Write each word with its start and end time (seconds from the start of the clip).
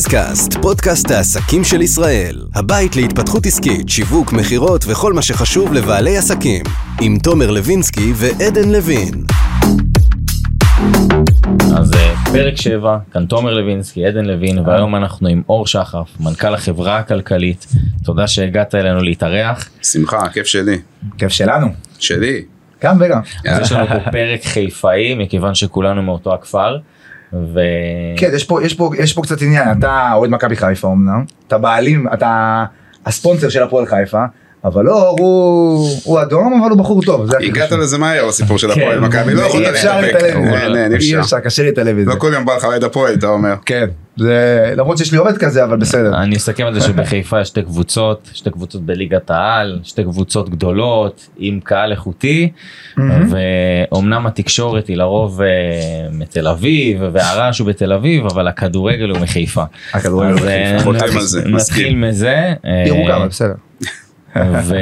ביזקאסט, 0.00 0.54
פודקאסט 0.62 1.10
העסקים 1.10 1.64
של 1.64 1.82
ישראל. 1.82 2.36
הבית 2.54 2.96
להתפתחות 2.96 3.46
עסקית, 3.46 3.88
שיווק, 3.88 4.32
מכירות 4.32 4.84
וכל 4.88 5.12
מה 5.12 5.22
שחשוב 5.22 5.72
לבעלי 5.72 6.16
עסקים. 6.16 6.64
עם 7.00 7.18
תומר 7.22 7.50
לוינסקי 7.50 8.12
ועדן 8.14 8.68
לוין. 8.68 9.24
אז 11.76 11.92
אה, 11.94 12.14
פרק 12.32 12.56
7, 12.56 12.98
כאן 13.12 13.26
תומר 13.26 13.54
לוינסקי, 13.54 14.06
עדן 14.06 14.24
לוין, 14.24 14.58
והיום 14.58 14.96
אנחנו 14.96 15.28
עם 15.28 15.42
אור 15.48 15.66
שחף, 15.66 16.08
מנכ"ל 16.20 16.54
החברה 16.54 16.98
הכלכלית. 16.98 17.66
תודה 18.04 18.26
שהגעת 18.26 18.74
אלינו 18.74 19.02
להתארח. 19.02 19.68
שמחה, 19.82 20.28
כיף 20.28 20.46
שלי. 20.46 20.78
כיף 21.18 21.32
שלנו. 21.32 21.66
שלי. 21.98 22.42
גם 22.82 22.96
וגם. 23.00 23.20
אז 23.48 23.58
יש 23.62 23.72
לנו 23.72 23.86
פה 23.86 24.10
פרק 24.10 24.44
חיפאי, 24.44 25.14
מכיוון 25.14 25.54
שכולנו 25.54 26.02
מאותו 26.02 26.34
הכפר. 26.34 26.78
ו... 27.32 27.60
כן, 28.16 28.30
יש 28.34 28.44
פה, 28.44 28.64
יש 28.64 28.74
פה, 28.74 28.90
יש 28.98 29.12
פה 29.12 29.22
קצת 29.22 29.42
עניין, 29.42 29.78
אתה 29.78 30.12
אוהד 30.12 30.30
מכבי 30.30 30.56
חיפה 30.56 30.92
אמנם, 30.92 31.24
אתה 31.48 31.58
בעלים, 31.58 32.06
אתה 32.12 32.64
הספונסר 33.06 33.48
של 33.48 33.62
הפועל 33.62 33.86
חיפה, 33.86 34.24
אבל 34.64 34.84
לא, 34.84 35.08
הוא, 35.08 35.88
הוא 36.04 36.22
אדום, 36.22 36.60
אבל 36.62 36.70
הוא 36.70 36.78
בחור 36.78 37.02
טוב. 37.02 37.34
הגעת. 37.34 37.72
לזה 37.72 37.98
מהר 37.98 38.28
הסיפור 38.28 38.58
של 38.58 38.74
כן, 38.74 38.80
הפועל 38.80 39.00
מכבי, 39.00 39.34
לא 39.34 39.42
יכולת 39.42 39.66
להתאפק. 39.66 40.24
אי 41.00 41.14
אי 41.14 41.20
אפשר. 41.20 41.40
קשה 41.40 41.62
להתעלם 41.62 41.96
מזה. 41.96 42.10
לא 42.10 42.14
כל 42.14 42.30
יום 42.34 42.44
בא 42.44 42.56
לך 42.56 42.64
אוהד 42.64 42.84
הפועל, 42.84 43.14
אתה 43.14 43.26
אומר. 43.26 43.54
כן, 43.66 43.86
זה, 44.16 44.72
למרות 44.76 44.98
שיש 44.98 45.12
לי 45.12 45.18
עובד 45.18 45.38
כזה, 45.38 45.64
אבל 45.64 45.76
בסדר. 45.76 46.22
אני 46.22 46.36
אסכם 46.36 46.68
את 46.68 46.74
זה 46.74 46.80
שבחיפה 46.80 47.40
יש 47.40 47.48
שתי 47.48 47.62
קבוצות, 47.62 48.30
שתי 48.32 48.50
קבוצות 48.50 48.82
בליגת 48.82 49.30
העל, 49.30 49.78
שתי 49.82 50.04
קבוצות 50.04 50.48
גדולות 50.48 51.28
עם 51.38 51.60
קהל 51.60 51.92
איכותי, 51.92 52.52
ואומנם 53.30 54.26
התקשורת 54.26 54.86
היא 54.86 54.96
לרוב 54.96 55.42
אה, 55.42 55.48
מתל 56.12 56.48
אביב 56.48 57.00
והרעש 57.12 57.58
הוא 57.58 57.68
בתל 57.68 57.92
אביב, 57.92 58.26
אבל 58.26 58.48
הכדורגל 58.48 59.08
הוא 59.10 59.18
מחיפה. 59.18 59.64
הכדורגל 59.94 60.32
הוא 60.32 60.48
אה, 60.48 60.74
בחיפה. 60.76 60.84
חותם 60.84 61.16
על 61.16 61.22
זה, 61.22 61.42
נתחיל. 61.44 61.96
מזה. 61.96 62.52
אה, 62.64 62.84
ירוקה, 62.86 63.16
אבל 63.16 63.28
בסדר. 63.28 63.54
ו... 64.68 64.74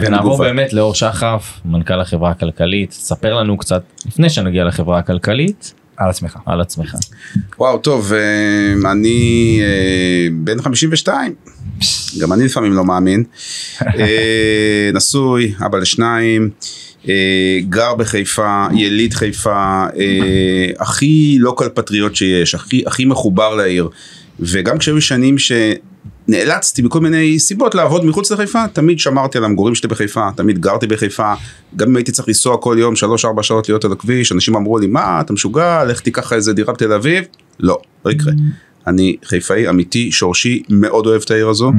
ונעבור. 0.00 0.38
באמת 0.38 0.72
לאור 0.72 0.94
שחף, 0.94 1.60
מנכ"ל 1.64 2.00
החברה 2.00 2.30
הכלכלית, 2.30 2.92
ספר 2.92 3.34
לנו 3.34 3.56
קצת, 3.56 3.82
לפני 4.06 4.30
שנגיע 4.30 4.64
לחברה 4.64 4.98
הכלכלית, 4.98 5.74
על 5.98 6.10
עצמך. 6.10 6.38
על 6.46 6.60
עצמך. 6.60 6.94
וואו, 7.58 7.78
טוב, 7.78 8.12
אה, 8.12 8.92
אני 8.92 9.60
אה, 9.62 10.28
בן 10.32 10.62
52, 10.62 11.34
גם 12.20 12.32
אני 12.32 12.44
לפעמים 12.44 12.72
לא 12.72 12.84
מאמין. 12.84 13.24
אה, 13.82 14.90
נשוי, 14.94 15.54
אבא 15.66 15.78
לשניים, 15.78 16.50
גר 17.68 17.94
בחיפה, 17.94 18.66
יליד 18.74 19.14
חיפה, 19.14 19.86
הכי 20.78 21.36
לוקל 21.40 21.68
פטריוט 21.68 22.14
שיש, 22.14 22.54
הכי, 22.54 22.82
הכי 22.86 23.04
מחובר 23.04 23.54
לעיר. 23.54 23.88
וגם 24.40 24.78
כשהיו 24.78 25.00
שנים 25.00 25.36
שנאלצתי 26.28 26.82
בכל 26.82 27.00
מיני 27.00 27.38
סיבות 27.38 27.74
לעבוד 27.74 28.04
מחוץ 28.04 28.32
לחיפה, 28.32 28.68
תמיד 28.72 28.98
שמרתי 28.98 29.38
על 29.38 29.44
המגורים 29.44 29.74
שלי 29.74 29.88
בחיפה, 29.88 30.28
תמיד 30.36 30.58
גרתי 30.58 30.86
בחיפה, 30.86 31.34
גם 31.76 31.88
אם 31.88 31.96
הייתי 31.96 32.12
צריך 32.12 32.28
לנסוע 32.28 32.56
כל 32.56 32.76
יום 32.78 32.94
3-4 33.38 33.42
שעות 33.42 33.68
להיות 33.68 33.84
על 33.84 33.92
הכביש, 33.92 34.32
אנשים 34.32 34.56
אמרו 34.56 34.78
לי, 34.78 34.86
מה, 34.86 35.20
אתה 35.20 35.32
משוגע, 35.32 35.84
לך 35.84 36.00
תיקח 36.00 36.32
איזה 36.32 36.52
דירה 36.52 36.72
בתל 36.72 36.92
אביב? 36.92 37.24
לא, 37.60 37.78
לא 38.04 38.10
יקרה. 38.10 38.32
אני 38.86 39.16
חיפאי 39.24 39.68
אמיתי, 39.68 40.12
שורשי, 40.12 40.62
מאוד 40.70 41.06
אוהב 41.06 41.22
את 41.24 41.30
העיר 41.30 41.48
הזו. 41.48 41.72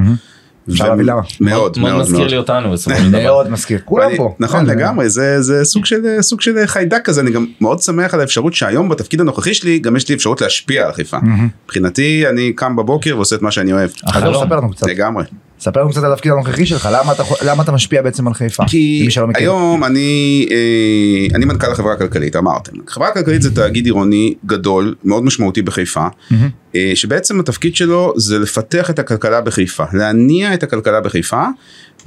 אפשר 0.71 0.89
להבין 0.89 1.05
למה. 1.05 1.21
מאוד, 1.41 1.79
מאוד 1.79 1.91
מאוד, 1.91 2.01
מזכיר. 2.01 2.27
לי 2.27 2.37
אותנו 2.37 2.71
בסופו 2.71 2.97
של 2.97 3.09
דבר. 3.11 3.23
מאוד 3.23 3.49
מזכיר, 3.51 3.79
כולם 3.85 4.11
פה. 4.17 4.35
נכון 4.39 4.59
כן, 4.59 4.65
לגמרי 4.65 5.09
זה 5.09 5.41
זה 5.41 5.63
סוג 5.65 5.85
של 5.85 6.01
סוג 6.21 6.41
של 6.41 6.65
חיידק 6.65 7.01
כזה 7.05 7.21
אני 7.21 7.31
גם 7.31 7.45
מאוד 7.61 7.81
שמח 7.81 8.13
על 8.13 8.19
האפשרות 8.19 8.53
שהיום 8.53 8.89
בתפקיד 8.89 9.21
הנוכחי 9.21 9.53
שלי 9.53 9.79
גם 9.79 9.95
יש 9.95 10.09
לי 10.09 10.15
אפשרות 10.15 10.41
להשפיע 10.41 10.85
על 10.85 10.93
חיפה. 10.93 11.17
מבחינתי 11.65 12.23
אני 12.29 12.53
קם 12.53 12.75
בבוקר 12.75 13.15
ועושה 13.15 13.35
את 13.35 13.41
מה 13.41 13.51
שאני 13.51 13.73
אוהב. 13.73 13.89
החלום. 14.03 14.43
לגמרי. 14.87 15.23
ספר 15.59 15.79
לנו 15.79 15.89
קצת 15.89 16.03
על 16.03 16.13
התפקיד 16.13 16.31
הנוכחי 16.31 16.65
שלך, 16.65 16.89
למה 16.91 17.11
אתה, 17.11 17.23
למה 17.45 17.63
אתה 17.63 17.71
משפיע 17.71 18.01
בעצם 18.01 18.27
על 18.27 18.33
חיפה? 18.33 18.63
כי. 18.67 19.07
היום 19.35 19.83
אני 19.83 20.47
אה, 20.51 21.35
אני 21.35 21.45
מנכ"ל 21.45 21.71
החברה 21.71 21.93
הכלכלית 21.93 22.35
אמרתם. 22.35 22.71
חברה 22.87 23.07
הכלכלית 23.07 23.41
זה 23.41 23.55
תאגיד 23.55 23.85
עירוני 23.85 24.33
גדול 24.45 24.95
מאוד 25.03 25.23
משמעותי 25.23 25.61
בחיפה. 25.61 26.07
אה, 26.75 26.91
שבעצם 26.95 27.39
התפקיד 27.39 27.75
שלו 27.75 28.13
זה 28.17 28.39
לפתח 28.39 28.89
את 28.89 28.99
הכלכלה 28.99 29.41
בחיפה, 29.41 29.83
להניע 29.93 30.53
את 30.53 30.63
הכלכלה 30.63 31.01
בחיפה 31.01 31.43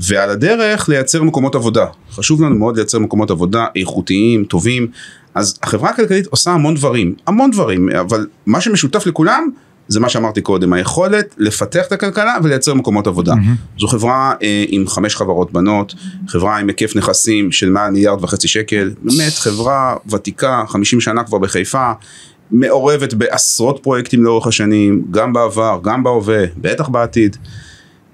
ועל 0.00 0.30
הדרך 0.30 0.88
לייצר 0.88 1.22
מקומות 1.22 1.54
עבודה. 1.54 1.86
חשוב 2.10 2.42
לנו 2.42 2.54
מאוד 2.54 2.76
לייצר 2.76 2.98
מקומות 2.98 3.30
עבודה 3.30 3.66
איכותיים, 3.76 4.44
טובים. 4.44 4.86
אז 5.34 5.58
החברה 5.62 5.90
הכלכלית 5.90 6.26
עושה 6.26 6.50
המון 6.50 6.74
דברים, 6.74 7.14
המון 7.26 7.50
דברים, 7.50 7.88
אבל 8.00 8.26
מה 8.46 8.60
שמשותף 8.60 9.06
לכולם 9.06 9.50
זה 9.92 10.00
מה 10.00 10.08
שאמרתי 10.08 10.40
קודם, 10.40 10.72
היכולת 10.72 11.34
לפתח 11.38 11.86
את 11.86 11.92
הכלכלה 11.92 12.36
ולייצר 12.42 12.74
מקומות 12.74 13.06
עבודה. 13.06 13.34
זו 13.78 13.86
חברה 13.86 14.34
אה, 14.42 14.64
עם 14.68 14.88
חמש 14.88 15.16
חברות 15.16 15.52
בנות, 15.52 15.94
חברה 16.28 16.58
עם 16.58 16.68
היקף 16.68 16.96
נכסים 16.96 17.52
של 17.52 17.70
מעל 17.70 17.90
מיליארד 17.90 18.24
וחצי 18.24 18.48
שקל, 18.48 18.90
באמת 19.02 19.32
חברה 19.32 19.96
ותיקה, 20.10 20.64
50 20.68 21.00
שנה 21.00 21.24
כבר 21.24 21.38
בחיפה, 21.38 21.92
מעורבת 22.50 23.14
בעשרות 23.14 23.80
פרויקטים 23.82 24.24
לאורך 24.24 24.46
השנים, 24.46 25.02
גם 25.10 25.32
בעבר, 25.32 25.78
גם 25.82 26.02
בהווה, 26.02 26.44
בטח 26.56 26.88
בעתיד. 26.88 27.36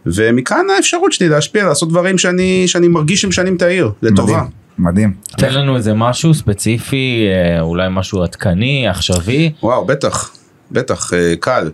ומכאן 0.07 0.67
האפשרות 0.77 1.13
שלי 1.13 1.29
להשפיע, 1.29 1.65
לעשות 1.65 1.89
דברים 1.89 2.19
שאני, 2.19 2.65
שאני 2.67 2.89
מרגיש 2.89 3.21
שמשנים 3.21 3.57
את 3.57 3.63
העיר, 3.63 3.91
לטובה. 4.03 4.33
מדהים, 4.33 4.51
מדהים. 4.79 5.13
תן 5.37 5.55
לנו 5.55 5.77
איזה 5.77 5.95
משהו 5.95 6.35
ספציפי, 6.35 7.27
אה, 7.29 7.61
אולי 7.61 7.89
משהו 7.91 8.23
עדכני, 8.23 8.89
עכשווי. 8.89 9.53
וואו, 9.63 9.85
בטח, 9.85 10.38
בטח, 10.71 11.15
אה, 11.15 11.35
קל. 11.41 11.71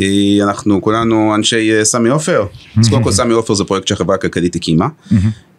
אה, 0.00 0.06
אנחנו 0.42 0.82
כולנו 0.82 1.34
אנשי 1.34 1.72
אה, 1.72 1.84
סמי 1.84 2.08
עופר. 2.08 2.46
אז 2.80 2.88
קודם 2.88 3.02
כל 3.02 3.12
סמי 3.12 3.32
עופר 3.32 3.54
זה 3.54 3.64
פרויקט 3.64 3.86
שהחברה 3.86 4.14
הכלכלית 4.14 4.56
הקימה. 4.56 4.88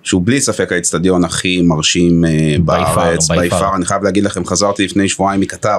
שהוא 0.03 0.21
בלי 0.25 0.41
ספק 0.41 0.71
האצטדיון 0.71 1.23
הכי 1.23 1.61
מרשים 1.61 2.23
בארץ, 2.65 3.31
far. 3.31 3.35
ביפר, 3.35 3.75
אני 3.75 3.85
חייב 3.85 4.03
להגיד 4.03 4.23
לכם, 4.23 4.45
חזרתי 4.45 4.85
לפני 4.85 5.09
שבועיים 5.09 5.41
מקטר, 5.41 5.77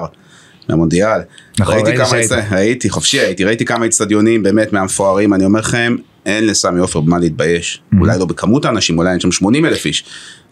מהמונדיאל, 0.69 1.19
נכון, 1.59 1.75
ראיתי 1.75 1.97
כמה, 1.97 2.17
הייתי 2.51 2.89
חופשי 2.89 3.19
הייתי, 3.19 3.43
ראיתי 3.43 3.65
כמה 3.65 3.85
אצטדיונים 3.85 4.43
באמת 4.43 4.73
מהמפוארים, 4.73 5.33
אני 5.33 5.45
אומר 5.45 5.59
לכם, 5.59 5.95
אין 6.25 6.47
לסמי 6.47 6.79
עופר 6.79 6.99
במה 6.99 7.19
להתבייש, 7.19 7.81
אולי 7.99 8.19
לא 8.19 8.25
בכמות 8.25 8.65
האנשים, 8.65 8.97
אולי 8.97 9.11
אין 9.11 9.19
שם 9.19 9.31
80 9.31 9.65
אלף 9.65 9.85
איש, 9.85 10.03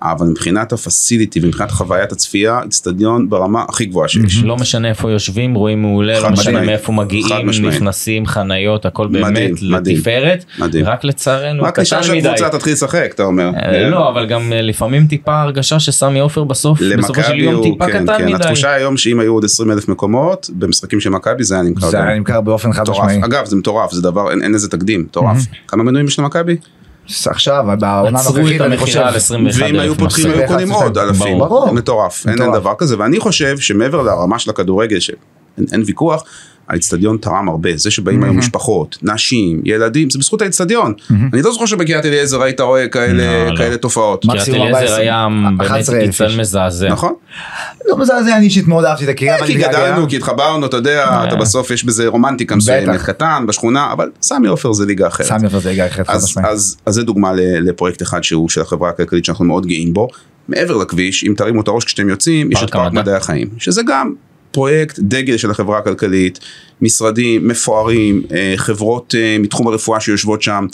אבל 0.01 0.27
מבחינת 0.27 0.73
הפסיליטי 0.73 1.39
ומבחינת 1.43 1.71
חוויית 1.71 2.11
הצפייה, 2.11 2.59
אצטדיון 2.67 3.29
ברמה 3.29 3.63
הכי 3.69 3.85
גבוהה 3.85 4.07
שיש. 4.07 4.43
לא 4.43 4.57
משנה 4.57 4.89
איפה 4.89 5.11
יושבים, 5.11 5.53
רואים 5.53 5.81
מעולה, 5.81 6.19
לא 6.19 6.29
משנה. 6.29 6.61
מאיפה 6.61 6.91
מגיעים. 6.91 7.49
נכנסים, 7.67 8.25
חניות, 8.25 8.85
הכל 8.85 9.07
באמת. 9.07 9.61
לתפארת. 9.61 10.45
מדהים. 10.59 10.85
רק 10.85 11.03
לצערנו, 11.03 11.63
רק 11.63 11.79
נשאר. 11.79 12.01
שהקבוצה 12.01 12.49
תתחיל 12.49 12.73
לשחק, 12.73 13.11
אתה 13.15 13.23
אומר. 13.23 13.49
אה, 13.55 13.89
לא, 13.89 14.09
אבל 14.09 14.25
גם 14.25 14.53
אה, 14.53 14.61
לפעמים 14.61 15.07
טיפה 15.07 15.41
הרגשה 15.41 15.79
שסמי 15.79 16.19
עופר 16.19 16.43
בסוף, 16.43 16.81
בסופו 16.97 17.23
של 17.23 17.39
יום 17.39 17.63
טיפה 17.63 17.87
כן, 17.87 18.03
קטן 18.03 18.17
כן, 18.17 18.25
מדי. 18.25 18.35
התחושה 18.35 18.73
היום 18.73 18.97
שאם 18.97 19.19
היו 19.19 19.33
עוד 19.33 19.45
20 19.45 19.71
אלף 19.71 19.87
מקומות, 19.87 20.49
במשחקים 20.53 20.99
של 20.99 21.09
מכבי 21.09 21.43
זה 21.43 21.55
היה 21.55 21.63
נמכר. 21.63 21.89
זה. 21.89 22.03
היה 22.03 22.17
נמכר 22.17 22.41
באופן 22.41 22.73
חד. 22.73 22.89
משמעי. 22.89 23.21
אגב 23.23 23.45
זה 23.45 23.55
מטורף, 23.55 23.91
זה 23.91 24.01
דבר, 24.01 24.31
אין 24.31 24.51
לזה 24.51 24.69
תקדים, 24.69 25.01
מטורף. 25.01 25.37
כמה 25.67 25.83
מנויים 25.83 26.07
יש 26.07 26.19
למכבי? 26.19 26.55
עכשיו, 27.27 27.65
בעונה 27.79 28.19
הנוכחית, 28.19 28.61
אני 28.61 28.77
חושב. 28.77 28.99
על 28.99 29.15
21 29.15 29.61
ואם 29.61 29.79
היו 29.79 29.95
פותחים 29.95 30.25
היו 30.25 30.33
21, 30.33 30.51
קונים 30.51 30.71
עוד 30.71 30.97
אלפים. 30.97 31.39
ברור. 31.39 31.71
מטורף, 31.71 32.27
אין. 32.27 32.51
דבר 32.53 32.73
כזה, 32.77 32.95
ואני 32.99 33.19
חושב 33.19 33.59
שמעבר 33.59 34.01
לרמה 34.01 34.39
של 34.39 34.49
הכדורגל, 34.49 34.99
שאין 34.99 35.17
אין 35.71 35.83
ויכוח, 35.85 36.23
האיצטדיון 36.69 37.17
תרם 37.17 37.49
הרבה, 37.49 37.69
זה 37.75 37.91
שבאים 37.91 38.23
היום 38.23 38.37
משפחות, 38.37 38.97
נשים, 39.01 39.61
ילדים, 39.65 40.09
זה 40.09 40.19
בזכות 40.19 40.41
האיצטדיון. 40.41 40.93
אני 41.33 41.41
לא 41.41 41.51
זוכר 41.51 41.65
שבקריית 41.65 42.05
אליעזר 42.05 42.41
היית 42.41 42.61
רואה 42.61 42.87
כאלה 42.87 43.13
לא, 43.45 43.51
לא. 43.51 43.57
כאלה 43.57 43.77
תופעות. 43.77 44.25
מה- 44.25 44.33
קריית 44.33 44.49
אליעזר 44.49 44.65
14, 44.77 44.95
היה 44.97 45.27
באמת 45.29 45.61
11,000 45.61 46.11
קיצון 46.11 46.27
איש. 46.27 46.35
מזעזע. 46.37 46.89
נכון? 46.89 47.13
לא 47.87 47.97
מזעזע, 47.97 48.37
אני 48.37 48.45
אישית 48.45 48.67
מאוד 48.67 48.85
אהבתי 48.85 49.03
את 49.03 49.09
הקריאה. 49.09 49.45
כי 49.45 49.53
גדלנו, 49.53 50.09
כי 50.09 50.15
התחברנו, 50.15 50.65
אתה 50.65 50.77
יודע, 50.77 51.23
אתה 51.27 51.35
בסוף 51.35 51.71
יש 51.71 51.83
בזה 51.83 52.07
רומנטיקה 52.07 52.55
מסוימת. 52.55 53.01
קטן, 53.01 53.43
בשכונה, 53.47 53.91
אבל 53.91 54.09
סמי 54.21 54.47
עופר 54.47 54.73
זה 54.73 54.85
ליגה 54.85 55.07
אחרת. 55.07 55.27
סמי 55.27 55.43
עופר 55.45 55.59
זה 55.59 55.69
ליגה 55.69 55.87
אחרת 55.87 56.07
חד 56.07 56.13
אז, 56.15 56.23
משמעית. 56.23 56.47
אז, 56.47 56.77
אז 56.85 56.93
זה 56.93 57.03
דוגמה 57.03 57.31
לפרויקט 57.61 58.01
אחד 58.01 58.23
שהוא 58.23 58.49
של 58.49 58.61
החברה 58.61 58.89
הכלכלית 58.89 59.25
שאנחנו 59.25 59.45
מאוד 59.45 59.65
גאים 59.65 59.93
בו. 59.93 60.07
מעבר 60.49 60.77
לכביש, 60.77 61.23
אם 61.23 61.33
תרימו 61.37 61.61
את 61.61 61.67
הראש 61.67 61.83
כשאתם 61.83 62.09
יוצאים, 62.09 62.51
יש 62.51 62.63
את 62.63 62.71
פארק. 62.71 62.93
מדעי 62.93 63.15
החיים, 63.15 63.47
שזה 63.57 63.81
גם 63.87 64.13
פרויקט 64.51 64.99
דגל 64.99 65.37
של 65.37 65.51
החברה 65.51 65.77
הכלכלית, 65.77 66.39
משרדים 66.81 67.47
מפוארים, 67.47 68.21
אה, 68.31 68.53
חברות 68.57 69.15
אה, 69.17 69.37
מתחום 69.39 69.67
הרפואה 69.67 69.99
שיושבות 69.99 70.41
שם, 70.41 70.65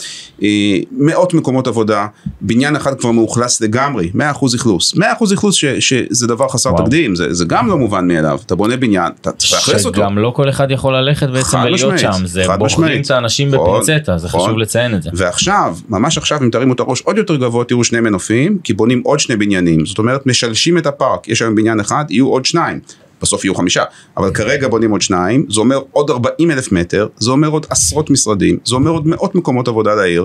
אה, 0.42 0.48
מאות 0.92 1.34
מקומות 1.34 1.66
עבודה, 1.66 2.06
בניין 2.40 2.76
אחד 2.76 2.98
כבר 3.00 3.10
מאוכלס 3.10 3.60
לגמרי, 3.60 4.10
100% 4.14 4.54
אכלוס, 4.56 4.94
100% 4.94 5.34
אכלוס 5.34 5.54
ש, 5.54 5.64
שזה 5.64 6.26
דבר 6.26 6.48
חסר 6.48 6.70
וואו. 6.70 6.84
תקדים, 6.84 7.14
זה, 7.14 7.34
זה 7.34 7.44
גם 7.44 7.68
לא 7.68 7.78
מובן 7.78 8.08
מאליו, 8.08 8.38
אתה 8.46 8.54
בונה 8.54 8.76
בניין, 8.76 9.12
אתה 9.20 9.32
צריך 9.32 9.52
לאכלס 9.52 9.86
אותו. 9.86 9.96
שגם 9.96 10.18
לא 10.18 10.32
כל 10.36 10.48
אחד 10.48 10.70
יכול 10.70 10.96
ללכת 10.96 11.28
בעצם 11.28 11.58
ולהיות 11.58 11.92
משמעית, 11.92 12.16
שם, 12.16 12.26
זה 12.26 12.44
בוחרים. 12.58 13.02
את 13.02 13.10
האנשים 13.10 13.48
נכון, 13.50 13.80
בפינצטה, 13.80 14.18
זה 14.18 14.26
נכון. 14.26 14.40
חשוב 14.40 14.58
לציין 14.58 14.94
את 14.94 15.02
זה. 15.02 15.10
ועכשיו, 15.12 15.76
ממש 15.88 16.18
עכשיו, 16.18 16.38
אם 16.42 16.50
תרימו 16.50 16.72
את 16.72 16.80
הראש 16.80 17.00
עוד 17.00 17.18
יותר 17.18 17.36
גבוה, 17.36 17.64
תראו 17.64 17.84
שני 17.84 18.00
מנופים, 18.00 18.58
כי 18.64 18.72
בונים 18.72 19.02
עוד 19.04 19.20
שני 19.20 19.36
בניינים. 19.36 19.86
זאת 19.86 19.98
אומרת, 19.98 20.26
משלשים 20.26 20.78
את 20.78 20.86
הפארק. 20.86 21.28
יש 21.28 21.42
היום 21.42 21.54
בניין 21.54 21.80
אחד, 21.80 22.04
יהיו 22.08 22.28
עוד 22.28 22.44
שניים. 22.44 22.80
בסוף 23.22 23.44
יהיו 23.44 23.54
חמישה, 23.54 23.82
אבל 24.16 24.30
כרגע 24.30 24.68
בונים 24.68 24.90
עוד 24.90 25.02
שניים, 25.02 25.46
זה 25.48 25.60
אומר 25.60 25.80
עוד 25.92 26.10
40 26.10 26.50
אלף 26.50 26.72
מטר, 26.72 27.06
זה 27.18 27.30
אומר 27.30 27.48
עוד 27.48 27.66
עשרות 27.70 28.10
משרדים, 28.10 28.58
זה 28.64 28.74
אומר 28.74 28.90
עוד 28.90 29.06
מאות 29.06 29.34
מקומות 29.34 29.68
עבודה 29.68 29.94
לעיר, 29.94 30.24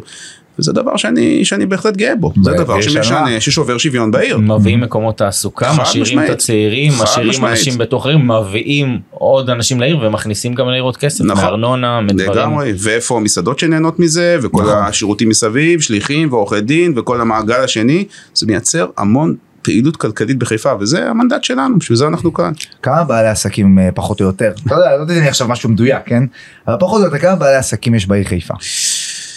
וזה 0.60 0.74
דבר 0.74 0.98
שאני, 0.98 1.46
שאני 1.46 1.66
בהחלט 1.66 1.98
גאה 1.98 2.16
בו, 2.16 2.34
זה 2.44 2.52
דבר 2.52 2.82
שמשנה. 2.82 3.40
ששובר 3.40 3.78
שוויון 3.78 4.12
בעיר. 4.12 4.38
מביאים 4.38 4.82
מקומות 4.82 5.18
תעסוקה, 5.18 5.74
משאירים 5.78 6.02
משמעית. 6.02 6.30
את 6.30 6.36
הצעירים, 6.36 6.92
משאירים. 7.02 7.46
אנשים 7.46 7.78
בתוך 7.78 8.06
העיר, 8.06 8.18
מביאים 8.18 9.00
עוד 9.10 9.50
אנשים 9.50 9.80
לעיר 9.80 10.00
ומכניסים 10.02 10.54
גם 10.54 10.68
לעיר 10.68 10.84
עוד 10.84 10.98
כסף, 10.98 11.24
נכון. 11.24 11.44
מארנונה, 11.44 12.02
מדברים. 12.02 12.32
לגמרי, 12.32 12.74
ואיפה 12.78 13.18
המסעדות 13.18 13.60
שנהנות 13.60 14.00
מזה, 14.00 14.38
וכל 14.42 14.62
נכון. 14.64 14.76
השירותים 14.76 15.30
מסביב, 15.30 15.82
שליחים 15.82 16.34
ועורכי 16.34 16.62
דין, 16.62 16.94
וכל 16.96 17.22
המעגל 17.22 17.64
השני, 17.64 18.06
זה 18.34 18.46
מייצר 18.48 18.86
המון 18.98 19.36
פעילות 19.62 19.98
כלכלית 19.98 20.40
בחיפה, 20.40 20.74
וזה 20.80 21.10
המנדט 21.10 21.44
שלנו, 21.44 21.80
בשביל 21.80 21.98
זה 21.98 22.08
אנחנו 22.08 22.34
כאן. 22.34 22.52
כמה 22.82 23.04
בעלי 23.04 23.28
עסקים 23.28 23.80
אה, 23.80 23.90
פחות 23.96 24.22
או 24.22 24.26
יותר, 24.26 24.52
אתה 24.66 24.76
יודע, 24.76 24.98
לא 24.98 25.04
תדעי 25.06 25.20
לי 25.20 25.28
עכשיו 25.28 25.48
משהו 25.48 25.70
מדויק, 25.70 26.02
כן? 26.06 26.24
אבל 26.68 26.76
פחות 26.80 27.02
או 27.02 27.06
יותר 27.06 27.18
כמה 27.18 27.36
בעלי 27.36 27.56
עסקים 27.56 27.96
יש 27.96 28.08
בעיר 28.08 28.28
חיפה? 28.28 28.54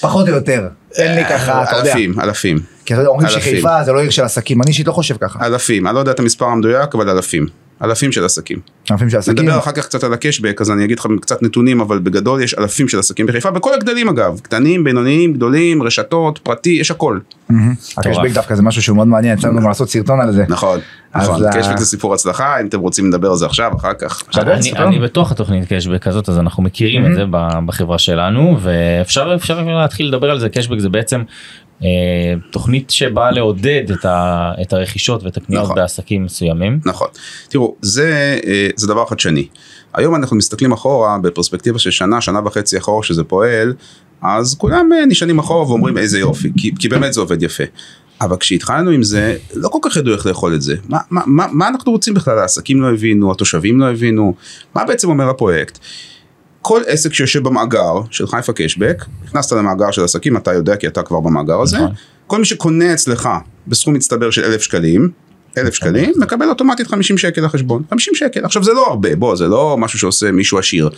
פחות 0.00 0.28
או 0.28 0.34
יותר, 0.34 0.68
תן 0.94 1.14
לי 1.14 1.24
ככה, 1.24 1.62
אתה 1.62 1.76
יודע. 1.76 1.90
אלפים, 1.90 2.20
אלפים, 2.20 2.58
כי 2.84 2.94
אתה 2.94 3.00
יודע, 3.00 3.10
אומרים. 3.10 3.28
שחיפה 3.28 3.84
זה 3.84 3.92
לא 3.92 4.00
עיר 4.00 4.10
של 4.10 4.22
עסקים, 4.22 4.62
אני 4.62 4.70
אישית 4.70 4.86
לא 4.86 4.92
חושב 4.92 5.16
ככה. 5.20 5.46
אלפים, 5.46 5.86
אני 5.86 5.94
לא 5.94 6.00
יודע 6.00 6.10
את 6.10 6.20
המספר 6.20 6.44
המדויק, 6.44 6.94
אבל 6.94 7.08
אלפים. 7.08 7.46
אלפים 7.82 8.12
של 8.12 8.24
עסקים. 8.24 8.58
אלפים 8.90 9.10
של 9.10 9.16
עסקים. 9.18 9.44
נדבר 9.44 9.58
אחר 9.58 9.72
כך 9.72 9.84
קצת 9.86 10.04
על 10.04 10.12
הקשבק, 10.12 10.60
אז 10.60 10.70
אני 10.70 10.84
אגיד 10.84 10.98
לך 10.98 11.06
קצת 11.20 11.42
נתונים, 11.42 11.80
אבל 11.80 11.98
בגדול 11.98 12.42
יש 12.42 12.54
אלפים 12.54 12.88
של 12.88 12.98
עסקים 12.98 13.26
בחיפה, 13.26 13.50
בכל 13.50 13.74
הגדלים 13.74 14.08
אגב, 14.08 14.40
קטנים, 14.42 14.84
בינוניים, 14.84 15.32
גדולים, 15.32 15.82
רשתות, 15.82 16.38
פרטי, 16.38 16.70
יש 16.80 16.90
הכל. 16.90 17.18
הקשבק 17.98 18.30
דווקא 18.34 18.54
זה 18.54 18.62
משהו 18.62 18.82
שהוא 18.82 18.96
מאוד 18.96 19.08
מעניין, 19.08 19.38
יצא 19.38 19.48
לנו 19.48 19.60
גם 19.60 19.68
לעשות 19.68 19.90
סרטון 19.90 20.20
על 20.20 20.32
זה. 20.32 20.44
נכון, 20.48 20.80
נכון. 21.14 21.44
ה- 21.44 21.52
קשבק 21.52 21.76
זה 21.78 21.86
סיפור 21.86 22.14
הצלחה, 22.14 22.60
אם 22.60 22.66
אתם 22.66 22.80
רוצים 22.80 23.08
לדבר 23.08 23.30
על 23.30 23.36
זה 23.36 23.46
עכשיו, 23.46 23.72
אחר 23.76 23.94
כך. 23.98 24.22
אני. 24.76 24.98
בתוך 24.98 25.32
התוכנית 25.32 25.72
קשבק 25.72 26.06
הזאת 26.06 26.28
אז 26.28 26.38
אנחנו 26.38 26.62
מכירים 26.62 27.06
את 27.06 27.14
זה 27.14 27.24
בחברה 27.66 27.98
שלנו 27.98 28.58
ואפשר 28.62 29.32
אפשר 29.34 29.60
להתחיל 29.62 30.08
לדבר 30.08 30.30
על 30.30 30.40
זה 30.40 30.48
קשבק 30.48 30.78
זה 30.78 30.88
בעצם 30.88 31.20
אה, 31.20 31.24
תוכנית 32.50 32.90
שבאה 32.90 33.30
לעודד 33.30 33.90
את, 33.92 34.04
ה, 34.04 34.52
את 34.62 34.72
הרכישות 34.72 35.22
ואת 35.22 35.36
הקניות 35.36 35.64
נכון. 35.64 35.76
בעסקים 35.76 36.24
מסוימים. 36.24 36.80
נכון. 36.84 37.08
תראו, 37.48 37.74
זה, 37.80 38.38
אה, 38.46 38.68
זה 38.76 38.86
דבר 38.86 39.06
חדשני. 39.06 39.48
היום 39.94 40.14
אנחנו 40.14 40.36
מסתכלים 40.36 40.72
אחורה 40.72 41.18
בפרספקטיבה 41.18 41.78
של 41.78 41.90
שנה, 41.90 42.20
שנה 42.20 42.40
וחצי 42.44 42.78
אחורה 42.78 43.02
שזה 43.02 43.24
פועל, 43.24 43.74
אז 44.22 44.54
כולם 44.54 44.92
אה, 44.92 45.06
נשענים 45.06 45.38
אחורה 45.38 45.68
ואומרים 45.68 45.98
איזה 45.98 46.18
יופי, 46.18 46.52
כי, 46.56 46.72
כי 46.78 46.88
באמת 46.88 47.12
זה 47.12 47.20
עובד 47.20 47.42
יפה. 47.42 47.64
אבל 48.20 48.36
כשהתחלנו 48.36 48.90
עם 48.90 49.02
זה, 49.02 49.36
לא 49.54 49.68
כל 49.68 49.78
כך 49.82 49.96
ידעו 49.96 50.14
איך 50.14 50.26
לאכול 50.26 50.54
את 50.54 50.62
זה. 50.62 50.76
מה, 50.88 50.98
מה, 51.10 51.22
מה, 51.26 51.46
מה 51.52 51.68
אנחנו 51.68 51.92
רוצים 51.92 52.14
בכלל? 52.14 52.38
העסקים 52.38 52.82
לא 52.82 52.92
הבינו, 52.92 53.32
התושבים 53.32 53.80
לא 53.80 53.90
הבינו, 53.90 54.34
מה 54.74 54.84
בעצם 54.84 55.08
אומר 55.08 55.28
הפרויקט? 55.28 55.78
כל 56.64 56.82
עסק 56.86 57.12
שיושב 57.12 57.42
במאגר 57.42 57.92
של 58.10 58.26
חיפה 58.26 58.52
קשבק, 58.52 59.04
נכנסת 59.24 59.52
למאגר 59.52 59.90
של 59.90 60.04
עסקים, 60.04 60.36
אתה 60.36 60.52
יודע 60.52 60.76
כי 60.76 60.86
אתה 60.86 61.02
כבר 61.02 61.20
במאגר 61.20 61.60
הזה, 61.60 61.76
נכון. 61.76 61.92
כל 62.26 62.38
מי 62.38 62.44
שקונה 62.44 62.92
אצלך 62.92 63.28
בסכום 63.66 63.94
מצטבר 63.94 64.30
של 64.30 64.44
אלף 64.44 64.62
שקלים, 64.62 65.10
אלף 65.58 65.74
שקלים, 65.74 66.12
מקבל 66.16 66.48
אוטומטית 66.48 66.86
50 66.86 67.18
שקל 67.18 67.44
לחשבון, 67.44 67.82
50 67.90 68.14
שקל, 68.14 68.44
עכשיו 68.44 68.64
זה 68.64 68.72
לא 68.72 68.86
הרבה, 68.86 69.16
בוא, 69.16 69.36
זה 69.36 69.48
לא 69.48 69.76
משהו 69.78 69.98
שעושה 69.98 70.32
מישהו 70.32 70.58
עשיר. 70.58 70.90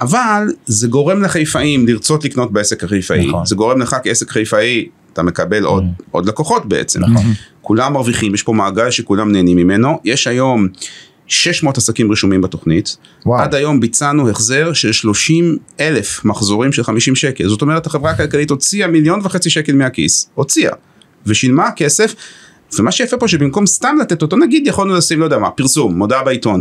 אבל 0.00 0.46
זה 0.66 0.88
גורם 0.88 1.22
לחיפאים 1.22 1.86
לרצות 1.86 2.24
לקנות 2.24 2.52
בעסק 2.52 2.84
החיפאי, 2.84 3.26
נכון. 3.26 3.46
זה 3.46 3.54
גורם 3.54 3.82
לך 3.82 3.96
כעסק 4.04 4.30
חיפאי, 4.30 4.88
אתה 5.12 5.22
מקבל 5.22 5.64
עוד, 5.64 5.84
עוד 6.10 6.26
לקוחות 6.26 6.68
בעצם. 6.68 7.00
נכון. 7.04 7.32
כולם 7.60 7.92
מרוויחים, 7.92 8.34
יש 8.34 8.42
פה 8.42 8.52
מעגל 8.52 8.90
שכולם 8.90 9.32
נהנים 9.32 9.56
ממנו, 9.56 10.00
יש 10.04 10.26
היום 10.26 10.68
600 11.26 11.78
עסקים 11.78 12.12
רשומים 12.12 12.40
בתוכנית, 12.40 12.96
וואו. 13.26 13.42
עד 13.42 13.54
היום 13.54 13.80
ביצענו 13.80 14.30
החזר 14.30 14.72
של 14.72 14.92
30 14.92 15.56
אלף 15.80 16.24
מחזורים 16.24 16.72
של 16.72 16.84
50 16.84 17.14
שקל, 17.14 17.48
זאת 17.48 17.62
אומרת 17.62 17.86
החברה 17.86 18.10
הכלכלית 18.10 18.50
הוציאה 18.50 18.88
מיליון 18.88 19.20
וחצי 19.22 19.50
שקל 19.50 19.72
מהכיס, 19.72 20.30
הוציאה, 20.34 20.72
ושילמה 21.26 21.70
כסף, 21.76 22.14
ומה 22.78 22.92
שיפה 22.92 23.16
פה 23.16 23.28
שבמקום 23.28 23.66
סתם 23.66 23.96
לתת 24.00 24.22
אותו, 24.22 24.36
נגיד 24.36 24.66
יכולנו 24.66 24.94
לשים, 24.94 25.20
לא 25.20 25.24
יודע 25.24 25.38
מה, 25.38 25.50
פרסום, 25.50 25.98
מודעה 25.98 26.24
בעיתון, 26.24 26.60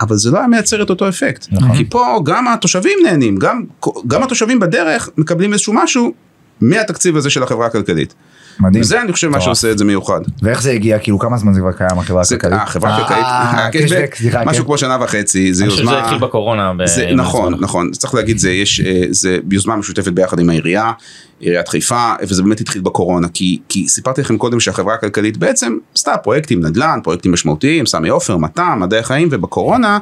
אבל 0.00 0.16
זה 0.16 0.30
לא 0.30 0.38
היה 0.38 0.46
מייצר 0.46 0.82
את 0.82 0.90
אותו 0.90 1.08
אפקט, 1.08 1.46
נכון. 1.52 1.76
כי 1.76 1.84
פה 1.90 2.20
גם 2.24 2.48
התושבים 2.48 2.98
נהנים, 3.02 3.36
גם, 3.36 3.62
גם 4.06 4.22
התושבים 4.22 4.60
בדרך 4.60 5.10
מקבלים 5.16 5.52
איזשהו 5.52 5.72
משהו 5.72 6.12
מהתקציב 6.60 7.16
הזה 7.16 7.30
של 7.30 7.42
החברה 7.42 7.66
הכלכלית. 7.66 8.14
מדהים. 8.60 8.80
וזה 8.82 9.02
אני 9.02 9.12
חושב 9.12 9.28
מה. 9.28 9.40
שעושה 9.40 9.70
את 9.70 9.78
זה 9.78 9.84
מיוחד. 9.84 10.20
ואיך 10.42 10.62
זה 10.62 10.70
הגיע, 10.70 10.98
כאילו 10.98 11.18
כמה 11.18 11.36
זמן 11.36 11.52
זה 11.52 11.60
כבר 11.60 11.72
קיים 11.72 11.98
החברה 11.98 12.22
הכלכלית? 12.22 12.60
החברה 12.62 12.90
אה, 12.90 12.96
הכלכלית, 12.96 13.24
הקשבק, 13.26 13.90
הקשבק, 13.92 14.14
סליחה, 14.14 14.44
משהו 14.44 14.62
כן. 14.62 14.66
כמו 14.66 14.78
שנה 14.78 14.98
וחצי, 15.00 15.54
זה 15.54 15.64
אני 15.64 15.70
חושב 15.70 15.82
שזה 15.82 15.92
יוזמה, 15.92 16.04
התחיל 16.04 16.18
בקורונה. 16.18 16.72
נכון. 17.16 17.54
נכון, 17.60 17.90
צריך 17.90 18.14
להגיד 18.14 18.38
זה, 18.38 18.50
יש, 18.50 18.80
אה, 18.80 19.02
זה 19.10 19.38
יוזמה 19.50 19.76
משותפת 19.76 20.12
ביחד 20.12 20.38
עם 20.38 20.50
העירייה, 20.50 20.92
עיריית 21.40 21.68
חיפה, 21.68 22.12
וזה 22.22 22.42
באמת 22.42 22.60
התחיל 22.60 22.82
בקורונה, 22.82 23.28
כי, 23.28 23.58
כי 23.68 23.88
סיפרתי 23.88 24.20
לכם 24.20 24.38
קודם 24.38 24.60
שהחברה 24.60 24.94
הכלכלית 24.94 25.36
בעצם 25.36 25.78
עשתה 25.94 26.16
פרויקטים 26.16 26.66
נדל"ן, 26.66 26.98
פרויקטים 27.04 27.32
משמעותיים, 27.32 27.86
סמי 27.86 28.08
עופר, 28.08 28.36
מתם, 28.36 28.78
מדעי 28.80 29.00
החיים, 29.00 29.28
ובקורונה 29.30 29.98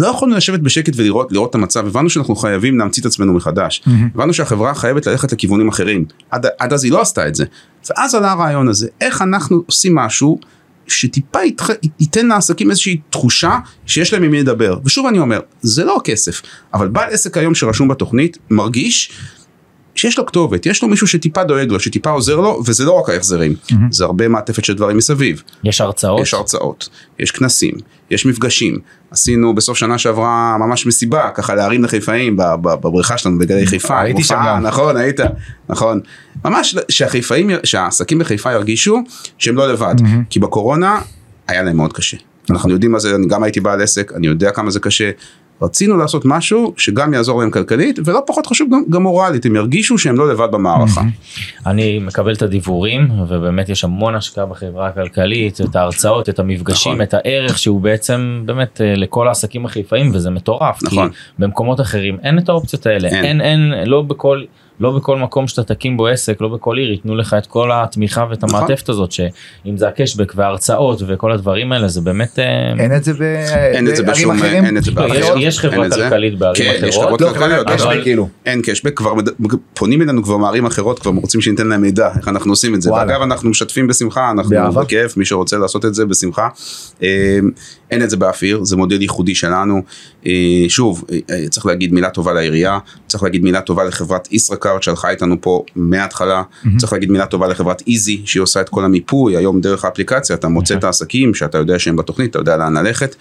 לא 0.00 0.06
יכולנו 0.06 0.36
לשבת 0.36 0.60
בשקט 0.60 0.92
ולראות 0.96 1.32
לראות 1.32 1.50
את 1.50 1.54
המצב, 1.54 1.86
הבנו 1.86 2.10
שאנחנו 2.10 2.36
חייבים 2.36 2.78
להמציא 2.78 3.00
את 3.02 3.06
עצמנו 3.06 3.32
מחדש. 3.32 3.82
הבנו 4.14 4.34
שהחברה 4.34 4.74
חייבת 4.74 5.06
ללכת 5.06 5.32
לכיוונים 5.32 5.68
אחרים. 5.68 6.04
עד, 6.30 6.46
עד 6.58 6.72
אז 6.72 6.84
היא 6.84 6.92
לא 6.92 7.00
עשתה 7.00 7.28
את 7.28 7.34
זה. 7.34 7.44
ואז 7.90 8.14
עלה 8.14 8.32
הרעיון 8.32 8.68
הזה, 8.68 8.88
איך 9.00 9.22
אנחנו 9.22 9.62
עושים 9.66 9.94
משהו 9.94 10.38
שטיפה. 10.86 11.38
ייתן 12.00 12.26
לעסקים 12.26 12.70
איזושהי 12.70 13.00
תחושה 13.10 13.58
שיש 13.86 14.12
להם 14.12 14.22
עם 14.22 14.30
מי 14.30 14.40
לדבר. 14.40 14.78
ושוב 14.84 15.06
אני 15.06 15.18
אומר, 15.18 15.40
זה 15.62 15.84
לא 15.84 15.96
הכסף, 15.96 16.42
אבל 16.74 16.88
בעל 16.88 17.10
עסק 17.10 17.36
היום 17.36 17.54
שרשום 17.54 17.88
בתוכנית 17.88 18.38
מרגיש 18.50 19.12
שיש 20.00 20.18
לו 20.18 20.26
כתובת, 20.26 20.66
יש 20.66 20.82
לו 20.82 20.88
מישהו 20.88 21.06
שטיפה 21.06 21.44
דואג 21.44 21.72
לו, 21.72 21.80
שטיפה 21.80 22.10
עוזר 22.10 22.36
לו, 22.36 22.62
וזה 22.66 22.84
לא 22.84 22.92
רק 22.92 23.08
ההחזרים, 23.08 23.54
זה 23.90 24.04
הרבה 24.04 24.28
מעטפת 24.28 24.64
של 24.64 24.74
דברים 24.74 24.96
מסביב. 24.96 25.42
יש 25.64 25.80
הרצאות. 25.80 26.20
יש 26.22 26.34
הרצאות, 26.34 26.88
יש 27.18 27.30
כנסים, 27.30 27.74
יש 28.10 28.26
מפגשים. 28.26 28.78
עשינו 29.10 29.54
בסוף 29.54 29.78
שנה 29.78 29.98
שעברה 29.98 30.56
ממש 30.58 30.86
מסיבה, 30.86 31.30
ככה 31.34 31.54
להרים 31.54 31.84
לחיפאים 31.84 32.36
בבריכה 32.36 33.18
שלנו 33.18 33.38
בגלי 33.38 33.66
חיפה. 33.66 34.00
הייתי 34.00 34.24
שם 34.24 34.38
גם. 34.46 34.66
נכון, 34.66 34.96
היית, 34.96 35.20
נכון. 35.68 36.00
ממש 36.44 36.76
שהחיפאים, 36.88 37.50
שהעסקים 37.64 38.18
בחיפה 38.18 38.52
ירגישו 38.52 39.02
שהם 39.38 39.56
לא 39.56 39.72
לבד. 39.72 39.94
כי 40.30 40.40
בקורונה 40.40 41.00
היה 41.48 41.62
להם 41.62 41.76
מאוד 41.76 41.92
קשה. 41.92 42.16
אנחנו 42.50 42.70
יודעים 42.70 42.92
מה 42.92 42.98
זה, 42.98 43.14
אני 43.14 43.26
גם 43.26 43.42
הייתי 43.42 43.60
בעל 43.60 43.82
עסק, 43.82 44.12
אני 44.16 44.26
יודע 44.26 44.50
כמה 44.50 44.70
זה 44.70 44.80
קשה. 44.80 45.10
רצינו 45.62 45.96
לעשות 45.96 46.22
משהו 46.24 46.74
שגם 46.76 47.14
יעזור 47.14 47.40
להם 47.40 47.50
כלכלית, 47.50 47.98
ולא 48.04 48.22
פחות 48.26 48.46
חשוב 48.46 48.68
גם, 48.72 48.82
גם 48.90 49.02
מורלית, 49.02 49.46
הם 49.46 49.56
ירגישו 49.56 49.98
שהם 49.98 50.16
לא 50.16 50.32
לבד 50.32 50.48
במערכה. 50.50 51.02
אני 51.66 51.98
מקבל 51.98 52.34
את 52.34 52.42
הדיבורים 52.42 53.20
ובאמת 53.28 53.68
יש 53.68 53.84
המון 53.84 54.14
השקעה 54.14 54.46
בחברה 54.46 54.88
הכלכלית 54.88 55.60
את 55.60 55.76
ההרצאות 55.76 56.28
את 56.28 56.38
המפגשים 56.38 56.92
נכון. 56.92 57.02
את 57.02 57.14
הערך 57.14 57.58
שהוא 57.58 57.80
בעצם 57.80 58.42
באמת 58.44 58.80
אה, 58.80 58.94
לכל 58.96 59.28
העסקים 59.28 59.64
החיפאים 59.64 60.10
וזה 60.14 60.30
מטורף 60.30 60.82
נכון. 60.82 61.08
כי 61.08 61.16
במקומות 61.38 61.80
אחרים 61.80 62.18
אין 62.22 62.38
את 62.38 62.48
האופציות 62.48 62.86
האלה 62.86 63.08
אין. 63.08 63.24
אין 63.24 63.40
אין 63.40 63.88
לא 63.88 64.02
בכל 64.02 64.42
לא 64.80 64.90
בכל 64.90 65.16
מקום 65.16 65.48
שאתה 65.48 65.62
תקים 65.74 65.96
בו 65.96 66.06
עסק 66.06 66.40
לא 66.40 66.48
בכל 66.48 66.76
עיר 66.78 66.90
ייתנו 66.90 67.16
לך 67.16 67.34
את 67.38 67.46
כל 67.46 67.70
התמיכה 67.72 68.24
ואת 68.30 68.44
נכון. 68.44 68.58
המעטפת 68.58 68.88
הזאת 68.88 69.12
שאם 69.12 69.76
זה 69.76 69.88
הקשבק 69.88 70.32
וההרצאות 70.36 71.02
וכל 71.06 71.32
הדברים 71.32 71.72
האלה 71.72 71.88
זה 71.88 72.00
באמת 72.00 72.38
אה, 72.38 72.72
אין 72.78 72.94
את 73.88 73.96
זה 73.96 74.02
בערים 74.02 74.30
אחרים? 74.30 74.64
אין 74.64 74.76
את 74.76 74.84
זה 74.84 74.90
יש- 74.90 74.94
באחרות. 74.96 75.38
יש 75.40 75.58
חברה. 75.60 75.90
כלכלית 75.90 76.38
בערים 76.38 76.54
כן, 76.80 76.86
יש 76.86 76.96
אחרות. 76.96 77.04
חברות 77.06 77.20
לא, 77.20 77.28
כלכליות, 77.28 77.66
קשבק 77.66 77.86
אבל 77.86 78.02
כאילו. 78.02 78.28
אין 78.46 78.60
קשבק, 78.62 78.96
כבר 78.96 79.14
מד- 79.14 79.28
פונים 79.74 80.02
אלינו 80.02 80.22
כבר 80.22 80.36
מערים 80.36 80.66
אחרות, 80.66 80.98
כבר 80.98 81.10
רוצים 81.10 81.40
שניתן 81.40 81.66
להם 81.66 81.80
מידע, 81.80 82.08
איך 82.18 82.28
אנחנו 82.28 82.52
עושים 82.52 82.74
את 82.74 82.82
זה. 82.82 82.92
ואגב, 82.92 83.22
אנחנו 83.22 83.50
משתפים 83.50 83.86
בשמחה, 83.86 84.30
אנחנו. 84.30 84.72
בכיף, 84.72 85.16
מי 85.16 85.24
שרוצה 85.24 85.56
לעשות 85.58 85.84
את 85.84 85.94
זה 85.94 86.06
בשמחה. 86.06 86.48
אה, 87.90 87.96
אין 87.96 88.02
את 88.02 88.10
זה 88.10 88.16
באף 88.16 88.42
עיר, 88.42 88.64
זה 88.64 88.76
מודל 88.76 89.02
ייחודי 89.02 89.34
שלנו. 89.34 89.82
אה, 90.26 90.64
שוב, 90.68 91.04
אה, 91.30 91.48
צריך 91.50 91.66
להגיד 91.66 91.92
מילה 91.92 92.10
טובה 92.10 92.32
לעירייה, 92.32 92.78
צריך 93.06 93.22
להגיד 93.22 93.42
מילה 93.42 93.60
טובה 93.60 93.84
לחברת 93.84 94.32
ישראכרט 94.32 94.82
שהלכה 94.82 95.10
איתנו 95.10 95.36
פה 95.40 95.64
מההתחלה, 95.76 96.42
צריך 96.78 96.92
להגיד 96.92 97.10
מילה 97.10 97.26
טובה 97.26 97.48
לחברת 97.48 97.82
איזי 97.86 98.22
שהיא 98.24 98.42
עושה 98.42 98.60
את 98.60 98.68
כל 98.68 98.84
המיפוי, 98.84 99.36
היום 99.36 99.60
דרך 99.60 99.84
האפליקציה 99.84 100.36
אתה 100.36 100.48
מוצא 100.48 100.74
את 100.74 100.84
העסקים 100.84 101.34
שאתה 101.34 101.58
יודע 101.58 101.78
שהם 101.78 101.96
בתוכנית, 101.96 102.30
אתה 102.30 102.38
יודע 102.38 102.56
לאן 102.56 102.76
ללכת. 102.76 103.16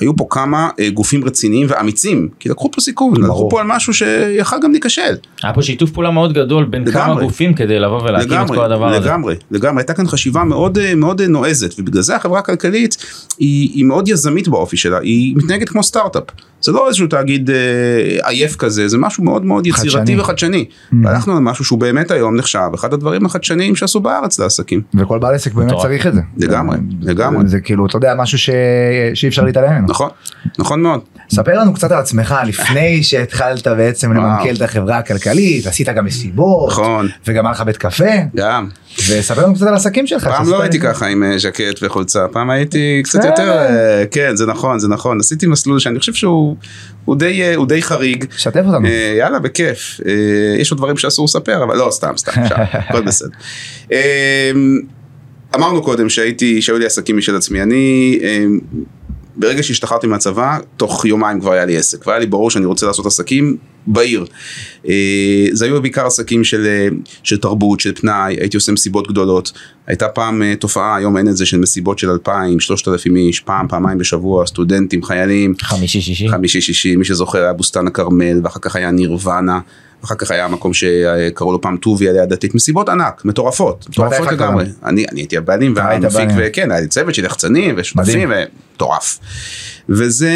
היו 0.00 0.16
פה 0.16 0.26
כמה 0.30 0.68
אה, 0.80 0.90
גופים 0.90 1.24
רציניים 1.24 1.66
ואמיצים, 1.70 2.28
כי 2.40 2.48
לקחו 2.48 2.70
פה 2.70 2.80
סיכון, 2.80 3.22
לקחו 3.22 3.50
פה 3.50 3.60
על 3.60 3.66
משהו 3.66 3.94
שיכל 3.94 4.56
גם 4.62 4.72
להיכשל. 4.72 5.16
היה 5.42 5.52
פה 5.52 5.62
שיתוף 5.62 5.90
פעולה 5.90 6.10
מאוד 6.10 6.32
גדול 6.32 6.64
בין 6.64 6.90
כמה 6.90 7.04
לגמרי. 7.04 7.24
גופים 7.24 7.54
כדי 7.54 7.78
לבוא 7.78 8.02
ולהקים 8.02 8.28
את 8.28 8.32
לגמרי, 8.32 8.56
כל 8.56 8.64
הדבר 8.64 8.88
הזה. 8.88 9.06
לגמרי, 9.06 9.34
לגמרי, 9.50 9.80
הייתה 9.80 9.94
כאן 9.94 10.06
חשיבה 10.06 10.44
מאוד 10.44 10.78
אה, 10.78 10.94
מאוד 10.94 11.20
אה, 11.20 11.26
נועזת, 11.26 11.74
ובגלל 11.78 12.02
זה 12.02 12.16
החברה 12.16 12.38
הכלכלית 12.38 12.96
היא, 13.38 13.70
היא 13.74 13.84
מאוד 13.84 14.08
יזמית 14.08 14.48
באופי 14.48 14.76
שלה, 14.76 14.98
היא 14.98 15.36
מתנהגת 15.36 15.68
כמו 15.68 15.82
סטארט-אפ. 15.82 16.24
זה 16.60 16.72
לא 16.72 16.86
איזשהו 16.88 17.06
תאגיד 17.06 17.50
אה, 17.50 17.56
עייף 18.28 18.56
כזה, 18.56 18.88
זה 18.88 18.98
משהו 18.98 19.24
מאוד 19.24 19.44
מאוד 19.44 19.66
יצירתי 19.66 19.88
חדשני. 19.90 20.20
וחדשני. 20.20 20.64
והלכנו 21.04 21.32
על 21.36 21.42
משהו 21.42 21.64
שהוא 21.64 21.78
באמת 21.78 22.10
היום 22.10 22.36
נחשב 22.36 22.68
אחד 22.74 22.92
הדברים 22.92 23.26
החדשניים 23.26 23.76
שעשו 23.76 24.00
בארץ 24.00 24.38
לעסקים. 24.38 24.80
וכל 24.94 25.18
בעל 25.18 25.34
עסק 25.34 25.52
באמת. 25.54 25.72
צריך 25.82 26.06
את 26.06 26.14
זה. 26.14 26.20
לגמרי, 26.36 26.76
לגמרי. 27.02 27.48
זה 27.48 27.60
כאילו, 27.60 27.86
אתה 27.86 27.96
יודע, 27.96 28.14
משהו 28.18 28.38
ש- 28.38 28.50
שאי 29.14 29.28
אפשר 29.28 29.42
להתעלם 29.44 29.70
ממנו. 29.72 29.86
נכון, 29.88 30.10
נכון 30.58 30.82
מאוד. 30.82 31.00
ספר 31.30 31.58
לנו 31.60 31.74
קצת 31.74 31.90
על 31.92 31.98
עצמך 31.98 32.34
לפני 32.46 33.02
שהתחלת 33.02 33.66
בעצם. 33.68 34.12
למנכ"ל 34.12 34.54
את 34.56 34.62
החברה 34.62 34.98
הכלכלית, 34.98 35.66
עשית 35.66 35.88
גם 35.88 36.04
מסיבות, 36.04 36.70
נכון. 36.72 37.08
וגם 37.26 37.46
היה 37.46 37.52
לך 37.52 37.60
בית 37.60 37.76
קפה, 37.76 38.04
גם. 38.36 38.68
וספר 38.98 39.44
לנו 39.44 39.54
קצת 39.54 39.66
על 39.66 39.72
העסקים 39.72 40.06
שלך. 40.06 40.28
פעם 40.28 40.48
לא 40.48 40.62
הייתי. 40.62 40.80
ככה 40.80 41.06
עם 41.06 41.22
אה, 41.22 41.38
ז'קט 41.38 41.82
וחולצה, 41.82 42.26
פעם 42.32 42.50
הייתי 42.50 43.00
קצת. 43.04 43.24
יותר, 43.24 43.50
אה, 43.50 44.04
כן 44.10 44.36
זה 44.36 44.46
נכון 44.46 44.78
זה 44.78 44.88
נכון, 44.88 45.18
עשיתי 45.20 45.46
מסלול 45.46 45.78
שאני 45.78 45.98
חושב 45.98 46.12
שהוא 46.14 46.47
הוא 47.04 47.16
די, 47.16 47.42
אה, 47.42 47.54
הוא 47.54 47.66
די 47.66 47.82
חריג. 47.82 48.24
שתף 48.36 48.62
אותנו. 48.66 48.86
אה, 48.86 49.14
יאללה 49.18 49.38
בכיף, 49.38 50.00
אה, 50.06 50.12
יש 50.58 50.70
עוד 50.70 50.78
דברים 50.78 50.96
שאסור 50.96 51.24
לספר 51.24 51.64
אבל 51.64 51.76
לא 51.76 51.88
סתם 51.90 52.12
סתם, 52.16 52.32
אפשר, 52.42 52.54
הכל 52.58 53.00
בסדר. 53.00 53.28
אה, 53.92 54.50
אמרנו 55.54 55.82
קודם 55.82 56.08
שהייתי, 56.08 56.62
שהיו 56.62 56.78
לי 56.78 56.86
עסקים 56.86 57.16
משל 57.16 57.36
עצמי, 57.36 57.62
אני 57.62 58.18
אה, 58.22 58.44
ברגע 59.36 59.62
שהשתחררתי 59.62 60.06
מהצבא, 60.06 60.58
תוך 60.76 61.04
יומיים 61.04 61.40
כבר 61.40 61.52
היה 61.52 61.64
לי 61.64 61.76
עסק, 61.76 62.06
והיה 62.06 62.18
לי 62.18 62.26
ברור 62.26 62.50
שאני 62.50 62.66
רוצה 62.66 62.86
לעשות 62.86 63.06
עסקים 63.06 63.56
בעיר. 63.86 64.24
אה, 64.88 65.46
זה 65.52 65.64
היו 65.64 65.82
בעיקר 65.82 66.06
עסקים 66.06 66.44
של, 66.44 66.66
אה, 66.66 66.88
של 67.22 67.36
תרבות, 67.38 67.80
של 67.80 67.94
פנאי, 67.94 68.36
הייתי 68.40 68.56
עושה 68.56 68.72
מסיבות 68.72 69.08
גדולות. 69.08 69.52
הייתה 69.86 70.08
פעם 70.08 70.42
אה, 70.42 70.54
תופעה, 70.56 70.96
היום 70.96 71.16
אין 71.16 71.28
את 71.28 71.36
זה, 71.36 71.46
של 71.46 71.58
מסיבות 71.58 71.98
של 71.98 72.10
2,000, 72.10 72.60
3,000 72.60 73.16
איש, 73.16 73.40
פעם, 73.40 73.68
פעמיים 73.68 73.98
בשבוע, 73.98 74.46
סטודנטים, 74.46 75.02
חיילים. 75.02 75.54
חמישי 75.62 76.00
שישי. 76.00 76.28
חמישי 76.28 76.60
שישי, 76.60 76.96
מי 76.96 77.04
שזוכר 77.04 77.38
היה 77.38 77.52
בוסתן 77.52 77.86
הכרמל, 77.86 78.40
ואחר 78.44 78.60
כך 78.60 78.76
היה 78.76 78.90
נירוונה, 78.90 79.60
ואחר 80.02 80.14
כך 80.14 80.30
היה 80.30 80.48
מקום 80.48 80.74
שקראו 80.74 81.52
לו 81.52 81.60
פעם 81.60 81.76
טוביה 81.76 82.12
ליד 82.12 82.28
דתית, 82.28 82.54
מסיבות 82.54 82.88
ענק, 82.88 83.24
מטורפות, 83.24 83.86
מטורפות 83.88 84.32
לגמרי. 84.32 84.64
אני, 84.84 85.04
אני 85.12 85.20
הייתי 85.20 85.36
הבעלים 85.36 85.72
והמפיק. 85.76 86.28
וכן, 86.36 86.70
היה 86.70 86.80
לי 86.80 86.86
צוות 86.86 87.14
של 87.14 87.24
יחצנים 87.24 87.74
ושותפים, 87.78 88.32
ומטורף. 88.32 89.18
וזה... 89.88 90.30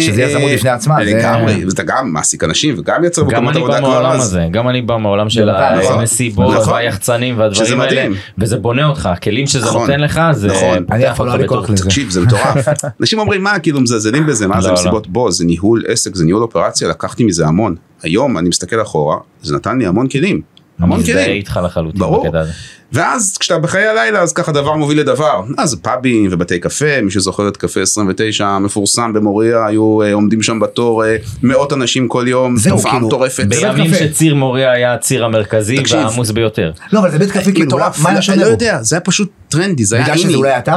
שזה 0.00 0.22
יזמות 0.22 0.50
בפני 0.54 0.70
עצמה, 0.70 1.02
לגמרי, 1.02 1.64
ואתה 1.64 1.82
גם 1.82 2.12
מעסיק 2.12 2.44
אנשים 2.44 2.74
וגם 2.78 2.93
גם 3.02 3.44
מקומות 3.46 3.50
אני 3.56 3.58
עבודה 3.58 3.72
בא 3.72 3.78
כמו 3.78 3.88
מהעולם 3.88 4.10
אז. 4.10 4.20
הזה, 4.26 4.46
גם 4.50 4.68
אני 4.68 4.82
בא 4.82 4.96
מהעולם 4.96 5.30
של 5.30 5.44
בוודאי, 5.44 5.78
נכון. 5.84 5.98
המסיבות 5.98 6.54
נכון. 6.54 6.72
והיחצנים 6.72 7.38
והדברים 7.38 7.80
האלה. 7.80 8.06
וזה 8.38 8.56
בונה 8.56 8.86
אותך, 8.86 9.06
הכלים 9.06 9.46
שזה 9.46 9.66
נכון. 9.66 9.80
נותן 9.80 10.00
לך, 10.00 10.20
זה 10.32 10.48
נכון. 10.48 10.84
אני 10.90 11.02
פותח 11.04 11.20
אותך 11.20 11.32
לא 11.34 11.38
לקוח 11.38 11.62
בתור- 11.62 11.74
לזה. 11.74 11.84
תקשיב 11.84 12.10
זה 12.10 12.20
מטורף 12.20 12.68
אנשים 13.00 13.18
אומרים 13.18 13.42
מה 13.42 13.58
כאילו 13.58 13.80
מזלזלים 13.80 14.26
בזה 14.26 14.46
מה 14.46 14.60
זה 14.60 14.68
לא, 14.68 14.74
לא. 14.74 14.80
מסיבות 14.80 15.06
בוא 15.08 15.30
זה 15.30 15.44
ניהול 15.44 15.82
עסק 15.88 16.14
זה 16.14 16.24
ניהול 16.24 16.42
אופרציה 16.42 16.88
לקחתי 16.88 17.24
מזה 17.24 17.46
המון 17.46 17.74
היום 18.02 18.38
אני 18.38 18.48
מסתכל 18.48 18.82
אחורה 18.82 19.16
זה 19.42 19.56
נתן 19.56 19.78
לי 19.78 19.86
המון 19.86 20.08
כלים 20.08 20.40
המון 20.78 20.98
מזדהה 21.00 21.24
כלים 21.24 21.36
איתך 21.36 21.60
לחלוטין 21.64 22.00
ברור. 22.00 22.24
בקטע 22.24 22.40
הזה. 22.40 22.52
ואז 22.92 23.36
כשאתה 23.40 23.58
בחיי 23.60 23.86
הלילה 23.86 24.20
אז 24.20 24.32
ככה 24.32 24.52
דבר 24.52 24.74
מוביל 24.74 25.00
לדבר 25.00 25.42
אז 25.58 25.74
פאבים 25.82 26.28
ובתי 26.32 26.60
קפה 26.60 27.00
מי 27.02 27.10
שזוכר 27.10 27.48
את 27.48 27.56
קפה 27.56 27.80
29 27.80 28.46
המפורסם 28.46 29.12
במוריה 29.12 29.66
היו 29.66 30.02
אה, 30.02 30.12
עומדים 30.12 30.42
שם 30.42 30.60
בתור 30.60 31.04
אה, 31.04 31.16
מאות 31.42 31.72
אנשים 31.72 32.08
כל 32.08 32.24
יום 32.28 32.56
זהו, 32.56 32.76
תופעה 32.76 32.92
כאילו, 32.92 33.06
מטורפת 33.06 33.44
בימים 33.44 33.86
קפה. 33.86 33.96
שציר 33.96 34.34
מוריה 34.34 34.72
היה 34.72 34.94
הציר 34.94 35.24
המרכזי 35.24 35.78
תקשיב. 35.78 35.98
והעמוס 35.98 36.30
ביותר. 36.30 36.72
לא, 36.92 36.98
אבל 36.98 37.10
זה 37.10 37.18
בית 37.18 37.30
קפה 37.30 37.52
כאילו, 37.52 37.66
מטורף 37.66 38.00
מה 38.02 38.08
היה 38.08 38.16
לא- 38.16 38.22
שונה 38.22 38.44
לא? 38.44 38.46
יודע 38.46 38.82
זה 38.82 38.96
היה 38.96 39.00
פשוט 39.00 39.30
טרנדי 39.48 39.84
זה 39.84 39.96
היה 39.96 40.04
בגלל 40.04 40.18
שזה. 40.18 40.36
אולי 40.36 40.58
אתה? 40.58 40.76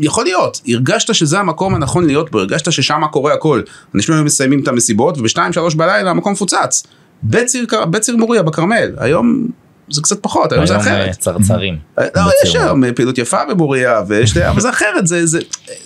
יכול 0.00 0.24
להיות, 0.24 0.60
הרגשת 0.68 1.14
שזה 1.14 1.38
המקום 1.38 1.74
הנכון 1.74 2.06
להיות 2.06 2.30
בו, 2.30 2.38
הרגשת 2.38 2.72
ששם 2.72 3.00
קורה 3.12 3.32
הכל. 3.32 3.62
אנשים 3.94 4.14
היו 4.14 4.24
מסיימים 4.24 4.60
את 4.62 4.68
המסיבות 4.68 5.18
ובשתיים 5.18 5.52
שלוש 5.52 5.74
בלילה 5.74 6.10
המקום 6.10 6.32
מפוצץ. 6.32 6.86
בציר, 7.24 7.66
בציר 7.90 8.16
מוריה 8.16 8.42
בכרמל, 8.42 8.90
היום 8.96 9.46
זה 9.90 10.02
קצת 10.02 10.22
פחות, 10.22 10.52
היום 10.52 10.66
זה 10.66 10.72
היום 10.72 10.82
אחרת. 10.82 11.08
אה, 11.08 11.14
צרצרים. 11.14 11.76
לא, 11.98 12.22
יש 12.44 12.56
היום 12.56 12.92
פעילות 12.94 13.18
יפה 13.18 13.44
במוריה, 13.44 14.02
ויש, 14.08 14.36
אבל 14.36 14.60
זה 14.60 14.70
אחרת, 14.70 15.06
זה, 15.06 15.26
זה, 15.26 15.38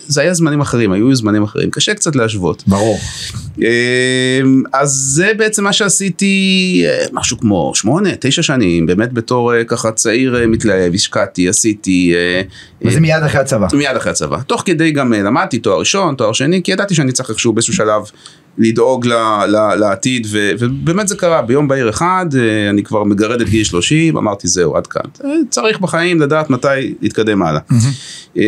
זה 0.07 0.21
היה 0.21 0.35
זמנים 0.35 0.61
אחרים, 0.61 0.93
היו 0.93 1.15
זמנים 1.15 1.43
אחרים, 1.43 1.71
קשה 1.71 1.95
קצת 1.95 2.17
להשוות. 2.17 2.63
ברור. 2.67 2.99
אמ, 3.59 4.63
אז 4.73 4.91
זה 4.91 5.33
בעצם 5.37 5.65
מה 5.65 5.73
שעשיתי 5.73 6.83
אה, 6.87 7.05
משהו 7.13 7.39
כמו 7.39 7.73
שמונה, 7.75 8.11
תשע 8.21 8.43
שנים, 8.43 8.87
באמת 8.87 9.13
בתור 9.13 9.55
אה, 9.55 9.65
ככה 9.65 9.93
צעיר 9.93 10.41
אה, 10.41 10.47
מתלהב, 10.47 10.95
השקעתי, 10.95 11.49
עשיתי. 11.49 12.13
אה, 12.15 12.43
וזה 12.83 13.01
מיד 13.01 13.23
אחרי 13.23 13.41
הצבא. 13.41 13.67
מיד 13.73 13.97
אחרי 13.97 14.13
הצבא. 14.13 14.39
תוך 14.47 14.63
כדי 14.65 14.91
גם 14.91 15.15
אה, 15.15 15.23
למדתי 15.23 15.59
תואר 15.59 15.79
ראשון, 15.79 16.15
תואר 16.15 16.33
שני, 16.33 16.63
כי 16.63 16.73
ידעתי 16.73 16.95
שאני 16.95 17.13
צריך 17.13 17.31
איכשהו 17.31 17.53
באיזשהו 17.53 17.75
שלב 17.75 18.03
לדאוג 18.59 19.07
ל, 19.07 19.13
ל, 19.49 19.75
לעתיד, 19.75 20.27
ו, 20.31 20.51
ובאמת 20.59 21.09
זה 21.09 21.17
קרה 21.17 21.43
ביום 21.43 21.69
בהיר 21.69 21.91
אחד, 21.91 22.27
אה, 22.39 22.71
אני 22.71 22.83
כבר 22.83 23.05
מגרד 23.05 23.41
את 23.41 23.49
גיל 23.49 23.65
30, 23.65 24.17
אמרתי 24.17 24.49
זהו, 24.49 24.77
עד 24.77 24.87
כאן. 24.87 25.03
אה, 25.25 25.31
צריך 25.51 25.81
בחיים 25.81 26.21
לדעת 26.21 26.51
מתי 26.51 26.69
להתקדם 27.03 27.43
הלאה. 27.43 27.61
אה, 28.37 28.43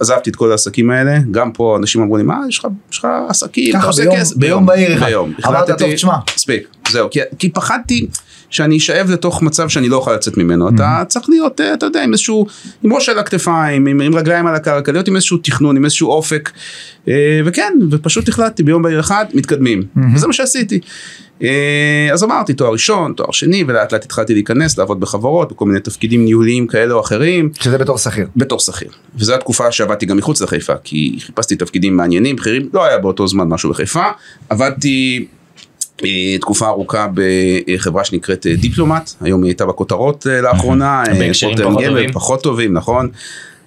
עזבתי 0.00 0.30
את 0.30 0.36
כל 0.36 0.50
העסקים 0.50 0.90
האלה, 0.90 1.18
גם 1.30 1.52
פה 1.52 1.76
אנשים 1.78 2.02
אמרו 2.02 2.16
לי, 2.16 2.22
מה, 2.22 2.40
יש 2.48 2.58
לך, 2.58 2.66
יש 2.92 2.98
לך 2.98 3.06
עסקים, 3.28 3.72
ככה, 3.74 3.90
ביום- 3.96 4.16
כסף. 4.16 4.36
ביום 4.36 4.66
בהיר 4.66 4.96
אחד. 4.98 5.06
ביום. 5.06 5.32
אמרת, 5.46 5.62
החלטתי- 5.68 5.84
"טוב, 5.84 5.94
תשמע." 5.94 6.14
מספיק, 6.36 6.62
זהו, 6.90 7.08
כי, 7.10 7.20
כי 7.38 7.48
פחדתי 7.50 8.06
שאני 8.50 8.76
אשאב 8.76 9.10
לתוך 9.10 9.42
מצב 9.42 9.68
שאני 9.68 9.88
לא 9.88 9.96
אוכל 9.96 10.14
לצאת 10.14 10.36
ממנו, 10.36 10.68
אתה 10.68 11.02
צריך 11.08 11.28
להיות, 11.28 11.60
אה, 11.60 11.74
אתה 11.74 11.86
יודע, 11.86 12.02
עם 12.02 12.12
איזשהו, 12.12 12.46
עם 12.82 12.92
ראש 12.92 13.08
על 13.08 13.18
הכתפיים, 13.18 13.86
עם, 13.86 14.00
עם 14.00 14.14
רגליים 14.14 14.46
על 14.46 14.54
הקרקע, 14.54 14.92
להיות 14.92 15.08
עם 15.08 15.16
איזשהו 15.16 15.38
תכנון, 15.38 15.76
עם 15.76 15.84
איזשהו 15.84 16.10
אופק, 16.10 16.50
אה, 17.08 17.40
וכן, 17.44 17.72
ופשוט 17.90 18.28
החלטתי 18.28 18.62
ביום 18.62 18.82
בהיר 18.82 19.00
אחד, 19.00 19.24
מתקדמים, 19.34 19.82
וזה 20.14 20.26
מה 20.26 20.32
שעשיתי. 20.32 20.80
אה, 21.42 22.08
אז 22.12 22.24
אמרתי 22.24 22.54
תואר 22.54 22.72
ראשון, 22.72 23.12
תואר 23.12 23.32
שני, 23.32 23.64
ולאט 23.66 23.92
לאט 23.92 24.04
התחלתי 24.04 24.34
להיכנס, 24.34 24.78
לעבוד 24.78 25.00
בחברות, 25.00 25.52
בכל 25.52 25.64
מיני 25.64 25.80
תפקידים 25.80 26.24
ניהוליים 26.24 26.66
כאלה 26.66 26.94
או 26.94 27.00
אחרים. 27.00 27.50
שזה 27.60 27.78
בתור 27.78 27.98
שכיר. 27.98 28.26
בתור 28.36 28.60
שכיר. 28.60 28.88
וזו 29.16 29.34
התקופה 29.34 29.72
שעבדתי 29.72 30.06
גם 30.06 30.16
מחוץ 30.16 30.42
לחיפה, 30.42 30.74
כי 30.84 31.16
חיפשתי 31.20 31.56
תפקידים 31.56 31.96
מעניינים, 31.96 32.36
בכירים, 32.36 32.68
לא 32.72 32.84
היה 32.84 32.98
באותו 32.98 33.28
זמן 33.28 33.48
משהו 33.48 33.70
בחיפה. 33.70 34.04
עבדתי 34.48 35.26
תקופה 36.40 36.68
ארוכה 36.68 37.06
בחברה 37.14 38.04
שנקראת 38.04 38.46
אה, 38.46 38.56
דיפלומט, 38.56 39.10
היום 39.20 39.42
היא 39.42 39.50
הייתה 39.50 39.66
בכותרות 39.66 40.26
אה, 40.26 40.40
לאחרונה. 40.40 41.02
אה, 41.08 41.14
בהקשרים 41.14 41.56
פחות 41.56 41.84
טובים. 41.84 42.12
פחות 42.12 42.42
טובים, 42.42 42.72
נכון. 42.72 43.08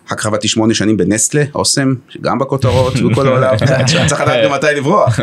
אחר 0.09 0.15
כך 0.15 0.25
עבדתי 0.25 0.47
שמונה 0.47 0.73
שנים 0.73 0.97
בנסטלה, 0.97 1.43
אוסם, 1.55 1.93
שגם 2.09 2.39
בכותרות 2.39 2.93
בכל 3.11 3.27
העולם, 3.27 3.55
צריך 4.07 4.21
לדעת 4.21 4.45
גם 4.45 4.51
מתי 4.53 4.67
לברוח. 4.77 5.19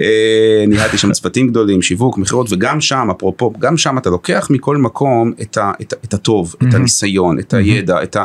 אה, 0.00 0.64
ניהלתי 0.68 0.98
שם 0.98 1.12
צוותים 1.12 1.48
גדולים, 1.48 1.82
שיווק, 1.82 2.18
מכירות, 2.18 2.52
וגם 2.52 2.80
שם, 2.80 3.08
אפרופו, 3.16 3.52
גם 3.58 3.76
שם 3.76 3.98
אתה 3.98 4.10
לוקח 4.10 4.48
מכל 4.50 4.76
מקום 4.76 5.32
את, 5.42 5.56
ה, 5.56 5.72
את, 5.80 5.94
את 6.04 6.14
הטוב, 6.14 6.54
את 6.62 6.74
הניסיון, 6.74 7.38
את 7.38 7.54
הידע, 7.54 8.02
את 8.02 8.16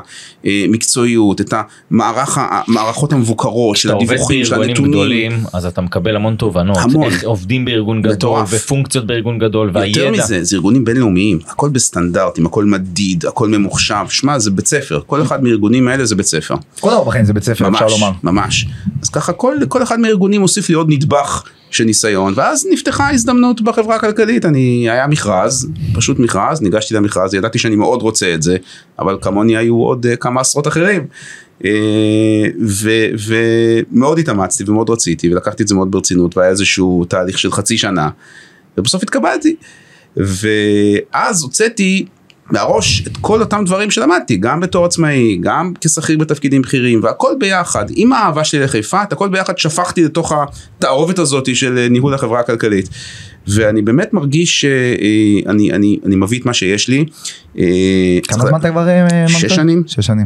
המקצועיות, 0.43 1.41
את 1.41 1.53
המערך, 1.91 2.37
המערכות 2.41 3.13
המבוקרות 3.13 3.75
של 3.75 3.89
כשאתה 3.89 3.93
עובד 3.93 4.13
הדיווחים, 4.13 4.45
של 4.45 4.51
בארגונים 4.55 4.69
הנתונים. 4.69 4.91
גדולים 4.91 5.45
אז 5.53 5.65
אתה 5.65 5.81
מקבל 5.81 6.15
המון 6.15 6.35
תובנות, 6.35 6.77
המון. 6.77 7.03
איך 7.03 7.23
עובדים 7.23 7.65
בארגון 7.65 8.01
גדול. 8.01 8.43
ופונקציות 8.49 9.07
בארגון 9.07 9.39
גדול 9.39 9.67
יותר 9.67 9.79
והידע. 9.79 10.11
מזה, 10.11 10.43
זה 10.43 10.55
ארגונים 10.55 10.85
בינלאומיים, 10.85 11.39
הכל 11.47 11.69
בסטנדרטים, 11.69 12.45
הכל 12.45 12.65
מדיד, 12.65 13.25
הכל 13.25 13.47
ממוחשב, 13.47 14.05
שמע 14.09 14.39
זה 14.39 14.51
בית 14.51 14.67
ספר, 14.67 15.01
כל 15.05 15.21
אחד 15.21 15.43
מהארגונים 15.81 15.87
האלה 15.87 16.05
זה 16.05 16.15
בית 16.15 16.25
ספר. 16.25 16.55
כל 16.79 16.91
בחיים 17.07 17.25
זה 17.25 17.33
בית 17.33 17.43
ספר, 17.43 17.69
אפשר 17.69 17.85
ממש, 17.85 17.91
לומר. 17.91 18.11
ממש. 18.23 18.67
אז 19.01 19.09
ככה 19.09 19.33
כל, 19.33 19.55
כל 19.67 19.83
אחד 19.83 19.99
מהארגונים 19.99 20.41
הוסיף 20.41 20.69
לי 20.69 20.75
עוד 20.75 20.89
נדבך 20.89 21.43
של 21.71 21.83
ניסיון, 21.83 22.33
ואז 22.35 22.67
נפתחה 22.71 23.11
הזדמנות 23.11 23.61
בחברה 23.61 23.95
הכלכלית, 23.95 24.45
אני, 24.45 24.89
היה 24.89 25.07
מכרז, 25.07 25.69
פשוט 25.93 26.19
מכרז, 26.19 26.61
ניגשתי 26.61 26.93
למכרז, 26.93 27.33
ידעתי 27.33 27.59
שאני 27.59 27.75
מאוד 27.75 28.01
רוצה 28.01 28.33
את 28.33 28.41
זה, 28.41 28.57
אבל 28.99 29.17
כמוני 29.21 29.57
היו 29.57 29.75
עוד 29.75 30.05
uh, 30.05 30.15
כמה 30.15 30.41
עשרות 30.41 30.67
אחרים. 30.67 31.07
Uh, 31.59 31.65
ו- 32.67 33.07
ומאוד 33.27 34.19
התאמצתי 34.19 34.63
ומאוד 34.67 34.89
רציתי 34.89 35.33
ולקחתי 35.33 35.63
את 35.63 35.67
זה 35.67 35.75
מאוד 35.75 35.91
ברצינות 35.91 36.37
והיה 36.37 36.49
איזשהו 36.49 37.05
תהליך 37.05 37.37
של 37.37 37.51
חצי 37.51 37.77
שנה 37.77 38.09
ובסוף 38.77 39.03
התקבלתי 39.03 39.55
ואז 40.17 41.43
הוצאתי 41.43 42.05
מהראש 42.51 43.07
את 43.07 43.17
כל 43.21 43.41
אותם 43.41 43.63
דברים 43.65 43.91
שלמדתי, 43.91 44.37
גם 44.37 44.59
בתור 44.59 44.85
עצמאי, 44.85 45.37
גם 45.41 45.73
כשכיר 45.81 46.17
בתפקידים 46.17 46.61
בכירים, 46.61 46.99
והכל 47.03 47.33
ביחד, 47.39 47.85
עם 47.95 48.13
האהבה 48.13 48.43
שלי 48.43 48.59
לחיפה, 48.59 49.03
את 49.03 49.13
הכל 49.13 49.29
ביחד 49.29 49.57
שפכתי 49.57 50.03
לתוך 50.03 50.33
התערובת 50.77 51.19
הזאת 51.19 51.55
של 51.55 51.77
אה, 51.77 51.89
ניהול 51.89 52.13
החברה 52.13 52.39
הכלכלית. 52.39 52.89
ואני 53.47 53.81
באמת 53.81 54.13
מרגיש 54.13 54.61
שאני 54.61 55.71
אני, 55.71 55.99
אני 56.05 56.15
מביא 56.15 56.39
את 56.39 56.45
מה 56.45 56.53
שיש 56.53 56.87
לי. 56.87 57.05
אה, 57.57 58.19
כמה 58.27 58.45
זמן 58.47 58.59
אתה 58.59 58.69
כבר 58.69 58.87
אה, 58.87 59.27
שש 59.27 59.43
מנכ"ל? 59.43 59.55
שנים. 59.55 59.83
שש 59.87 60.05
שנים. 60.05 60.25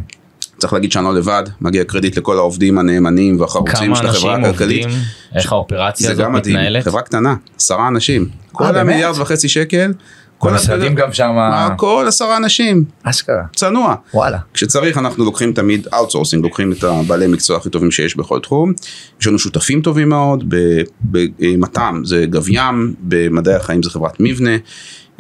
צריך 0.58 0.74
להגיד 0.74 0.92
שאני 0.92 1.06
לא 1.06 1.14
לבד, 1.14 1.44
מגיע 1.62 1.84
קרדיט 1.84 2.18
לכל 2.18 2.38
העובדים 2.38 2.78
הנאמנים 2.78 3.40
והחרוצים 3.40 3.76
כמה 3.76 3.96
של 3.96 4.08
אנשים 4.08 4.30
החברה 4.30 4.50
הכלכלית. 4.50 4.84
עובדים, 4.84 5.02
איך 5.36 5.52
האופרציה 5.52 6.08
זה 6.08 6.14
הזאת 6.14 6.26
גם 6.26 6.34
מדהים, 6.34 6.56
מתנהלת. 6.56 6.84
חברה 6.84 7.02
קטנה, 7.02 7.36
עשרה 7.58 7.88
אנשים. 7.88 8.28
כל? 8.52 8.78
המיליארד 8.78 9.20
וחצי 9.20 9.50
שקל, 9.50 9.94
כל 10.38 10.50
המשרדים 10.50 10.96
גם 10.96 11.14
שם. 11.14 11.36
כל 11.78 12.06
עשרה 12.08 12.38
אנשים, 12.38 12.84
אשכרה. 13.04 13.44
צנוע. 13.56 13.96
וואלה. 14.14 14.38
כשצריך 14.54 14.98
אנחנו 14.98 15.26
לוקחים 15.26 15.54
תמיד 15.54 15.88
outsourcing, 15.94 16.44
לוקחים 16.44 16.72
את 16.72 16.84
הבעלי 16.84 17.28
מקצוע 17.28 17.58
הכי 17.58 17.70
טובים 17.70 17.92
שיש 17.92 18.18
בכל 18.18 18.40
תחום. 18.40 18.74
יש 19.22 19.28
לנו 19.28 19.40
שותפים 19.40 19.82
טובים 19.82 20.10
מאוד, 20.10 20.54
במת"ם 21.02 22.02
זה 22.06 22.26
גב 22.26 22.46
ים, 22.50 22.94
במדעי 23.00 23.56
החיים 23.56 23.84
זה 23.84 23.90
חברת 23.90 24.18
מבנה. 24.20 24.56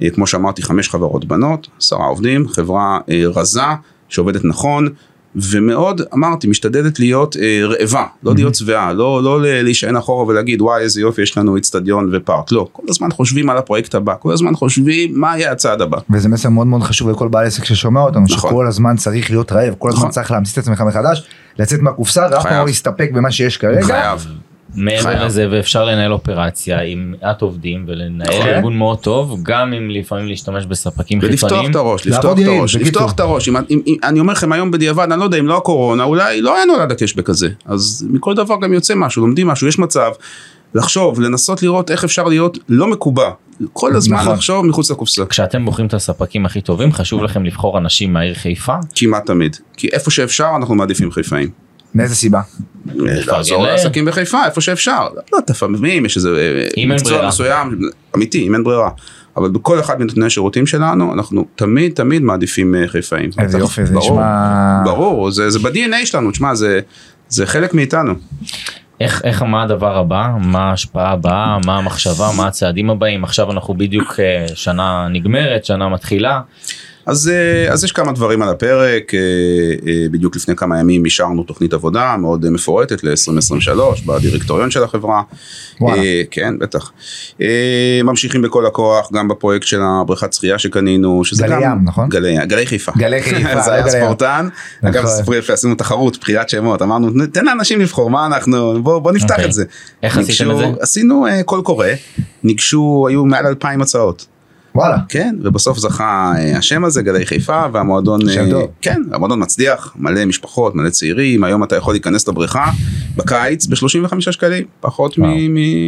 אה, 0.01 0.10
כמו 0.10 0.27
שאמרתי, 0.27 0.62
חמש 0.62 0.89
חברות 0.89 1.25
בנות, 1.25 1.67
עשרה 1.77 2.05
עובדים, 2.05 2.48
חברה 2.48 3.00
אה, 3.10 3.24
רזה, 3.36 3.62
שעובדת 4.10 4.45
נכון. 4.45 4.89
ומאוד, 5.35 6.01
אמרתי, 6.13 6.47
משתדלת 6.47 6.99
להיות 6.99 7.35
אה, 7.37 7.61
רעבה, 7.63 8.05
לא 8.23 8.33
להיות 8.35 8.55
שבעה, 8.55 8.93
לא, 8.93 9.23
לא 9.23 9.41
להישען 9.41 9.95
אחורה 9.95 10.25
ולהגיד 10.25 10.61
וואי 10.61 10.81
איזה 10.81 11.01
יופי 11.01 11.21
יש 11.21 11.37
לנו 11.37 11.57
אצטדיון 11.57 12.09
ופארק, 12.13 12.51
לא, 12.51 12.67
כל 12.71 12.83
הזמן 12.89 13.11
חושבים 13.11 13.49
על 13.49 13.57
הפרויקט 13.57 13.95
הבא, 13.95 14.13
כל 14.19 14.33
הזמן 14.33 14.55
חושבים 14.55 15.19
מה 15.19 15.37
יהיה 15.37 15.51
הצעד 15.51 15.81
הבא. 15.81 15.97
וזה 16.09 16.29
מסר 16.29 16.49
מאוד 16.49 16.67
מאוד 16.67 16.83
חשוב 16.83 17.09
לכל 17.09 17.27
בעל 17.27 17.45
עסק 17.45 17.65
ששומע 17.65 18.01
אותנו, 18.01 18.25
נכון. 18.29 18.49
שכל 18.49 18.67
הזמן 18.67 18.95
צריך 18.95 19.29
להיות 19.29 19.51
רעב, 19.51 19.73
כל 19.77 19.89
הזמן 19.89 19.99
נכון. 19.99 20.11
צריך 20.11 20.31
להמציא 20.31 20.53
את 20.53 20.57
עצמך 20.57 20.81
מחדש, 20.81 21.23
לצאת 21.59 21.79
מהקופסה, 21.81 22.27
ואף 22.31 22.43
פעם. 22.43 22.53
לא 22.53 22.65
להסתפק 22.65 23.09
במה 23.13 23.31
שיש 23.31 23.57
כרגע. 23.57 23.81
חייב. 23.81 24.27
מעבר. 24.75 25.25
לזה 25.25 25.48
ואפשר 25.51 25.86
לנהל 25.86 26.13
אופרציה 26.13 26.82
עם 26.82 27.13
מעט 27.22 27.41
עובדים 27.41 27.86
ולנהל 27.88 28.27
נכון. 28.29 28.48
ארגון 28.48 28.77
מאוד 28.77 29.00
טוב 29.00 29.39
גם 29.44 29.74
אם 29.74 29.89
לפעמים 29.89 30.27
להשתמש 30.27 30.65
בספקים 30.65 31.20
ולפתוח 31.22 31.50
חיצוניים. 31.50 31.72
את 31.72 31.75
הראש, 31.75 32.08
לפתוח 32.08 32.39
את 32.39 32.46
הראש. 32.46 32.75
לפתוח 32.75 33.12
את 33.12 33.20
הראש, 33.20 33.50
אני 34.03 34.20
אומר 34.20 34.34
לכם 34.34 34.51
היום 34.51 34.72
בדיעבד, 34.72 35.08
אני 35.12 35.20
לא 35.20 35.24
יודע 35.24 35.39
אם 35.39 35.48
לא 35.48 35.58
הקורונה, 35.58 36.03
אולי 36.03 36.41
לא 36.41 36.55
היה 36.55 36.65
נולד 36.65 36.91
הקשבק 36.91 37.29
הזה, 37.29 37.50
אז 37.65 38.08
מכל 38.10 38.36
דבר 38.36 38.55
גם 38.62 38.74
יוצא 38.74 38.96
משהו, 38.96 39.22
לומדים 39.22 39.48
משהו, 39.48 39.67
יש 39.67 39.79
מצב 39.79 40.12
לחשוב, 40.75 41.20
לנסות 41.22 41.63
לראות 41.63 41.91
איך 41.91 42.03
אפשר 42.03 42.24
להיות 42.24 42.58
לא 42.70 42.88
מקובע, 42.88 43.29
כל 43.74 43.96
הזמן 43.96 44.17
נכון. 44.17 44.34
לחשוב 44.34 44.65
מחוץ 44.65 44.91
לקופסה, 44.91 45.25
כשאתם 45.25 45.65
בוחרים 45.65 45.88
את 45.88 45.94
הספקים 45.94 46.46
הכי 46.46 46.62
טובים 46.62 46.94
חשוב 46.94 47.24
לכם 47.24 47.46
לבחור 47.46 47.77
אנשים 47.77 48.13
מהעיר 48.13 48.34
חיפה. 48.34 48.75
כמעט 48.96 49.25
תמיד, 49.25 49.58
כי 49.77 49.88
איפה 49.88 50.12
שאפשר 50.12 50.50
אנחנו 50.55 50.75
מעדיפים 50.75 51.12
חיפאים. 51.12 51.64
מאיזה 51.95 52.15
סיבה? 52.15 52.41
לעזור 52.95 53.63
להם. 53.63 53.71
לעסקים 53.71 54.05
בחיפה 54.05 54.45
איפה 54.45 54.61
שאפשר, 54.61 55.07
לא 55.13 55.37
יודעת, 55.37 55.49
לפעמים 55.49 56.05
יש 56.05 56.17
איזה 56.17 56.29
אה, 56.77 56.85
מקצוע. 56.87 57.27
מסוים, 57.27 57.79
אמיתי, 58.15 58.47
אם 58.47 58.53
אין 58.53 58.63
ברירה, 58.63 58.89
אבל 59.37 59.49
בכל 59.49 59.79
אחד 59.79 59.99
מנותני 59.99 60.25
השירותים 60.25 60.67
שלנו 60.67 61.13
אנחנו 61.13 61.45
תמיד 61.55 61.91
תמיד 61.91 62.21
מעדיפים 62.21 62.75
אה, 62.75 62.87
חיפאים. 62.87 63.29
איזה 63.39 63.59
יופי, 63.59 63.85
זה 63.85 63.95
נשמע... 63.95 64.81
ברור, 64.85 65.31
זה, 65.31 65.59
ב-DNA 65.59 66.05
שלנו, 66.05 66.31
תשמע, 66.31 66.55
זה, 66.55 66.79
זה 67.29 67.45
חלק 67.45 67.73
מאיתנו. 67.73 68.13
איך, 68.99 69.21
איך 69.23 69.41
מה 69.41 69.63
הדבר 69.63 69.97
הבא 69.97 70.29
מה 70.39 70.69
ההשפעה 70.69 71.11
הבאה 71.11 71.57
מה 71.65 71.77
המחשבה 71.77 72.29
מה 72.37 72.47
הצעדים 72.47 72.89
הבאים 72.89 73.23
עכשיו 73.23 73.51
אנחנו 73.51 73.73
בדיוק 73.73 74.19
אה, 74.19 74.45
שנה 74.55 75.07
נגמרת 75.11 75.65
שנה 75.65 75.89
מתחילה 75.89 76.41
אז, 77.05 77.29
אה, 77.29 77.74
אז 77.74 77.83
יש 77.83 77.91
כמה 77.91 78.12
דברים 78.12 78.41
על 78.41 78.50
הפרק, 78.50 79.13
אה, 79.13 79.19
אה, 79.88 80.05
בדיוק 80.12 80.35
לפני 80.35 80.55
כמה 80.55 80.79
ימים 80.79 81.05
אישרנו 81.05 81.43
תוכנית 81.43 81.74
עבודה 81.74 82.15
מאוד 82.17 82.50
מפורטת 82.50 83.03
ל-2023 83.03 84.05
בדירקטוריון 84.05 84.71
של 84.71 84.83
החברה. 84.83 85.21
וואלה. 85.81 86.01
כן, 86.31 86.59
בטח. 86.59 86.91
ממשיכים 88.03 88.41
בכל 88.41 88.65
הכוח, 88.65 89.09
גם 89.13 89.27
בפרויקט 89.27 89.67
של 89.67 89.81
הבריכת 89.81 90.33
שחייה 90.33 90.59
שקנינו, 90.59 91.25
שזה 91.25 91.43
גלי 91.43 91.55
גם... 91.55 91.62
ים, 91.62 91.77
נכון? 91.85 92.09
גלי, 92.09 92.38
גלי 92.45 92.65
חיפה. 92.65 92.91
גלי 92.97 93.24
חיפה, 93.24 93.62
זה 93.62 93.69
לא 93.69 93.75
היה 93.75 93.81
גלי. 93.81 93.91
ספורטן. 93.91 94.47
אגב, 94.83 95.03
נכון. 95.03 95.17
סיפור 95.17 95.35
יפה, 95.35 95.53
עשינו 95.53 95.75
תחרות, 95.75 96.17
בחירת 96.17 96.50
שמות, 96.50 96.81
אמרנו, 96.81 97.25
תן 97.31 97.45
לאנשים 97.45 97.81
לבחור, 97.81 98.09
מה 98.09 98.25
אנחנו, 98.25 98.83
בוא, 98.83 99.00
בוא 99.00 99.12
נפתח 99.12 99.31
אוקיי. 99.31 99.45
את 99.45 99.53
זה. 99.53 99.63
איך 100.03 100.17
עשיתם 100.17 100.51
את 100.51 100.57
זה? 100.57 100.65
עשינו 100.79 101.25
קול 101.45 101.62
קורא, 101.62 101.88
ניגשו, 102.43 103.05
היו 103.09 103.25
מעל 103.25 103.45
אלפיים 103.45 103.81
הצעות. 103.81 104.34
וואלה. 104.75 104.98
כן, 105.10 105.36
ובסוף 105.41 105.79
זכה 105.79 106.34
אה, 106.38 106.58
השם 106.58 106.86
הזה, 106.86 107.01
גלי 107.01 107.25
חיפה, 107.25 107.63
והמועדון, 107.74 108.29
שם 108.29 108.46
אה, 108.46 108.51
טוב. 108.51 108.67
כן, 108.82 109.01
המועדון 109.12 109.44
מצליח, 109.44 109.94
מלא 110.00 110.25
משפחות, 110.25 110.75
מלא 110.75 110.89
צעירים, 110.89 111.44
היום 111.44 111.63
אתה 111.63 111.75
יכול 111.75 111.94
להיכנס 111.94 112.27
לבריכה 112.27 112.65
בקיץ 113.15 113.65
ב-35 113.65 114.22
שקלים, 114.22 114.63
פחות 114.79 115.15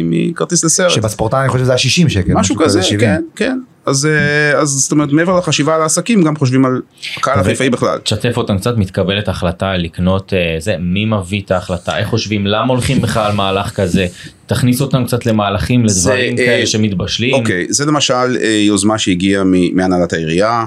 מכרטיס 0.04 0.64
לסרט. 0.64 0.90
שבספורטאי 0.90 1.40
אני 1.40 1.48
חושב 1.48 1.64
שזה 1.64 1.72
היה 1.72 1.78
60 1.78 2.08
שקל. 2.08 2.34
משהו 2.34 2.56
כזה, 2.56 2.82
70. 2.82 3.00
כן, 3.00 3.22
כן. 3.36 3.58
אז, 3.88 4.06
אה, 4.06 4.60
אז 4.60 4.68
זאת 4.68 4.92
אומרת, 4.92 5.12
מעבר 5.12 5.38
לחשיבה 5.38 5.74
על 5.74 5.82
העסקים, 5.82 6.22
גם 6.22 6.36
חושבים 6.36 6.64
על 6.64 6.82
הקהל 7.16 7.40
החיפאי 7.40 7.70
בכלל. 7.70 7.98
תשתף 7.98 8.36
אותם 8.36 8.58
קצת 8.58 8.76
מתקבלת 8.76 9.28
החלטה 9.28 9.76
לקנות 9.76 10.32
אה, 10.32 10.56
זה 10.60 10.74
מי 10.80 11.04
מביא 11.04 11.42
את 11.44 11.50
ההחלטה 11.50 11.98
איך 11.98 12.08
חושבים 12.08 12.46
למה 12.46 12.72
הולכים 12.72 13.00
בכלל 13.00 13.26
על 13.26 13.32
מהלך 13.32 13.70
כזה 13.70 14.06
תכניס 14.48 14.80
אותם 14.80 15.04
קצת 15.04 15.26
למהלכים 15.26 15.88
זה, 15.88 16.10
לדברים 16.10 16.38
אה, 16.38 16.46
כאלה 16.46 16.66
שמתבשלים. 16.66 17.34
אוקיי, 17.34 17.66
זה 17.68 17.86
למשל 17.86 18.36
אה, 18.42 18.62
יוזמה 18.66 18.98
שהגיעה 18.98 19.44
מהנהלת 19.72 20.12
העירייה, 20.12 20.50
אה, 20.50 20.64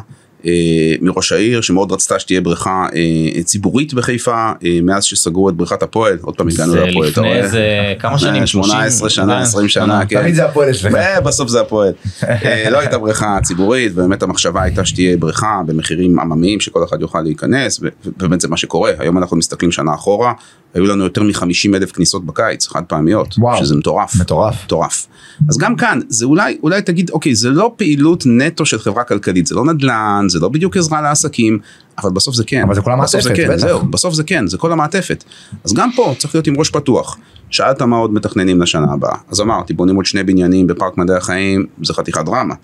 מראש 1.02 1.32
העיר, 1.32 1.62
שמאוד 1.62 1.92
רצתה 1.92 2.20
שתהיה 2.20 2.42
בריכה 2.42 2.86
אה, 2.96 3.44
ציבורית 3.44 3.94
בחיפה, 3.94 4.52
אה, 4.66 4.80
מאז 4.84 5.04
שסגרו 5.04 5.50
את 5.50 5.56
בריכת 5.56 5.84
הפועל, 5.84 6.18
עוד 6.22 6.36
פעם 6.36 6.48
הגענו 6.48 6.72
זה 6.72 6.86
להפועל, 6.86 7.10
אתה 7.10 7.22
לפני? 7.22 7.36
איזה 7.36 7.94
כמה 8.00 8.20
שנים? 8.20 8.42
אה, 8.42 8.48
18 8.48 9.10
30? 9.10 9.10
שנה, 9.10 9.38
אה, 9.38 9.42
20 9.42 9.68
שנה, 9.68 10.06
כן. 10.06 10.22
תמיד 10.22 10.36
זה 10.36 10.46
הפועל 10.46 10.70
אצלך. 10.70 10.94
ובסוף 11.20 11.50
זה 11.50 11.62
הפועל. 11.62 11.94
אה, 12.24 12.70
לא 12.70 12.80
הייתה 12.80 12.98
בריכה 12.98 13.38
ציבורית, 13.44 13.92
ובאמת 13.92 14.24
המחשבה 14.24 14.62
הייתה 14.64 14.86
שתהיה 14.86 15.18
בריכה 15.18 15.62
במחירים 15.66 16.20
עממיים 16.20 16.60
שכל 16.60 16.84
אחד 16.84 17.02
יוכל 17.02 17.22
להיכנס, 17.22 17.80
ובאמת 18.06 18.42
זה 18.42 18.48
מה 18.48 18.58
שקורה. 18.58 18.92
היום 19.00 19.18
אנחנו 19.18 19.38
מסתכלים 19.38 19.72
שנה 19.72 19.94
אחורה, 19.94 20.34
היו 20.74 20.86
לנו 20.86 21.04
יותר 21.04 21.24
מ-50 21.24 21.76
אלף 21.76 21.92
כניסות 21.92 22.26
בקיץ, 22.26 22.68
חד 22.68 22.84
פעמיות, 22.88 23.36
וואו. 23.38 23.58
שזה 23.58 23.76
מטורף. 23.76 24.16
מטורף. 24.22 24.64
מטורף. 24.66 25.08
אז 25.50 25.58
גם 25.58 25.76
כאן, 25.76 26.00
זה 26.08 26.26
אולי, 26.26 26.58
אולי 26.64 26.82
תגיד, 26.82 27.10
אוקיי, 27.10 27.36
זה 27.36 27.50
לא 27.50 27.74
פעילות 27.76 28.24
נטו 28.26 28.66
של 28.66 28.80
חברה 28.80 29.04
כלכלית, 29.04 29.48
זה 29.48 29.56
לא 29.56 29.66
נדל"ן, 29.66 30.26
זה 30.30 30.40
לא 30.40 30.50
בדיוק 30.50 30.78
עזרה 30.78 31.02
לעסקים, 31.02 31.60
אבל 31.98 32.12
בסוף 32.12 32.36
זה 32.36 32.44
כן. 32.44 32.62
אבל 32.62 32.76
זה 32.76 32.82
כל 32.82 32.92
בסוף 33.04 33.22
זה 33.22 33.30
המעטפת, 33.30 33.46
כן, 33.46 33.54
בטח. 33.54 33.68
זהו, 33.68 33.86
בסוף 33.86 34.14
זה 34.14 34.24
כן, 34.24 34.48
זה 34.48 34.58
כל 34.58 34.72
המעטפת. 34.72 35.24
אז 35.64 35.74
גם 35.74 35.90
פה 35.96 36.14
צריך 36.18 36.36
להיות 36.36 36.48
עם 36.48 36.58
ראש 36.58 36.70
פתוח. 36.70 37.18
שאלת 37.50 37.82
מה 37.82 37.96
עוד 37.96 38.14
מתכננים 38.14 38.62
לשנה 38.62 38.94
הבאה. 38.94 39.16
אז 39.32 39.42
אמרתי, 39.42 39.74
בונים 39.74 39.96
עוד 39.96 40.06
שני 40.06 40.24
בניינים 40.24 40.68
בפארק 40.68 40.98
מדעי 40.98 41.18
החיים, 41.18 41.66
זה 41.84 41.94
חתיכת 41.94 42.26
דרמה. 42.26 42.56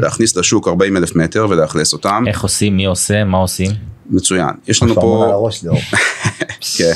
להכניס 0.00 0.36
לשוק 0.36 0.68
40 0.68 0.96
אלף 0.96 1.16
מטר 1.16 1.46
ולאכלס 1.50 1.92
אותם, 1.92 2.24
איך 2.26 2.42
עושים 2.42 2.76
מי 2.76 2.86
עושה 2.86 3.24
מה 3.24 3.38
עושים. 3.38 3.70
מצוין. 4.10 4.50
יש 4.68 4.82
לנו 4.82 4.92
המון 4.92 5.22
על 5.22 5.28
פה... 5.28 5.34
הראש. 5.34 5.64
כן. 6.78 6.92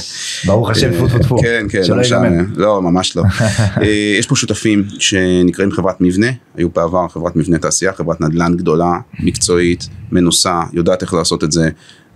ברוך 0.47 0.71
השם, 0.71 0.93
טפו 0.93 1.09
טפו 1.09 1.19
טפו. 1.19 1.39
כן, 1.43 1.67
כן, 1.69 1.85
שלא 1.85 1.97
לא 1.97 2.03
משנה. 2.03 2.43
לא, 2.57 2.83
ממש 2.83 3.17
לא. 3.17 3.23
אה, 3.83 4.15
יש 4.19 4.27
פה 4.27 4.37
שותפים 4.37 4.85
שנקראים 4.99 5.73
חברת 5.73 6.01
מבנה, 6.01 6.27
היו 6.57 6.69
בעבר 6.69 7.09
חברת 7.09 7.37
מבנה 7.37 7.59
תעשייה, 7.59 7.93
חברת 7.93 8.21
נדל"ן 8.21 8.57
גדולה, 8.57 8.93
מקצועית, 9.21 9.89
מנוסה, 10.13 10.61
יודעת 10.73 11.03
איך 11.03 11.15
לעשות 11.15 11.45
את 11.45 11.53
זה. 11.53 11.71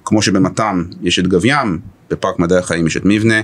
כמו 0.05 0.23
שבמתם 0.23 0.85
יש 1.03 1.19
את 1.19 1.27
גב 1.27 1.45
ים, 1.45 1.79
בפארק 2.11 2.39
מדעי 2.39 2.59
החיים 2.59 2.87
יש 2.87 2.97
את 2.97 3.03
מבנה. 3.05 3.41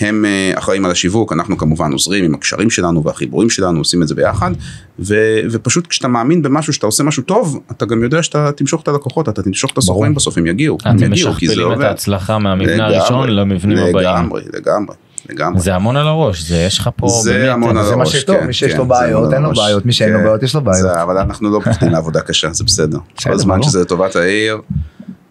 הם 0.00 0.24
אה, 0.24 0.52
אחראים 0.58 0.84
על 0.84 0.90
השיווק, 0.90 1.32
אנחנו 1.32 1.56
כמובן 1.56 1.92
עוזרים 1.92 2.24
עם 2.24 2.34
הקשרים 2.34 2.70
שלנו 2.70 3.04
והחיבורים 3.04 3.50
שלנו, 3.50 3.78
עושים 3.78 4.02
את 4.02 4.08
זה 4.08 4.14
ביחד, 4.14 4.50
ו- 4.98 5.14
ופשוט 5.50 5.86
כשאתה 5.86 6.08
מאמין 6.08 6.42
במשהו, 6.42 6.72
שאתה 6.72 6.86
עושה 6.86 7.02
משהו 7.04 7.22
טוב, 7.22 7.60
אתה 7.70 7.86
גם 7.86 8.02
יודע 8.02 8.22
שאתה 8.22 8.52
תמשוך 8.52 8.82
את 8.82 8.88
הלקוחות, 8.88 9.28
אתה 9.28 9.42
תמשוך 9.42 9.70
את 9.72 9.78
הסוחרים 9.78 10.14
בסוף, 10.14 10.38
הם 10.38 10.46
יגיעו, 10.46 10.78
הם 10.84 10.96
אתם 10.96 11.12
יגיעו, 11.12 11.32
כי 11.34 11.46
זה 11.46 11.52
משכפלים 11.52 11.68
את 11.72 11.74
עובד. 11.76 11.84
ההצלחה 11.86 12.38
מהמבנה 12.38 12.74
לגמרי, 12.76 12.96
הראשון 12.96 13.28
למבנים 13.30 13.78
הבאים. 13.78 13.96
לגמרי, 13.96 14.42
לגמרי, 14.54 14.94
לגמרי. 15.30 15.60
זה 15.60 15.74
המון 15.74 15.96
על 15.96 16.06
הראש 16.06 16.42
זה 16.42 16.56
יש 16.56 16.78
לך 16.78 16.90
פה 16.96 17.08
זה 17.22 17.32
באמת 17.32 17.48
המון 17.50 17.76
על 17.76 17.84
זה 17.84 17.96
מה 17.96 18.02
הראש, 18.02 18.16
שטוב, 18.16 18.36
כן, 18.36 18.46
מי 18.46 18.52
שיש 18.52 18.72
כן, 18.72 18.78
לו 18.78 18.86
בעיות, 18.86 19.32
אין 19.32 19.42
לו. 19.42 19.52
בעיות, 19.54 19.86
מי 19.86 19.92
שאין 19.92 20.12
לו 20.12 20.18
כן. 20.18 20.24
בעיות, 20.24 20.42
יש 20.42 20.54
לו 20.54 20.60
בעיות. 20.60 20.80
זה- 20.82 21.02
אבל 21.02 21.18
אנחנו 21.18 21.50
לא 21.50 21.60
פוחדים 21.64 21.90
לעבודה 21.90 22.20
קשה, 22.20 22.52
זה 22.52 22.64
בסדר. 22.64 22.98
כל 23.22 23.38
זמן. 23.38 23.62
שזה 23.62 23.80
לטובת 23.80 24.16
העיר, 24.16 24.58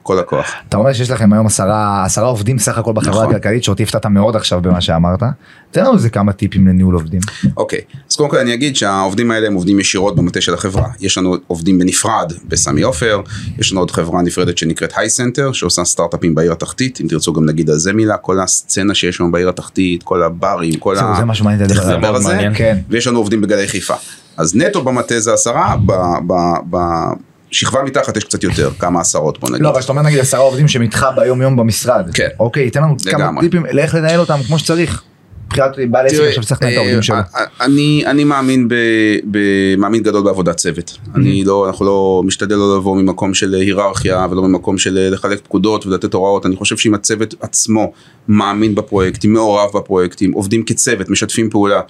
כל 0.10 0.20
הכוח. 0.20 0.46
אתה 0.70 0.78
אומר 0.78 0.94
שיש 0.94 1.12
לכם 1.12 1.34
היום 1.34 1.46
עשרה 1.46 2.06
עשרה 2.06 2.28
עובדים 2.28 2.60
סך 2.60 2.78
הכל 2.78 2.94
בחברה 2.94 3.24
נכון. 3.24 3.36
הכלכלית 3.36 3.64
שאותי 3.64 3.84
הפתעת 3.84 4.06
מאוד 4.06 4.36
עכשיו 4.36 4.62
במה 4.62 4.82
שאמרת. 4.82 5.24
תן 5.72 5.82
לנו 5.82 5.94
איזה 5.94 6.10
כמה 6.10 6.32
טיפים 6.32 6.68
לניהול 6.68 6.94
עובדים. 6.94 7.20
אוקיי, 7.58 7.80
אז 8.10 8.16
קודם 8.16 8.30
כל 8.30 8.38
אני 8.38 8.54
אגיד 8.54 8.76
שהעובדים 8.76 9.32
האלה 9.32 9.48
הם 9.48 9.54
עובדים 9.54 9.80
ישירות 9.80 10.16
במטה 10.16 10.42
של 10.42 10.54
החברה. 10.54 10.88
יש 11.00 11.18
לנו 11.18 11.36
עובדים 11.48 11.80
בנפרד 11.80 12.34
בסמי 12.48 12.82
עופר, 12.82 13.22
יש 13.60 13.72
לנו 13.72 13.82
עוד 13.82 13.92
חברה 13.92 14.22
נפרדת 14.22 14.58
שנקראת 14.58 14.94
היי 14.96 15.10
סנטר, 15.10 15.52
שעושה 15.52 15.86
סטארט-אפים 15.86 16.36
בעיר 16.36 16.52
התחתית, 16.52 17.02
אם 17.02 17.08
תרצו 17.08 17.34
גם 17.34 17.46
נגיד 17.46 17.70
על 17.70 17.78
זה 17.78 17.94
מילה, 17.94 18.18
כל 18.18 18.40
הסצנה 18.40 18.96
שיש 18.96 19.16
שם 19.16 19.32
בעיר 19.32 19.50
התחתית, 19.50 20.04
כל 20.04 20.24
הברים, 20.24 20.74
כל 20.74 20.96
זהו, 20.96 21.08
ה... 21.08 21.16
זה 21.20 21.26
משהו 21.26 21.46
מעניין 21.46 21.70
לדבר 21.70 22.16
על 22.16 22.22
זה. 22.22 22.48
כן. 22.56 22.78
ויש 22.90 23.08
לנו 23.08 23.20
עובדים 23.20 23.42
בגלי 23.42 23.68
חיפה. 23.68 23.96
אז 24.38 24.56
נטו 24.56 24.84
במטה 24.84 25.20
זה 25.20 25.34
עשרה, 25.34 25.76
בשכבה 27.52 27.84
מתחת 27.84 28.18
יש 28.18 28.24
קצת 28.24 28.44
יותר, 28.44 28.72
כמה 28.80 29.02
עשרות 29.02 29.40
בוא 29.40 29.50
נגיד. 29.50 29.62
לא, 29.62 29.70
אבל 29.70 29.82
שאתה 29.82 29.92
אומר 29.92 30.02
נגיד 30.02 30.20
עשרה 30.20 30.40
עובדים 30.40 30.68
שמתך 30.68 31.06
ביום 31.16 31.42
יום 31.42 31.56
במשרד. 31.56 32.10
כן. 32.14 32.28
אוקיי, 32.40 32.70
תן 32.70 32.82
לנו 32.82 32.96
כמה 33.12 33.24
לגמרי. 33.24 33.46
טיפים 33.46 33.66
לאיך 33.72 33.96
לנהל 33.96 34.20
אותם 34.20 34.40
כמו 34.48 34.60
שצריך. 34.60 35.04
מבחינת 35.50 35.92
בעל 35.92 36.06
עסק 36.06 36.20
עכשיו 36.28 36.44
צריך 36.44 36.62
לנהל 36.62 36.74
את 36.74 36.78
העובדים 36.78 36.98
אה, 36.98 37.04
שלו. 37.04 37.16
אה, 37.16 37.44
אני, 37.62 38.04
אני 38.06 38.24
מאמין, 38.24 38.68
ב, 38.68 38.74
ב, 39.32 39.40
מאמין 39.78 40.04
גדול 40.04 40.24
בעבודת 40.24 40.56
צוות. 40.56 40.98
אני 41.16 41.44
לא, 41.44 41.68
אנחנו 41.68 41.86
לא, 41.86 42.22
משתדל 42.26 42.56
לא 42.56 42.78
לבוא 42.78 43.02
ממקום 43.02 43.34
של 43.34 43.54
היררכיה 43.54 44.28
ולא 44.32 44.42
ממקום 44.42 44.78
של 44.78 45.10
לחלק 45.12 45.40
פקודות 45.44 45.86
ולתת 45.86 46.14
הוראות. 46.14 46.46
אני 46.46 46.56
חושב 46.56 46.78
שאם 46.78 46.94
הצוות 46.94 47.36
עצמו 47.42 47.92
מאמין 48.28 48.76
בפרויקטים, 48.76 49.34
מעורב 49.34 49.70
בפרויקטים, 49.78 50.32
עובדים 50.32 50.64
כצוות, 50.64 51.10
משתפים 51.10 51.50
פעולה. 51.50 51.82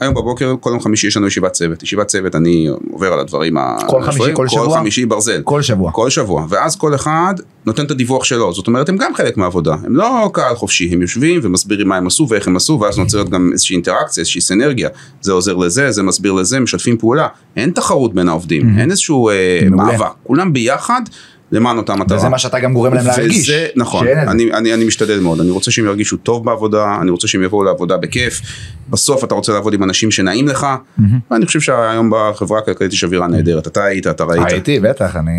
היום 0.00 0.14
בבוקר, 0.14 0.54
כל 0.60 0.70
יום 0.70 0.80
חמישי 0.80 1.06
יש 1.06 1.16
לנו 1.16 1.26
ישיבת 1.26 1.52
צוות. 1.52 1.82
ישיבת 1.82 2.06
צוות, 2.06 2.34
אני 2.34 2.68
עובר 2.92 3.12
על 3.12 3.20
הדברים 3.20 3.56
ה... 3.56 3.76
כל 3.88 4.02
חמישי, 4.02 4.34
כל 4.34 4.48
שבוע? 4.48 4.66
כל 4.66 4.74
חמישי 4.74 5.06
ברזל. 5.06 5.42
כל 5.44 5.62
שבוע. 5.62 5.92
כל 5.92 6.10
שבוע, 6.10 6.46
ואז 6.48 6.76
כל 6.76 6.94
אחד 6.94 7.34
נותן 7.66 7.84
את 7.84 7.90
הדיווח 7.90 8.24
שלו, 8.24 8.52
זאת 8.52 8.66
אומרת 8.66 8.88
הם 8.88 8.96
גם 8.96 9.14
חלק 9.14 9.36
מהעבודה, 9.36 9.74
הם 9.84 9.96
לא 9.96 10.30
קהל 10.32 10.54
חופשי, 10.54 10.90
הם 10.92 11.02
יושבים 11.02 11.40
ומסבירים 11.42 11.88
מה 11.88 11.96
הם 11.96 12.06
עשו 12.06 12.26
ואיך 12.30 12.48
הם 12.48 12.56
עשו, 12.56 12.78
ואז 12.80 12.98
נוצרת 12.98 13.28
גם 13.28 13.50
איזושהי 13.52 13.74
אינטראקציה, 13.74 14.20
איזושהי 14.20 14.40
סנרגיה, 14.40 14.88
זה 15.20 15.32
עוזר 15.32 15.54
לזה, 15.54 15.90
זה 15.90 16.02
מסביר 16.02 16.32
לזה, 16.32 16.60
משתפים 16.60 16.98
פעולה, 16.98 17.28
אין 17.56 17.70
תחרות 17.70 18.14
בין 18.14 18.28
העובדים, 18.28 18.78
אין 18.78 18.90
איזשהו 18.90 19.28
אה. 19.28 19.60
מאבק, 19.70 20.06
כולם 20.22 20.52
ביחד 20.52 21.02
למען 21.52 21.76
אותה 21.76 21.96
מטרה. 21.96 22.18
וזה 22.18 22.28
מה 22.28 22.38
שאתה 22.38 22.60
גם 22.60 22.72
גורם 22.72 22.94
להם 22.94 23.06
להרגיש. 23.06 23.48
וזה, 23.48 23.66
נכון. 23.76 24.06
אני, 24.08 24.52
אני, 24.52 24.74
אני 24.74 24.84
משתדל 24.84 25.20
מאוד, 25.20 25.40
אני 25.40 25.50
רוצה 25.50 25.70
שהם 25.70 25.84
ירגישו 25.84 26.16
טוב 26.16 26.44
בעבודה, 26.44 26.98
אני 27.00 27.10
רוצה 27.10 27.28
שהם 27.28 27.42
יבואו 27.42 27.64
לעבודה 27.64 27.96
בכיף, 27.96 28.40
בסוף 28.90 29.24
אתה 29.24 29.34
רוצה 29.34 29.52
לעבוד 29.52 29.74
עם 29.74 29.82
אנשים 29.82 30.10
שנעים 30.10 30.48
לך, 30.48 30.66
ואני 31.30 31.46
חושב 31.46 31.60
שהיום 31.60 32.10
בחברה 32.14 32.58
הכלכלית 32.58 32.92
יש 32.92 33.04
אווירה 33.04 33.26
נהדרת, 33.26 33.66
אתה 33.66 33.84
היית, 33.84 34.06
אתה 34.06 34.24
ראית. 34.24 34.46
הייתי, 34.46 34.80
בטח, 34.80 35.16
אני... 35.16 35.32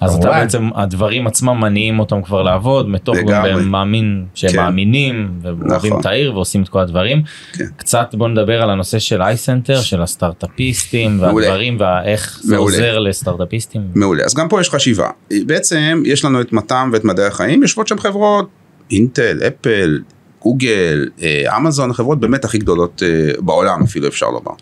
אז 0.00 0.14
אתה. 0.14 0.28
בעצם 0.28 0.68
הדברים 0.74 1.26
עצמם 1.26 1.60
מניעים 1.60 1.98
אותם 1.98 2.22
כבר 2.22 2.42
לעבוד 2.42 2.88
מתוך 2.88 3.16
גם 3.16 3.26
לגמרי. 3.26 3.50
הם 3.52 3.68
מאמין 3.68 4.24
שהם 4.34 4.50
כן. 4.50 4.56
מאמינים 4.56 5.30
ואוהבים 5.42 5.90
נכון. 5.90 6.00
את 6.00 6.06
העיר 6.06 6.34
ועושים 6.34 6.62
את 6.62 6.68
כל 6.68 6.80
הדברים. 6.80 7.22
כן. 7.52 7.64
קצת 7.76 8.14
בוא 8.14 8.28
נדבר 8.28 8.62
על 8.62 8.70
הנושא 8.70 8.98
של 8.98 9.22
אייסנטר 9.22 9.80
של 9.80 10.02
הסטארטאפיסטים. 10.02 11.20
והדברים 11.20 11.76
ואיך 11.80 12.40
זה 12.42 12.56
מעולה. 12.56 12.76
עוזר 12.76 12.98
לסטארטאפיסטים. 12.98 13.82
מעולה, 13.94 14.24
אז 14.24 14.34
גם 14.34 14.48
פה 14.48 14.60
יש 14.60 14.70
חשיבה. 14.70 15.10
בעצם 15.46 16.02
יש 16.06 16.24
לנו 16.24 16.40
את 16.40 16.52
מתם 16.52 16.90
ואת 16.92 17.04
מדעי 17.04 17.26
החיים, 17.26 17.62
יושבות 17.62 17.88
שם 17.88 17.98
חברות, 17.98 18.48
אינטל, 18.90 19.38
אפל, 19.46 20.00
גוגל, 20.42 21.08
אה, 21.22 21.56
אמזון, 21.56 21.90
החברות 21.90 22.20
באמת 22.20 22.44
הכי 22.44 22.58
גדולות 22.58 23.02
אה, 23.02 23.32
בעולם 23.38 23.82
אפילו 23.82 24.08
אפשר 24.08 24.26
לומר. 24.26 24.52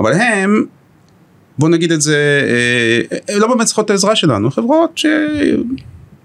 אבל 0.00 0.12
הם, 0.12 0.64
בוא 1.58 1.68
נגיד 1.68 1.92
את 1.92 2.00
זה, 2.00 2.16
אה, 2.48 3.18
הם 3.34 3.40
לא 3.40 3.46
באמת 3.54 3.66
צריכות 3.66 3.84
את 3.84 3.90
העזרה 3.90 4.16
שלנו, 4.16 4.50
חברות 4.50 5.00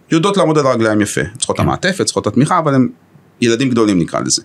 שיודעות 0.09 0.37
לעמוד 0.37 0.57
על 0.57 0.65
הרגליים 0.65 1.01
יפה, 1.01 1.21
צריכות 1.37 1.55
את 1.55 1.59
המעטפת, 1.59 2.05
צריכות 2.05 2.27
את 2.27 2.31
התמיכה, 2.31 2.59
אבל 2.59 2.75
הם 2.75 2.89
ילדים 3.41 3.69
גדולים 3.69 3.99
נקרא 3.99 4.19
לזה. 4.19 4.41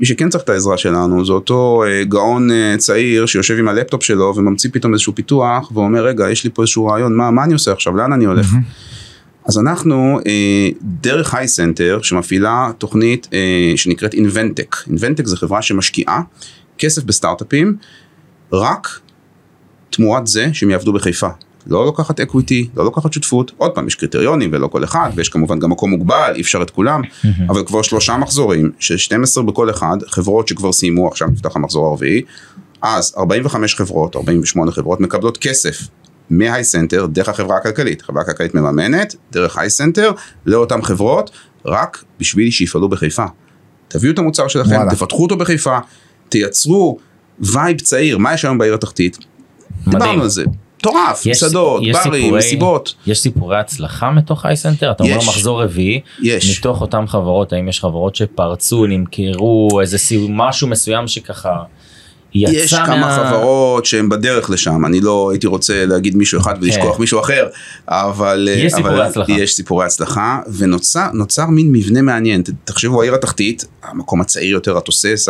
מי 0.00 0.06
שכן 0.06 0.28
צריך 0.28 0.44
את 0.44 0.48
העזרה 0.48 0.78
שלנו 0.78 1.24
זה 1.24 1.32
אותו 1.32 1.84
אה, 1.86 2.04
גאון 2.04 2.50
אה, 2.50 2.74
צעיר 2.78 3.26
שיושב 3.26 3.58
עם 3.58 3.68
הלפטופ 3.68 4.02
שלו 4.02 4.32
וממציא 4.36 4.70
פתאום 4.72 4.92
איזשהו 4.92 5.14
פיתוח 5.14 5.72
ואומר 5.74 6.06
רגע 6.06 6.30
יש 6.30 6.44
לי 6.44 6.50
פה 6.54 6.62
איזשהו 6.62 6.86
רעיון 6.86 7.16
מה, 7.16 7.30
מה 7.30 7.44
אני 7.44 7.52
עושה 7.52 7.72
עכשיו 7.72 7.96
לאן 7.96 8.12
אני 8.12 8.24
הולך. 8.24 8.46
אז 9.46 9.58
אנחנו 9.58 10.20
אה, 10.26 10.68
דרך 10.82 11.34
היי 11.34 11.48
סנטר 11.48 11.98
שמפעילה 12.02 12.70
תוכנית 12.78 13.28
אה, 13.32 13.72
שנקראת 13.76 14.14
InvenTech. 14.14 14.76
InvenTech 14.86 15.26
זה 15.26 15.36
חברה 15.36 15.62
שמשקיעה 15.62 16.22
כסף 16.78 17.02
בסטארט-אפים 17.02 17.76
רק 18.52 19.00
תמורת 19.96 20.26
זה 20.26 20.48
שהם 20.52 20.70
יעבדו 20.70 20.92
בחיפה. 20.92 21.28
לא 21.66 21.84
לוקחת 21.84 22.20
equity, 22.20 22.68
לא 22.76 22.84
לוקחת 22.84 23.12
שותפות, 23.12 23.52
עוד 23.56 23.70
פעם 23.70 23.86
יש 23.86 23.94
קריטריונים 23.94 24.50
ולא 24.52 24.66
כל 24.66 24.84
אחד, 24.84 25.10
ויש 25.14 25.28
כמובן 25.28 25.58
גם 25.58 25.70
מקום 25.70 25.90
מוגבל, 25.90 26.32
אי 26.34 26.40
אפשר 26.40 26.62
את 26.62 26.70
כולם, 26.70 27.02
אבל 27.48 27.64
כבר 27.64 27.82
שלושה 27.82 28.16
מחזורים, 28.16 28.70
של 28.78 28.96
12 28.96 29.44
בכל 29.44 29.70
אחד, 29.70 29.96
חברות 30.06 30.48
שכבר 30.48 30.72
סיימו, 30.72 31.08
עכשיו 31.08 31.28
נפתח 31.28 31.56
המחזור 31.56 31.86
הרביעי, 31.86 32.22
אז 32.82 33.14
45 33.18 33.74
חברות, 33.74 34.16
48 34.16 34.72
חברות 34.72 35.00
מקבלות 35.00 35.38
כסף 35.38 35.88
מהיי 36.30 36.64
סנטר 36.64 37.06
דרך 37.06 37.28
החברה 37.28 37.56
הכלכלית, 37.56 38.02
החברה 38.02 38.22
הכלכלית 38.22 38.54
מממנת 38.54 39.14
דרך 39.32 39.58
היי 39.58 39.70
סנטר 39.70 40.12
לאותן 40.46 40.82
חברות, 40.82 41.30
רק 41.64 42.04
בשביל 42.20 42.50
שיפעלו 42.50 42.88
בחיפה. 42.88 43.24
תביאו 43.88 44.12
את 44.12 44.18
המוצר 44.18 44.48
שלכם, 44.48 44.74
וואלה. 44.74 44.90
תפתחו 44.90 45.22
אותו 45.22 45.36
בחיפה, 45.36 45.78
תייצרו 46.28 46.98
vibe 47.40 47.80
צעיר, 47.80 48.18
מה 48.18 48.34
יש 48.34 48.44
היום 48.44 48.58
בעיר 48.58 48.74
התחתית? 48.74 49.18
דיברנו 49.88 50.22
על 50.22 50.28
זה. 50.28 50.44
מטורף, 50.78 51.26
מסעדות, 51.26 51.82
ברים, 52.04 52.34
מסיבות. 52.34 52.94
יש 53.06 53.18
סיפורי 53.20 53.56
הצלחה 53.58 54.10
מתוך 54.10 54.46
היי 54.46 54.65
סנטר 54.65 54.90
אתה 54.90 55.04
אומר. 55.04 55.16
מחזור 55.16 55.62
רביעי 55.62 56.00
יש. 56.22 56.58
מתוך 56.58 56.80
אותם 56.80 57.04
חברות 57.08 57.52
האם 57.52 57.68
יש 57.68 57.80
חברות 57.80 58.14
שפרצו 58.16 58.86
נמכרו 58.86 59.80
איזה 59.80 59.96
משהו 60.28 60.68
מסוים 60.68 61.08
שככה 61.08 61.62
יצא 62.34 62.52
יש 62.52 62.74
כמה 62.74 62.96
מה- 62.96 63.16
חברות 63.28 63.86
שהן 63.86 64.08
בדרך 64.08 64.50
לשם, 64.50 64.86
אני 64.86 65.00
לא 65.00 65.28
הייתי 65.30 65.46
רוצה 65.46 65.86
להגיד 65.86 66.16
מישהו 66.16 66.40
אחד 66.40 66.54
ולשכוח 66.60 66.94
כן. 66.94 67.00
מישהו 67.00 67.20
אחר, 67.20 67.46
אבל 67.88 68.48
יש 68.52 68.72
אבל 68.74 68.82
סיפורי 68.82 69.04
הצלחה. 69.06 69.32
יש 69.32 69.54
סיפורי 69.54 69.86
הצלחה, 69.86 70.40
ונוצר 70.58 71.06
נוצר 71.12 71.46
מין 71.46 71.72
מבנה 71.72 72.02
מעניין, 72.02 72.42
תחשבו 72.64 73.02
העיר 73.02 73.14
התחתית, 73.14 73.64
המקום 73.82 74.20
הצעיר 74.20 74.50
יותר, 74.50 74.76
התוסס, 74.78 75.28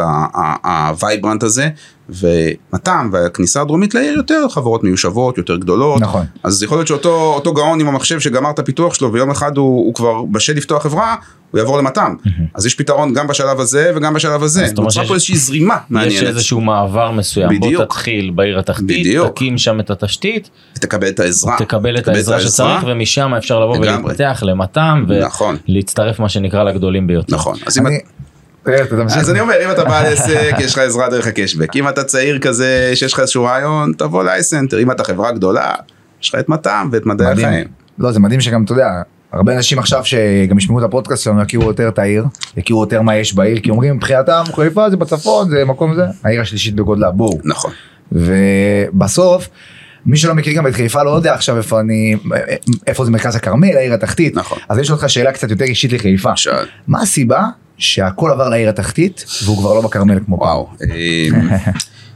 ה 0.64 0.74
vibrant 0.74 1.42
הזה, 1.42 1.68
ומתם 2.08 3.10
והכניסה 3.12 3.60
הדרומית 3.60 3.94
לעיר 3.94 4.12
יותר 4.12 4.48
חברות 4.50 4.84
מיושבות, 4.84 5.38
יותר 5.38 5.56
גדולות, 5.56 6.00
נכון. 6.00 6.24
אז 6.42 6.62
יכול 6.62 6.78
להיות 6.78 6.86
שאותו 6.88 7.32
אותו 7.34 7.54
גאון 7.54 7.80
עם 7.80 7.88
המחשב 7.88 8.20
שגמר 8.20 8.50
את 8.50 8.58
הפיתוח 8.58 8.94
שלו 8.94 9.12
ויום 9.12 9.30
אחד 9.30 9.56
הוא, 9.56 9.86
הוא 9.86 9.94
כבר 9.94 10.22
בשל 10.22 10.52
לפתוח 10.52 10.82
חברה, 10.82 11.14
הוא 11.50 11.58
יעבור 11.58 11.78
למתם, 11.78 12.14
אז 12.54 12.66
יש 12.66 12.74
פתרון 12.74 13.14
גם 13.14 13.26
בשלב 13.26 13.60
הזה 13.60 13.92
וגם 13.96 14.14
בשלב 14.14 14.42
הזה, 14.42 14.66
נוצרה 14.76 14.90
שיש- 14.90 15.08
פה 15.08 15.14
איזושהי 15.14 15.36
זרימה 15.36 15.74
יש 15.74 15.80
מעניינת. 15.90 16.22
איזשהו 16.28 16.60
מעבר 16.60 17.10
מסוים 17.10 17.48
בוא 17.58 17.66
בדיוק. 17.68 17.82
תתחיל 17.82 18.30
בעיר 18.30 18.58
התחתית 18.58 18.86
בדיוק. 19.06 19.28
תקים 19.28 19.58
שם 19.58 19.80
את 19.80 19.90
התשתית 19.90 20.50
תקבל 20.74 21.08
את 21.08 21.20
העזרה. 21.20 21.56
תקבל 21.58 21.98
את 21.98 22.08
העזרה 22.08 22.40
שצריך 22.40 22.84
ומשם 22.86 23.34
אפשר 23.38 23.60
לבוא. 23.60 23.76
ולהתפתח 23.78 24.42
למתם 24.46 25.04
נכון. 25.26 25.56
ולהצטרף 25.68 26.20
מה 26.20 26.28
שנקרא 26.28 26.62
לגדולים 26.64 27.06
ביותר. 27.06 27.34
נכון. 27.36 27.56
אז 27.66 27.78
אם 27.78 27.86
אני... 27.86 27.98
תמשיך. 27.98 28.13
אז 29.16 29.30
אני 29.30 29.40
אומר, 29.40 29.54
אם 29.64 29.70
אתה 29.70 29.84
בעל 29.84 30.06
עסק, 30.06 30.54
יש 30.58 30.72
לך 30.72 30.78
עזרה 30.78 31.08
דרך 31.10 31.26
הקשבק. 31.26 31.76
אם 31.76 31.88
אתה 31.88 32.04
צעיר 32.04 32.38
כזה, 32.38 32.90
שיש 32.94 33.12
לך 33.12 33.20
איזשהו 33.20 33.44
רעיון, 33.44 33.92
תבוא 33.98 34.24
לאייסנטר. 34.24 34.78
אם 34.78 34.90
אתה 34.90 35.04
חברה 35.04 35.32
גדולה, 35.32 35.72
יש 36.22 36.28
לך 36.28 36.40
את 36.40 36.48
מתם 36.48 36.88
ואת 36.92 37.06
מדעי. 37.06 37.32
החיים. 37.32 37.66
לא, 37.98 38.12
זה 38.12 38.20
מדהים 38.20 38.40
שגם, 38.40 38.64
אתה 38.64 38.72
יודע, 38.72 39.02
הרבה 39.32 39.56
אנשים 39.56 39.78
עכשיו 39.78 40.04
שגם 40.04 40.58
ישמעו 40.58 40.78
את 40.78 40.84
הפודקאסט 40.84 41.22
שלנו 41.22 41.42
יכירו 41.42 41.64
יותר 41.64 41.88
את 41.88 41.98
העיר, 41.98 42.24
יכירו 42.56 42.82
יותר 42.82 43.02
מה 43.02 43.16
יש 43.16 43.34
בעיר, 43.34 43.60
כי 43.60 43.70
אומרים 43.70 43.96
מבחינתם 43.96 44.42
חיפה 44.54 44.90
זה 44.90 44.96
בצפון, 44.96 45.50
זה 45.50 45.64
מקום 45.64 45.94
זה, 45.94 46.04
העיר 46.24 46.40
השלישית 46.40 46.74
בגודלה, 46.74 47.10
בואו. 47.10 47.38
נכון. 47.44 47.70
ובסוף, 48.12 49.48
מי 50.06 50.16
שלא 50.16 50.34
מכיר 50.34 50.52
גם 50.56 50.66
את 50.66 50.74
חיפה 50.74 51.02
לא 51.02 51.10
יודע 51.10 51.34
עכשיו 51.34 51.56
איפה 51.56 51.80
אני, 51.80 52.16
איפה 52.86 53.04
זה 53.04 53.10
מרכז 53.10 53.36
הכרמל, 53.36 53.76
העיר 53.76 53.94
התחתית. 53.94 54.36
נכון. 54.36 54.58
אז 54.68 54.78
יש 54.78 54.90
אותך 54.90 55.04
שאלה 55.08 55.32
קצת 55.32 55.50
יותר 55.50 55.64
אישית 55.64 55.92
לחיפה. 55.92 56.36
שאל. 56.36 56.66
מה 56.88 57.02
הסיבה 57.02 57.42
שהכל 57.78 58.30
עבר 58.30 58.48
לעיר 58.48 58.68
התחתית 58.68 59.24
והוא 59.44 59.58
כבר 59.58 59.74
לא 59.74 59.80
בכרמל 59.80 60.18
כמו 60.26 60.38
פעם? 60.38 60.46
וואו. 60.48 60.68
אמ, 60.82 61.48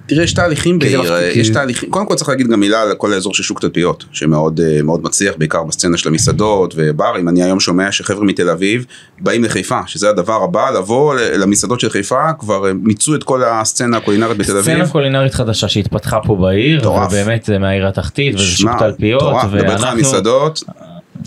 תראה, 0.06 0.24
יש 0.24 0.32
תהליכים 0.32 0.78
כי 0.80 0.88
זה 0.90 0.98
בעיר, 0.98 1.12
מפחיד, 1.12 1.36
יש 1.40 1.46
כי- 1.48 1.52
תהליכים, 1.54 1.90
קודם 1.90 2.06
כל 2.06 2.14
צריך 2.14 2.28
להגיד 2.28 2.46
גם 2.48 2.60
מילה 2.60 2.82
על 2.82 2.94
כל 2.94 3.12
האזור 3.12 3.34
של 3.34 3.42
שוק 3.42 3.60
תלפיות, 3.60 4.04
שמאוד 4.12 4.60
אה, 4.60 4.82
מאוד 4.82 5.02
מצליח, 5.04 5.34
בעיקר 5.38 5.62
בסצנה 5.64 5.96
של 5.96 6.08
המסעדות 6.08 6.74
וברים. 6.76 7.28
אני 7.28 7.42
היום 7.42 7.60
שומע 7.60 7.92
שחבר'ה 7.92 8.24
מתל 8.24 8.50
אביב 8.50 8.84
באים 9.20 9.44
לחיפה, 9.44 9.80
שזה 9.86 10.08
הדבר 10.10 10.42
הבא, 10.44 10.70
לבוא 10.70 11.14
למסעדות 11.14 11.80
של 11.80 11.90
חיפה, 11.90 12.32
כבר 12.38 12.66
אה, 12.68 12.72
מיצו 12.74 13.14
את 13.14 13.22
כל 13.22 13.44
הסצנה 13.44 13.96
הקולינרית 13.96 14.36
בתל 14.38 14.52
אביב. 14.56 14.62
סצנה 14.74 14.88
קולינרית 14.88 15.34
חדשה 15.34 15.68
שהתפתחה 15.68 16.18
פה 16.26 16.36
בעיר 16.36 16.78
מטורף. 16.80 17.08
ובאמת 17.12 17.44
זה 17.44 17.58
מהעיר 17.58 17.86
התחתית 17.86 18.34
וזה 18.34 18.44
שוק 18.44 18.70
תלפיות 18.78 19.22
ואנחנו 19.52 20.00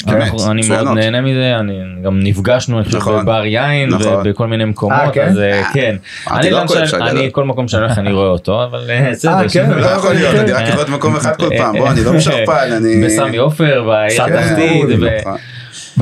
באמת, 0.05 0.21
אנחנו- 0.23 0.51
אני 0.51 0.61
מאוד. 0.69 0.87
נהנה 0.97 1.21
מזה 1.21 1.55
אני 1.59 1.79
גם 2.03 2.19
נפגשנו 2.23 2.77
אני 2.77 2.85
חושב 2.85 2.97
נכון. 2.97 3.21
בבר 3.21 3.45
יין 3.45 3.89
נכון. 3.89 4.13
ובכל 4.13 4.47
מיני 4.47 4.65
מקומות 4.65 4.99
אה, 4.99 5.11
כן? 5.11 5.27
אז 5.27 5.39
אה, 5.39 5.61
כן 5.73 5.95
אני 6.31 6.49
לא 6.49 6.63
אני. 7.01 7.29
כל 7.31 7.43
מקום 7.43 7.67
שאני 7.67 7.83
הולך 7.83 7.97
אני 7.97 8.11
רואה 8.11 8.27
אותו 8.27 8.63
אבל 8.63 8.89
אה, 8.89 9.09
בסדר. 9.11 9.31
אה, 9.31 9.49
כן, 9.53 9.69
לא. 9.69 9.85
יכול 9.85 10.13
להיות, 10.13 10.35
אני 10.35 10.51
רק 10.51 10.61
יכול 10.61 10.75
להיות 10.75 10.89
מקום 10.89 11.15
אחד 11.15 11.35
כל 11.35 11.49
פעם, 11.57 11.77
בוא, 11.77 11.89
אני 11.89 12.03
לא 12.03 12.13
משכפל, 12.13 12.73
אני... 12.77 13.05
בסמי 13.05 13.37
עופר 13.37 13.83
בעיר 13.83 14.23
התחתית. 14.23 14.85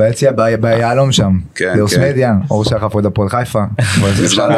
ביציע 0.00 0.32
ביהלום 0.60 1.12
שם, 1.12 1.38
כן, 1.54 1.72
באוסמדיה, 1.76 2.34
אור 2.50 2.64
שחף 2.64 2.94
עוד 2.94 3.06
הפועל 3.06 3.28
חיפה, 3.28 3.62
אפשר 4.24 4.48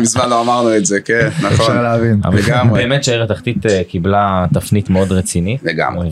מזמן- 0.00 0.28
לא 0.28 0.42
אמרנו 0.42 0.76
את 0.76 0.86
זה, 0.86 1.00
כן, 1.00 1.28
נכון. 1.38 1.50
אפשר 1.50 1.82
להבין. 1.82 2.20
לגמרי. 2.32 2.82
באמת 2.82 3.04
שהעיר 3.04 3.22
התחתית 3.22 3.66
אה, 3.66 3.82
קיבלה 3.88 4.46
תפנית 4.54 4.90
מאוד 4.90 5.12
רצינית. 5.12 5.60
לגמרי. 5.64 6.08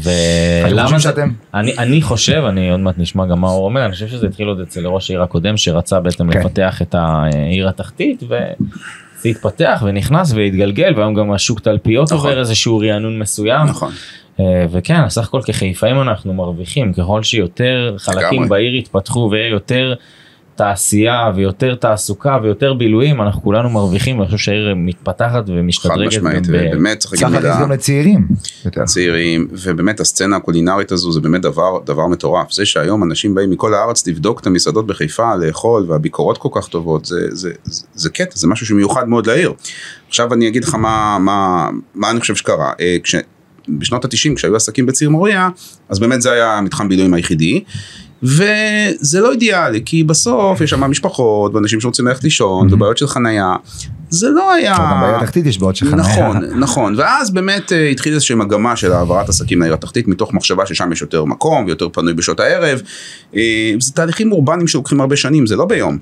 ולמה 0.68 1.00
שאתם? 1.00 1.28
אני 1.54 1.74
אני 1.78 2.02
חושב 2.02 2.42
אני 2.48 2.70
עוד 2.70 2.80
מעט 2.80 2.94
נשמע 2.98 3.26
גם 3.26 3.40
מה 3.40 3.48
הוא 3.48 3.64
אומר 3.64 3.84
אני 3.84 3.92
חושב 3.92 4.06
שזה 4.08 4.26
התחיל 4.26 4.48
עוד 4.48 4.60
אצל 4.60 4.86
ראש 4.86 5.10
העיר 5.10 5.22
הקודם 5.22 5.56
שרצה 5.56 6.00
בעצם 6.00 6.30
כן. 6.32 6.40
לפתח 6.40 6.82
את 6.82 6.94
העיר 6.98 7.68
התחתית 7.68 8.22
וזה 8.22 8.38
התפתח 9.26 9.82
ונכנס 9.86 10.32
והתגלגל 10.32 10.92
והיום 10.96 11.14
גם 11.14 11.32
השוק 11.32 11.60
תלפיות 11.60 12.12
נכון. 12.12 12.16
עובר 12.16 12.40
איזשהו 12.40 12.78
רענון 12.78 13.18
מסוים 13.18 13.66
נכון. 13.66 13.92
אה, 14.40 14.66
וכן 14.70 15.08
סך 15.08 15.24
הכל 15.24 15.40
כחיפאים 15.44 16.02
אנחנו 16.02 16.34
מרוויחים 16.34 16.92
ככל 16.92 17.22
שיותר 17.22 17.94
חלקים. 17.98 18.48
בעיר 18.48 18.74
יתפתחו 18.74 19.28
ויהיה 19.32 19.48
יותר 19.48 19.94
תעשייה 20.56 21.30
ויותר 21.36 21.74
תעסוקה 21.74 22.38
ויותר 22.42 22.74
בילויים 22.74 23.22
אנחנו 23.22 23.42
כולנו 23.42 23.70
מרוויחים 23.70 24.18
ואני 24.18 24.30
חושב 24.30 24.44
שהעיר 24.44 24.74
מתפתחת 24.76 25.36
חד 25.36 25.42
ומשתדרגת. 25.46 26.06
משמעית, 26.06 26.46
גם 26.46 26.52
ב- 26.52 26.66
ובאמת 26.68 26.98
צריך 26.98 27.12
להגיד 27.22 27.38
מילה, 27.38 27.60
גם 27.60 27.72
לצעירים. 27.72 28.28
צעירים, 28.84 29.48
ובאמת 29.50 30.00
הסצנה 30.00 30.36
הקולינרית 30.36 30.92
הזו 30.92 31.12
זה 31.12 31.20
באמת 31.20 31.42
דבר, 31.42 31.78
דבר 31.84 32.06
מטורף. 32.06 32.52
זה 32.52 32.66
שהיום 32.66 33.02
אנשים 33.02 33.34
באים 33.34 33.50
מכל 33.50 33.74
הארץ 33.74 34.06
לבדוק 34.06 34.40
את 34.40 34.46
המסעדות 34.46 34.86
בחיפה, 34.86 35.36
לאכול, 35.36 35.84
והביקורות 35.88 36.38
כל 36.38 36.48
כך 36.52 36.68
טובות, 36.68 37.04
זה, 37.04 37.28
זה, 37.30 37.50
זה, 37.64 37.82
זה 37.94 38.10
קטע, 38.10 38.32
זה 38.34 38.46
משהו 38.46 38.66
שמיוחד 38.66 39.08
מאוד 39.08 39.26
לעיר. 39.26 39.52
עכשיו 40.08 40.34
אני 40.34 40.48
אגיד 40.48 40.64
לך 40.64 40.74
מה, 40.74 41.18
מה, 41.20 41.68
מה 41.94 42.10
אני 42.10 42.20
חושב 42.20 42.34
שקרה. 42.34 42.72
אה, 42.80 42.96
כש... 43.02 43.16
בשנות 43.68 44.04
ה-90 44.04 44.36
כשהיו 44.36 44.56
עסקים 44.56 44.86
בציר 44.86 45.10
מוריה, 45.10 45.48
אז 45.88 45.98
באמת 45.98 46.22
זה 46.22 46.32
היה 46.32 46.58
המתחם 46.58 46.88
בילויים 46.88 47.14
היחידי. 47.14 47.64
וזה 48.22 49.20
לא 49.20 49.32
אידיאלי, 49.32 49.82
כי 49.84 50.04
בסוף 50.04 50.60
יש 50.60 50.70
שם 50.70 50.80
משפחות, 50.80 51.54
ואנשים 51.54 51.80
שרוצים 51.80 52.06
ללכת 52.06 52.24
לישון, 52.24 52.72
ובעיות 52.72 52.98
של 52.98 53.06
חנייה. 53.06 53.54
זה 54.10 54.28
לא 54.30 54.52
היה... 54.52 54.76
גם 54.78 55.00
בעיר 55.00 55.16
התחתית 55.16 55.46
יש 55.46 55.58
בעוד 55.58 55.76
שחניה. 55.76 55.96
נכון, 55.96 56.44
נכון, 56.44 56.94
ואז 56.98 57.30
באמת 57.30 57.72
אה, 57.72 57.88
התחילה 57.88 58.14
איזושהי 58.14 58.34
מגמה 58.34 58.76
של 58.76 58.92
העברת 58.92 59.28
עסקים 59.28 59.60
לעיר 59.60 59.74
התחתית, 59.74 60.08
מתוך 60.08 60.34
מחשבה 60.34 60.66
ששם 60.66 60.92
יש 60.92 61.00
יותר 61.00 61.24
מקום 61.24 61.64
ויותר 61.66 61.88
פנוי 61.88 62.14
בשעות 62.14 62.40
הערב. 62.40 62.82
אה, 63.36 63.72
זה 63.80 63.92
תהליכים 63.92 64.32
אורבניים 64.32 64.68
שלוקחים 64.68 65.00
הרבה 65.00 65.16
שנים, 65.16 65.46
זה 65.46 65.56
לא 65.56 65.64
ביום. 65.64 65.98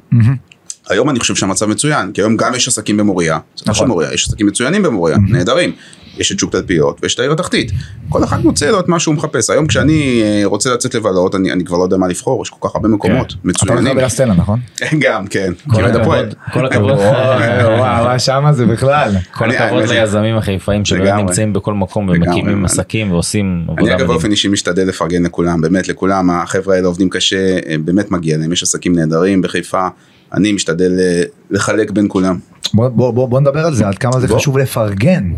היום 0.89 1.11
אני 1.11 1.21
חושב 1.21 1.35
שהמצב 1.35 1.67
מצוין, 1.67 2.13
כי 2.13 2.21
היום 2.21 2.37
גם 2.37 2.55
יש 2.55 2.69
עסקים 2.69 2.97
במוריה, 2.97 3.39
זה 3.57 3.65
נכון 3.69 3.89
מוריה, 3.89 4.15
יש 4.15 4.29
עסקים 4.29 4.47
מצוינים 4.47 4.83
במוריה, 4.83 5.17
נהדרים. 5.29 5.73
יש 6.19 6.33
את 6.33 6.39
שוק 6.39 6.53
תלפיות 6.53 6.99
ויש 7.03 7.15
את 7.15 7.21
העיר 7.21 7.33
התחתית. 7.33 7.73
כל 8.09 8.25
אחד 8.25 8.45
מוצא 8.45 8.71
לו 8.71 8.81
את 8.81 8.89
מה 8.89 8.99
שהוא 9.01 9.15
מחפש. 9.15 9.51
היום 9.51 9.67
כשאני 9.67 10.23
אה, 10.23 10.41
רוצה 10.45 10.75
לצאת 10.75 10.95
לבלות, 10.95 11.35
אני, 11.35 11.53
אני 11.53 11.65
כבר 11.65 11.79
לא 11.79 11.83
יודע 11.83 11.97
מה 11.97 12.09
לבחור, 12.09 12.43
יש 12.43 12.51
כל 12.51 12.69
כך 12.69 12.75
הרבה 12.77 12.89
מקומות 12.89 13.27
אתה 13.27 13.37
הולך 13.43 13.45
מצוינים. 13.45 13.97
בלסטנה 13.97 14.35
נכון? 14.35 14.61
גם, 15.05 15.27
כן. 15.27 15.53
כל 15.71 15.85
הפועל. 15.85 15.97
הכבוד, 16.01 16.35
כל 16.53 16.67
הכבוד, 16.67 16.91
וואו 17.79 18.19
שמה 18.21 18.53
זה 18.53 18.67
בכלל. 18.67 19.13
כל 19.35 19.45
אני- 19.45 19.57
הכבוד 19.57 19.83
אני- 19.83 20.01
ליזמים 20.01 20.37
החיפאים 20.37 20.85
שבאמת. 20.85 21.15
נמצאים 21.21 21.53
בכל 21.53 21.75
מקום. 21.75 22.09
ומקימים 22.09 22.65
עסקים 22.65 23.13
ועושים 23.13 23.47
אני 23.47 23.63
עבודה 23.77 23.83
אגב 23.83 23.93
מדהימה. 23.95 24.13
באופן 24.13 24.31
אישי 24.31 24.49
משתדל 24.49 24.83
לפרגן 24.89 25.23
לכולם, 25.23 25.61
באמת 25.61 25.89
לכולם, 25.89 26.31
החבר'ה 26.31 26.75
האלה 26.77 26.87
עובדים 26.87 27.09
קשה, 27.11 27.37
אה, 27.69 27.77
באמת 27.85 28.11
מגיע 28.11 28.37
להם, 28.39 28.53
יש 28.53 28.63
עסקים 28.63 28.95
נהדרים 28.95 29.43
בחיפה, 29.43 29.89
אני 30.35 30.53
משתדל 30.53 30.93
אה, 31.01 31.23
לחלק 31.51 31.91
בין 31.91 32.07
כולם. 32.09 32.39
בוא, 32.75 32.89
בוא, 32.89 33.11
בוא, 33.11 33.29
בוא 33.29 33.41
נדבר 33.41 33.67
על 33.67 33.75
זה 33.75 33.87
עד 33.89 33.99
כמה 33.99 34.21
זה 34.21 34.27
בוא. 34.27 34.37
חשוב 34.39 34.59
לפרגן 34.59 35.31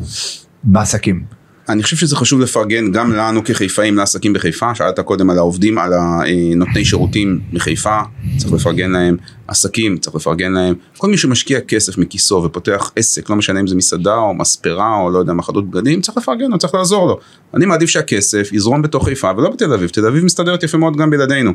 בעסקים. 0.67 1.37
אני 1.69 1.83
חושב 1.83 1.97
שזה 1.97 2.17
חשוב 2.17 2.41
לפרגן 2.41 2.93
גם 2.93 3.13
לנו 3.13 3.45
כחיפאים 3.45 3.97
לעסקים 3.97 4.33
בחיפה, 4.33 4.75
שאלת 4.75 5.01
קודם 5.01 5.31
על 5.31 5.39
העובדים, 5.39 5.79
על 5.79 5.93
הנותני 5.93 6.85
שירותים 6.85 7.41
מחיפה, 7.53 8.01
צריך 8.37 8.53
לפרגן 8.53 8.91
להם, 8.91 9.17
עסקים, 9.49 9.99
צריך 9.99 10.17
לפרגן 10.17 10.53
להם, 10.53 10.75
כל 10.99 11.11
מי 11.11 11.17
שמשקיע 11.17 11.61
כסף 11.61 11.99
מכיסו 11.99 12.35
ופותח 12.35 12.93
עסק, 12.97 13.31
לא 13.31 13.37
משנה 13.37 13.61
אם 13.61 13.67
זה 13.67 13.77
מסעדה 13.77 14.17
או 14.17 14.35
מספרה 14.35 15.01
או 15.01 15.11
לא 15.11 15.19
יודע 15.19 15.33
מה 15.33 15.43
חדות 15.43 15.71
בגדים, 15.71 16.01
צריך 16.01 16.19
לפרגן 16.19 16.51
לו, 16.51 16.59
צריך 16.59 16.75
לעזור 16.75 17.07
לו. 17.07 17.19
אני 17.55 17.67
מעדיף 17.67 17.91
שהכסף 17.91 18.49
יזרום 18.53 18.83
בתוך 18.83 19.05
חיפה 19.05 19.31
ולא 19.37 19.51
בתל 19.51 19.73
אביב, 19.73 19.89
תל 19.89 20.07
אביב 20.07 20.25
מסתדרת 20.25 20.63
יפה 20.63 20.79
מאוד 20.79 20.97
גם 20.97 21.11
בלעדינו. 21.11 21.53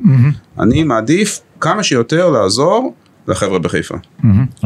אני 0.60 0.84
מעדיף 0.84 1.40
כמה 1.60 1.84
שיותר 1.84 2.30
לעזור 2.30 2.96
לחבר'ה 3.28 3.60
בחיפה. 3.60 3.96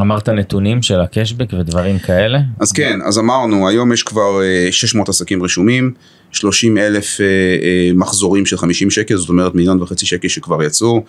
אמרת 0.00 0.28
נתונים 0.28 0.82
של 0.82 1.00
הקשבק 1.00 1.52
ודברים 1.52 1.98
כאלה? 1.98 2.38
אז 2.60 2.72
כן, 2.72 2.98
אז 3.06 3.18
אמרנו, 3.18 3.68
היום 3.68 3.92
יש 3.92 4.02
כבר 4.02 4.42
אה, 4.42 4.68
600 4.72 5.08
עסקים 5.08 5.42
רשומים, 5.42 5.92
30 6.32 6.78
אלף 6.78 7.20
אה, 7.20 7.24
אה, 7.26 7.90
מחזורים 7.94 8.46
של 8.46 8.56
50 8.56 8.90
שקל, 8.90 9.16
זאת 9.16 9.28
אומרת 9.28 9.54
מיליון 9.54 9.82
וחצי 9.82 10.06
שקל 10.06 10.28
שכבר 10.28 10.62
יצאו. 10.62 11.04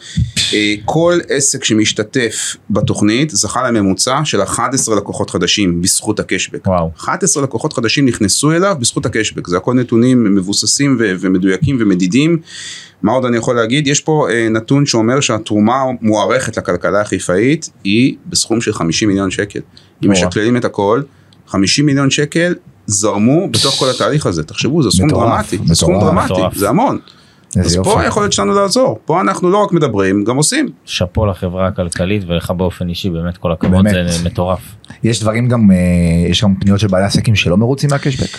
אה, 0.54 0.74
כל 0.86 1.20
עסק 1.30 1.64
שמשתתף 1.64 2.56
בתוכנית 2.70 3.30
זכה 3.30 3.68
לממוצע 3.72 4.20
של 4.24 4.44
11 4.44 4.96
לקוחות 4.96 5.30
חדשים 5.30 5.82
בזכות 5.82 6.20
הקשבק. 6.20 6.68
וואו. 6.68 6.92
11 6.98 7.44
לקוחות 7.44 7.74
חדשים 7.74 8.06
נכנסו 8.06 8.52
אליו 8.52 8.76
בזכות 8.80 9.06
הקשבק, 9.06 9.48
זה 9.48 9.58
הכל 9.58 9.74
נתונים 9.74 10.36
מבוססים 10.36 10.98
ו- 11.00 11.14
ומדויקים 11.20 11.78
ומדידים. 11.80 12.38
מה 13.02 13.12
עוד 13.12 13.26
אני 13.26 13.38
יכול 13.38 13.56
להגיד? 13.56 13.88
יש 13.88 14.02
פה 14.02 14.28
אה, 14.32 14.50
נתון 14.50 14.86
שאומר 14.86 15.20
שהתרומה 15.20 15.76
המוערכת 16.02 16.58
לכלכלה 16.58 17.02
החיפאית 17.02 17.70
היא 17.84 18.16
בסכום 18.26 18.62
של 18.62 18.74
50 18.74 19.10
מיליון 19.10 19.32
שקל. 19.32 19.60
אם. 20.06 20.12
משקללים 20.12 20.58
את 20.58 20.66
הכל, 20.66 21.02
50 21.48 21.86
מיליון 21.86 22.10
שקל 22.10 22.54
זרמו 22.88 23.48
בתוך 23.52 23.76
כל 23.76 23.90
התהליך 23.90 24.26
הזה, 24.26 24.44
תחשבו, 24.44 24.84
זה 24.84 24.92
סכום 24.92 25.10
דרמטי, 25.10 25.58
זה 25.66 25.76
סכום. 25.76 26.00
דרמטי. 26.00 26.34
זה 26.56 26.70
המון. 26.70 27.00
אז 27.60 27.76
יופי. 27.76 27.90
פה 27.90 28.02
היכולת 28.02 28.34
שלנו 28.34 28.54
לעזור, 28.54 29.00
פה 29.06 29.22
אנחנו 29.22 29.50
לא 29.52 29.58
רק 29.58 29.72
מדברים, 29.72 30.24
גם 30.24 30.38
עושים. 30.38 30.70
שאפו 30.86 31.26
לחברה 31.26 31.68
הכלכלית 31.68 32.24
ולך 32.28 32.52
באופן 32.52 32.90
אישי 32.90 33.10
באמת 33.10 33.38
כל 33.38 33.52
הכבוד 33.52 33.84
באמת. 33.84 34.12
זה 34.12 34.26
מטורף. 34.26 34.60
יש 35.04 35.22
דברים 35.22 35.48
גם, 35.50 35.72
אה, 35.72 36.30
יש 36.30 36.44
גם 36.44 36.56
פניות 36.56 36.80
של 36.80 36.88
בעלי 36.88 37.06
עסקים 37.06 37.36
שלא 37.36 37.58
מרוצים 37.58 37.90
מה 37.90 37.98
cashback. 37.98 38.38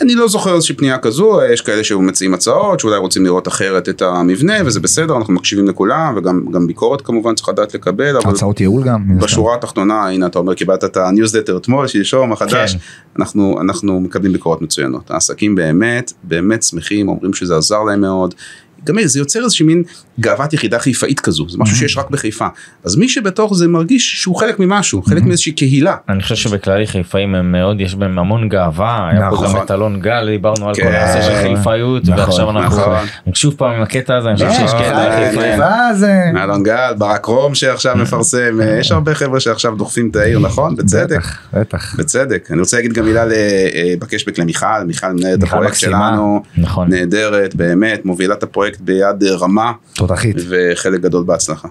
אני 0.00 0.14
לא 0.14 0.28
זוכר 0.28 0.54
איזושהי 0.54 0.76
פנייה 0.76 0.98
כזו, 0.98 1.40
יש 1.52 1.60
כאלה 1.60 1.84
שמציעים 1.84 2.34
הצעות, 2.34 2.80
שאולי 2.80 2.96
רוצים 2.96 3.24
לראות 3.24 3.48
אחרת 3.48 3.88
את 3.88 4.02
המבנה, 4.02 4.54
וזה 4.66 4.80
בסדר, 4.80 5.16
אנחנו 5.16 5.34
מקשיבים 5.34 5.68
לכולם, 5.68 6.14
וגם 6.16 6.44
גם 6.52 6.66
ביקורת 6.66 7.00
כמובן 7.00 7.34
צריך 7.34 7.48
לדעת 7.48 7.74
לקבל, 7.74 8.16
הצעות 8.16 8.60
ייעול 8.60 8.84
גם. 8.84 9.18
בשורה 9.18 9.54
התחתונה, 9.54 10.08
הנה 10.08 10.26
אתה 10.26 10.38
אומר, 10.38 10.54
קיבלת 10.54 10.84
את 10.84 10.96
הניוזלטר 10.96 11.56
אתמול, 11.56 11.86
שלשום, 11.86 12.32
החדש, 12.32 12.72
כן. 12.74 12.78
אנחנו, 13.18 13.60
אנחנו 13.60 14.00
מקבלים 14.00 14.32
ביקורות 14.32 14.62
מצוינות. 14.62 15.10
העסקים 15.10 15.54
באמת, 15.54 16.12
באמת 16.22 16.62
שמחים, 16.62 17.08
אומרים 17.08 17.34
שזה 17.34 17.56
עזר 17.56 17.82
להם 17.82 18.00
מאוד. 18.00 18.34
גם 18.84 18.96
זה 19.04 19.18
יוצר 19.18 19.44
איזושהי 19.44 19.66
מין 19.66 19.82
גאוות 20.20 20.52
יחידה 20.52 20.78
חיפאית 20.78 21.20
כזו, 21.20 21.46
זה 21.48 21.58
משהו 21.60 21.76
שיש 21.76 21.98
רק 21.98 22.10
בחיפה. 22.10 22.46
אז 22.84 22.96
מי 22.96 23.08
שבתוך 23.08 23.54
זה 23.54 23.68
מרגיש 23.68 24.20
שהוא 24.22 24.36
חלק 24.36 24.58
ממשהו, 24.58 25.02
חלק 25.02 25.22
מאיזושהי 25.22 25.52
קהילה. 25.52 25.96
אני 26.08 26.22
חושב 26.22 26.34
שבכללי 26.34 26.86
חיפאים 26.86 27.34
הם 27.34 27.52
מאוד 27.52 27.80
יש 27.80 27.94
בהם 27.94 28.18
המון 28.18 28.48
גאווה 28.48 29.08
היה 29.12 29.30
פה 29.30 29.36
נכון. 29.36 29.56
גם 29.58 29.62
את 29.64 29.70
אלון 29.70 30.00
גל 30.00 30.26
דיברנו 30.30 30.68
על 30.68 30.74
כל 30.74 30.82
כן. 30.82 30.92
הנושא 30.94 31.22
של 31.22 31.56
חיפאיות 31.56 32.02
נכון, 32.08 32.18
ועכשיו 32.18 32.50
אנחנו 32.50 32.80
נכון. 32.80 33.06
שוב 33.34 33.54
פעם 33.56 33.70
עם 33.72 33.82
הקטע 33.82 34.16
הזה 34.16 34.28
אני 34.28 34.36
חושב 34.36 34.50
שיש 34.50 34.62
נכון, 34.62 34.78
קטע 34.78 34.92
אה, 34.98 35.20
לחיפאים. 35.26 35.52
חיפה 35.52 35.94
זה... 35.94 36.22
אלון 36.42 36.62
גל, 36.62 36.92
ברק 36.98 37.24
רום 37.26 37.54
שעכשיו 37.54 37.96
מפרסם, 37.96 38.60
אה, 38.60 38.76
יש 38.80 38.92
הרבה 38.92 39.14
חבר'ה 39.14 39.40
שעכשיו 39.40 39.74
דוחפים 39.76 40.08
את 40.10 40.16
העיר, 40.16 40.38
נכון? 40.38 40.76
בצדק. 40.76 41.22
בטח. 41.52 41.94
בצדק. 41.98 42.48
אני 42.50 42.60
רוצה 42.60 42.76
להגיד 42.76 42.92
גם 42.92 43.04
מילה 43.04 43.24
ל- 43.24 43.32
אה, 43.32 43.94
ב 43.98 44.02
cashback 44.02 44.38
למיכל, 44.38 44.66
מיכל 44.86 45.12
מנהלת 45.12 45.42
מיכל 45.42 45.56
הפרויקט. 45.56 45.76
שלנו. 45.78 46.42
נהדרת, 46.88 47.54
באמת, 47.54 48.04
מובילה 48.04 48.34
את 48.34 48.42
הפרויקט 48.42 48.71
ביד 48.80 49.22
אה, 49.22 49.36
רמה, 49.36 49.72
תותחית. 49.94 50.36
וחלק 50.48 51.00
גדול 51.00 51.24
בהצלחה. 51.24 51.68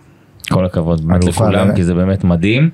כל 0.50 0.66
הכבוד 0.66 1.08
באמת 1.08 1.24
לכולם 1.24 1.70
אה? 1.70 1.76
כי 1.76 1.84
זה 1.84 1.94
באמת 1.94 2.24
מדהים. 2.24 2.70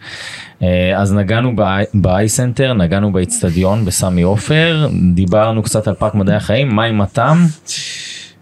אה, 0.61 1.01
אז 1.01 1.13
נגענו 1.13 1.55
ב 1.93 2.29
HiCenter 2.29 2.73
נגענו 2.73 3.13
באיצטדיון 3.13 3.85
בסמי 3.85 4.21
עופר 4.21 4.89
דיברנו 5.13 5.63
קצת 5.63 5.87
על 5.87 5.93
פארק 5.93 6.15
מדעי 6.15 6.35
החיים 6.35 6.75
מה 6.75 6.83
עם 6.83 7.01
מתם 7.01 7.37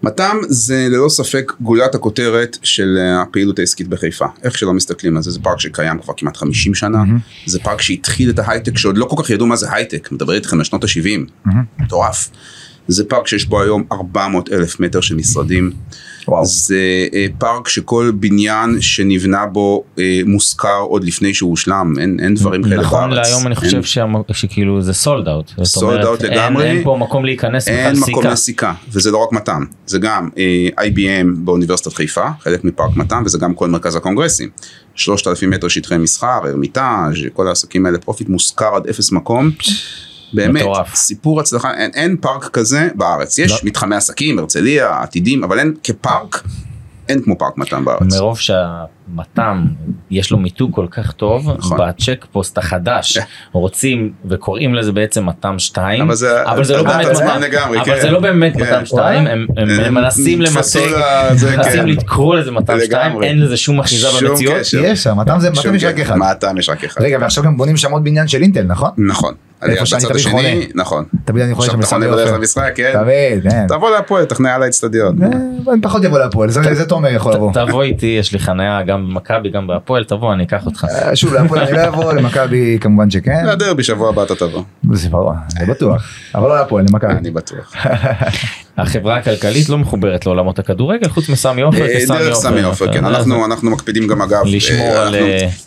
מתם 0.03 0.37
זה 0.49 0.87
ללא 0.89 1.09
ספק 1.09 1.53
גולת 1.61 1.95
הכותרת 1.95 2.57
של 2.63 2.97
אה, 2.99 3.21
הפעילות 3.21 3.59
העסקית 3.59 3.87
בחיפה. 3.87 4.25
איך 4.43 4.57
שלא 4.57 4.73
מסתכלים 4.73 5.17
על 5.17 5.23
זה, 5.23 5.31
זה 5.31 5.39
פארק 5.39 5.59
שקיים 5.59 5.99
כבר 5.99 6.13
כמעט 6.17 6.37
50 6.37 6.75
שנה, 6.75 7.03
זה 7.45 7.59
פארק 7.59 7.81
שהתחיל 7.81 8.29
את 8.29 8.39
ההייטק 8.39 8.77
שעוד 8.77 8.97
לא 8.97 9.05
כל 9.05 9.23
כך 9.23 9.29
ידעו 9.29 9.47
מה 9.47 9.55
זה 9.55 9.73
הייטק, 9.73 10.11
מדבר 10.11 10.33
איתכם 10.33 10.57
על 10.57 10.63
שנות 10.63 10.83
ה-70, 10.83 11.49
מטורף. 11.79 12.29
זה 12.87 13.05
פארק 13.05 13.27
שיש 13.27 13.45
בו 13.45 13.61
היום 13.61 13.83
400 13.91 14.51
אלף 14.53 14.79
מטר 14.79 15.01
של 15.01 15.15
משרדים. 15.15 15.71
וואו. 16.27 16.45
זה 16.45 16.77
אה, 17.13 17.25
פארק 17.37 17.67
שכל 17.67 18.11
בניין 18.15 18.81
שנבנה 18.81 19.45
בו 19.45 19.83
אה, 19.99 20.21
מושכר 20.25 20.79
עוד 20.79 21.03
לפני 21.03 21.33
שהוא 21.33 21.49
הושלם, 21.49 21.93
אין, 21.99 22.19
אין 22.23 22.33
דברים 22.35 22.63
כאלה 22.63 22.75
בארץ. 22.75 22.85
נכון 22.87 23.09
להיום 23.09 23.47
אני 23.47 23.55
חושב 23.55 23.73
אין, 23.75 23.83
שהמ- 23.83 24.33
שכאילו 24.33 24.81
זה 24.81 24.93
sold 24.93 25.27
out. 25.27 25.51
Sold 25.51 26.03
out 26.03 26.23
לגמרי. 26.23 26.65
אין 26.65 26.83
פה 26.83 26.97
מקום 27.01 27.25
להיכנס 27.25 27.67
אין 27.67 27.95
מקום 27.99 28.05
סיכה. 28.23 28.31
לסיכה, 28.31 28.73
וזה 28.91 29.11
לא 29.11 29.17
רק 29.17 29.31
מתם, 29.31 29.63
זה 29.85 29.99
גם 29.99 30.29
אה, 30.37 30.85
IBM 30.85 31.27
באוניברסיטת 31.37 31.93
חיפה, 31.93 32.27
חלק 32.39 32.63
מפארק 32.63 32.95
מתם, 32.97 33.23
וזה 33.25 33.37
גם 33.37 33.53
כל 33.53 33.69
מרכז 33.69 33.95
הקונגרסים. 33.95 34.49
3,000 34.95 35.49
מטר 35.49 35.67
שטחי 35.67 35.97
מסחר, 35.97 36.27
הרמיטאז', 36.43 37.13
כל 37.33 37.47
העסקים 37.47 37.85
האלה, 37.85 37.97
פרופיט 37.97 38.29
מושכר 38.29 38.75
עד 38.75 38.87
אפס 38.87 39.11
מקום. 39.11 39.51
באמת, 40.33 40.61
מטורף. 40.61 40.95
סיפור 40.95 41.39
הצלחה, 41.39 41.73
אין, 41.73 41.91
אין 41.93 42.17
פארק 42.17 42.43
כזה 42.43 42.89
בארץ, 42.95 43.39
יש 43.39 43.51
לא. 43.51 43.57
מתחמי 43.63 43.95
עסקים, 43.95 44.39
הרצליה, 44.39 45.01
עתידים, 45.01 45.43
אבל 45.43 45.59
אין 45.59 45.73
כפארק, 45.83 46.43
אין 47.09 47.21
כמו 47.21 47.37
פארק 47.37 47.57
מתם 47.57 47.85
בארץ. 47.85 48.13
מרוב 48.13 48.39
שהמתם 49.15 49.65
יש 50.11 50.31
לו 50.31 50.37
מיתוג 50.37 50.71
כל 50.75 50.85
כך 50.91 51.11
טוב 51.11 51.51
נכון. 51.57 51.77
בצ'ק 51.81 52.25
פוסט 52.31 52.57
החדש 52.57 53.17
רוצים 53.51 54.11
וקוראים 54.25 54.75
לזה 54.75 54.91
בעצם 54.91 55.25
מתם 55.25 55.59
2 55.59 56.01
אבל 56.01 56.15
זה- 56.15 56.43
אבל 56.45 56.63
זה 56.63 56.77
לא 56.77 56.83
באמת 56.83 57.05
מתם 57.07 57.41
לגמרי, 57.41 57.77
אבל 57.77 57.85
כן. 57.85 58.01
זה 58.01 58.11
לא 58.11 58.19
באמת 58.19 58.53
כן. 58.57 58.61
מתם 58.75 58.85
2 58.85 59.27
הם 59.27 59.45
הם- 59.57 59.69
הם 59.85 59.93
מנסים 59.93 60.41
למתג 60.41 60.79
לזה, 61.31 61.57
מנסים 61.57 61.79
כן. 61.79 61.87
לקרוא 61.87 62.35
לזה 62.35 62.51
מתם 62.51 62.79
2 62.85 62.89
לגמרי. 63.07 63.27
אין 63.27 63.41
לזה 63.41 63.57
שום 63.57 63.79
אחיזה 63.79 64.07
במציאות. 64.21 64.59
קשר. 64.59 64.81
יש 64.85 65.03
שם, 65.03 65.17
מתם 65.19 65.37
זה, 65.39 65.49
מתם 65.51 65.75
יש 65.75 65.83
רק. 65.83 65.99
אחד. 65.99 66.15
מתם 66.17 66.57
יש 66.57 66.69
רק 66.69 66.83
אחד. 66.83 67.01
רגע, 67.01 67.17
ועכשיו 67.21 67.43
גם 67.43 67.57
בונים 67.57 67.77
שם 67.77 67.91
עוד 67.91 68.03
בניין 68.03 68.27
של 68.27 68.41
אינטל, 68.41 68.63
נכון? 68.63 68.89
נכון. 68.97 69.33
איפה 69.63 69.85
שאני 69.85 70.01
תמיד. 70.23 70.71
נכון. 70.75 71.05
תמיד 71.25 71.43
אני 71.43 71.53
חושב 71.55 71.79
עכשיו 71.79 72.01
שם 72.01 72.09
בסמי 72.41 72.63
עופר. 72.63 72.73
כן. 72.75 72.91
תמיד, 72.93 73.51
כן. 73.51 73.67
תבוא 73.67 73.91
להפועל, 73.91 74.25
תכנה 74.25 74.55
על 74.55 74.63
האצטדיון. 74.63 75.23
אה, 75.23 75.27
אני 75.73 75.81
פחות 75.81 76.03
יבוא 76.03 76.19
להפועל, 76.19 76.49
זה 76.49 76.73
זה 76.75 76.85
תומר 76.85 77.09
יכול 77.09 77.33
לבוא. 77.33 77.51
תבוא 77.53 77.83
איתי 77.83 78.05
יש 78.19 78.33
לי 78.33 78.39
חניה 78.39 78.81
גם 78.83 78.94
במכבי 78.97 79.49
גם 79.49 79.67
בהפועל 79.67 80.03
תבוא 80.03 80.33
אני 80.33 80.43
אקח 80.43 80.65
אותך. 80.65 80.85
אה, 80.89 81.15
שוב, 81.15 81.33
להפועל 81.33 81.61
אני 81.61 81.71
לא 81.77 81.87
אבוא, 81.87 82.13
למכבי 82.13 82.77
כמובן 82.81 83.09
שכן. 83.09 83.45
לדרבי 83.47 83.83
שבוע 83.83 84.09
הבא 84.09 84.23
אתה 84.23 84.35
תבוא. 84.35 84.63
זה 84.93 85.09
ברור, 85.09 85.31
זה 85.59 85.65
בטוח. 85.69 86.03
אבל 86.35 86.47
לא 86.49 86.55
להפועל, 86.55 86.85
למכבי. 86.89 87.11
אני 87.13 87.31
בטוח. 87.31 87.73
החברה 88.77 89.17
הכלכלית 89.17 89.69
לא 89.69 89.77
מחוברת 89.77 90.25
לעולמות 90.25 90.59
הכדורגל 90.59 91.09
חוץ 91.09 91.29
מסמי 91.29 91.61
עופר 91.61 91.81
אה, 91.81 91.87
דרך 92.19 92.33
סמי 92.35 92.63
עופר, 92.63 92.87
כן, 92.93 93.05
יודע, 93.05 93.07
אנחנו 93.17 93.45
אנחנו 93.45 93.71
מקפידים 93.71 94.07
גם 94.07 94.21
אגב, 94.21 94.41
לשמור 94.45 94.87
אה, 94.87 95.01
על, 95.07 95.15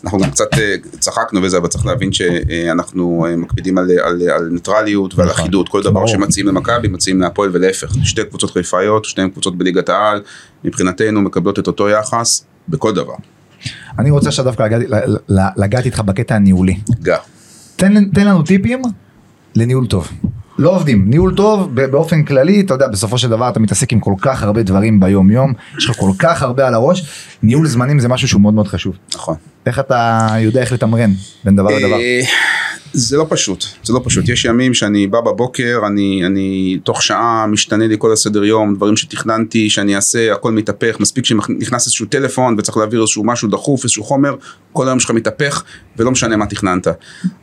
אנחנו- 0.03 0.19
אה, 0.19 0.23
גם 0.25 0.31
קצת 0.31 0.53
אה, 0.57 0.75
צחקנו 0.99 1.43
וזה, 1.43 1.57
אבל 1.57 1.67
צריך 1.67 1.85
להבין 1.85 2.09
שאנחנו 2.13 3.25
אה, 3.29 3.35
מקפידים 3.35 3.77
על- 3.77 3.91
על 4.03 4.21
על 4.29 4.49
ניטרליות 4.51 5.15
ועל 5.15 5.27
נכון. 5.27 5.41
אחידות, 5.41 5.69
כל 5.69 5.83
דבר. 5.83 6.07
שמציעים 6.07 6.47
למכבי 6.47 6.87
מציעים 6.87 7.21
להפועל 7.21 7.49
ולהפך, 7.53 7.93
שתי 8.03 8.23
קבוצות 8.25 8.51
חיפאיות, 8.51 9.05
שתיהן 9.05 9.29
קבוצות 9.29 9.57
בליגת 9.57 9.89
העל, 9.89 10.21
מבחינתנו 10.63 11.21
מקבלות 11.21 11.59
את 11.59 11.67
אותו 11.67 11.89
יחס 11.89 12.45
בכל 12.69 12.93
דבר, 12.95 13.13
אני 13.99 14.09
רוצה 14.11 14.29
עכשיו 14.29 14.45
דווקא 14.45 14.63
לגעת- 14.63 14.83
לגעת 15.57 15.85
איתך 15.85 15.99
בקטע 15.99 16.35
הניהולי. 16.35 16.77
גע. 17.01 17.17
תן, 17.75 18.05
תן 18.09 18.27
לנו 18.27 18.43
טיפים 18.43 18.81
לניהול 19.55 19.87
טוב. 19.87 20.11
לא 20.57 20.75
עובדים, 20.75 21.09
ניהול 21.09 21.35
טוב 21.35 21.75
באופן 21.75 22.23
כללי, 22.23 22.61
אתה 22.61 22.73
יודע, 22.73 22.87
בסופו 22.87 23.17
של 23.17 23.29
דבר 23.29 23.49
אתה 23.49 23.59
מתעסק 23.59 23.93
עם 23.93 23.99
כל 23.99 24.13
כך 24.21 24.43
הרבה 24.43 24.63
דברים 24.63 24.99
ביום 24.99 25.31
יום, 25.31 25.53
יש 25.77 25.89
לך 25.89 25.95
כל 25.97 26.11
כך 26.19 26.41
הרבה 26.43 26.67
על 26.67 26.73
הראש, 26.73 27.05
ניהול 27.43 27.67
זמנים 27.67 27.99
זה 27.99 28.07
משהו 28.07 28.27
שהוא 28.27 28.41
מאוד 28.41 28.53
מאוד 28.53 28.67
חשוב. 28.67 28.95
נכון. 29.15 29.35
איך 29.65 29.79
אתה 29.79 30.27
יודע 30.39 30.61
איך 30.61 30.71
לתמרן 30.71 31.11
בין 31.43 31.55
דבר 31.55 31.69
לדבר? 31.69 31.97
זה 32.93 33.17
לא 33.17 33.25
פשוט, 33.29 33.65
זה 33.83 33.93
לא 33.93 34.01
פשוט. 34.03 34.29
יש 34.29 34.45
ימים 34.45 34.73
שאני 34.73 35.07
בא 35.07 35.21
בבוקר, 35.21 35.81
אני, 35.87 36.25
אני 36.25 36.79
תוך 36.83 37.03
שעה 37.03 37.47
משתנה 37.47 37.87
לי 37.87 37.95
כל 37.99 38.13
הסדר 38.13 38.43
יום, 38.43 38.75
דברים 38.75 38.97
שתכננתי 38.97 39.69
שאני 39.69 39.95
אעשה, 39.95 40.33
הכל 40.33 40.51
מתהפך, 40.51 40.99
מספיק 40.99 41.25
שנכנס 41.25 41.85
איזשהו 41.85 42.05
טלפון 42.05 42.55
וצריך 42.57 42.77
להעביר 42.77 43.01
איזשהו 43.01 43.23
משהו 43.23 43.49
דחוף, 43.49 43.83
איזשהו 43.83 44.03
חומר, 44.03 44.35
כל 44.73 44.87
היום 44.87 44.99
שלך 44.99 45.11
מתהפך 45.11 45.63
ולא 45.97 46.11
משנה 46.11 46.37
מה 46.37 46.45
תכננת. 46.45 46.87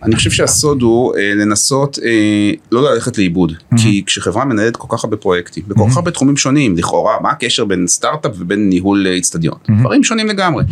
אני 0.02 0.16
חושב 0.16 0.30
שהסוד 0.30 0.82
הוא 0.82 1.16
אה, 1.16 1.34
לנסות 1.34 1.98
אה, 2.04 2.50
לא 2.72 2.92
ללכת 2.94 3.18
לאיבוד, 3.18 3.52
כי 3.76 4.02
כשחברה 4.06 4.44
מנהלת 4.44 4.76
כל 4.76 4.96
כך 4.96 5.04
הרבה 5.04 5.16
פרויקטים, 5.16 5.64
בכל 5.68 5.86
כך 5.90 5.96
הרבה 5.96 6.10
תחומים 6.10 6.36
שונים, 6.36 6.76
לכאורה, 6.76 7.16
מה 7.22 7.30
הקשר 7.30 7.64
בין 7.64 7.86
סטארט-אפ 7.86 8.32
ובין 8.38 8.68
ניהול 8.68 9.06
אה, 9.06 9.18
אצטדיון? 9.18 9.58
דברים 9.80 10.04
שונים 10.04 10.26
לגמרי. 10.26 10.64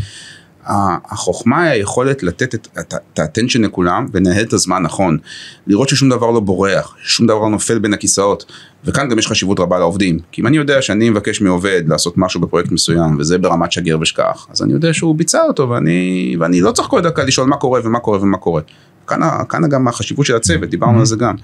החוכמה 0.66 1.62
היא 1.62 1.70
היכולת 1.72 2.22
לתת 2.22 2.54
את- 2.54 2.94
האטנשן 3.18 3.64
לכולם 3.64 4.06
ולנהל 4.12 4.44
את 4.44 4.52
הזמן 4.52 4.82
נכון. 4.82 5.18
לראות 5.66 5.88
ששום 5.88 6.08
דבר 6.08 6.30
לא 6.30 6.40
בורח, 6.40 6.94
ששום 7.02 7.26
דבר 7.26 7.38
לא 7.38 7.50
נופל 7.50 7.78
בין 7.78 7.94
הכיסאות. 7.94 8.44
וכאן 8.84 9.08
גם 9.08 9.18
יש 9.18 9.26
חשיבות 9.26 9.60
רבה 9.60 9.78
לעובדים. 9.78 10.18
כי 10.32 10.40
אם 10.42 10.46
אני 10.46 10.56
יודע 10.56 10.82
שאני 10.82 11.10
מבקש 11.10 11.40
מעובד 11.40 11.82
לעשות 11.86 12.18
משהו 12.18 12.40
בפרויקט 12.40 12.70
מסוים 12.72 13.16
וזה 13.18 13.38
ברמת 13.38 13.72
שגר 13.72 13.98
ושכח, 14.00 14.46
אז 14.50 14.62
אני 14.62 14.72
יודע 14.72 14.92
שהוא 14.92 15.14
ביצע 15.14 15.42
אותו 15.42 15.68
ואני, 15.70 16.36
ואני 16.40 16.60
לא 16.60 16.72
צריך 16.72 16.88
כל 16.88 17.00
דקה 17.00 17.24
לשאול 17.24 17.46
מה 17.46 17.56
קורה 17.56 17.80
ומה 17.84 17.98
קורה 18.00 18.22
ומה 18.22 18.38
קורה. 18.38 18.62
כאן, 19.06 19.20
כאן 19.48 19.68
גם 19.68 19.88
החשיבות 19.88 20.26
של 20.26 20.36
הצוות, 20.36 20.70
דיברנו 20.70 20.98
על 20.98 21.06
זה 21.06 21.16
גם. 21.16 21.34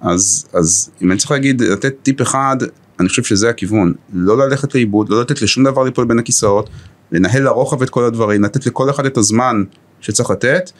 אז, 0.00 0.46
אז 0.52 0.90
אם 1.02 1.10
אני 1.10 1.18
צריך 1.18 1.30
להגיד, 1.30 1.62
לתת 1.62 1.94
טיפ 2.02 2.22
אחד, 2.22 2.56
אני 3.00 3.08
חושב 3.08 3.22
שזה 3.22 3.48
הכיוון. 3.48 3.92
לא 4.12 4.38
ללכת 4.38 4.74
לאיבוד, 4.74 5.08
לא 5.08 5.20
לתת 5.20 5.42
לשום 5.42 5.64
דבר 5.64 5.82
ליפול 5.82 6.04
בין 6.04 6.18
הכיסאות, 6.18 6.70
לנהל 7.14 7.42
לרוחב 7.42 7.82
את 7.82 7.90
כל 7.90 8.04
הדברים, 8.04 8.44
לתת 8.44 8.66
לכל 8.66 8.90
אחד 8.90 9.06
את 9.06 9.16
הזמן 9.16 9.64
שצריך 10.00 10.30
לתת, 10.30 10.70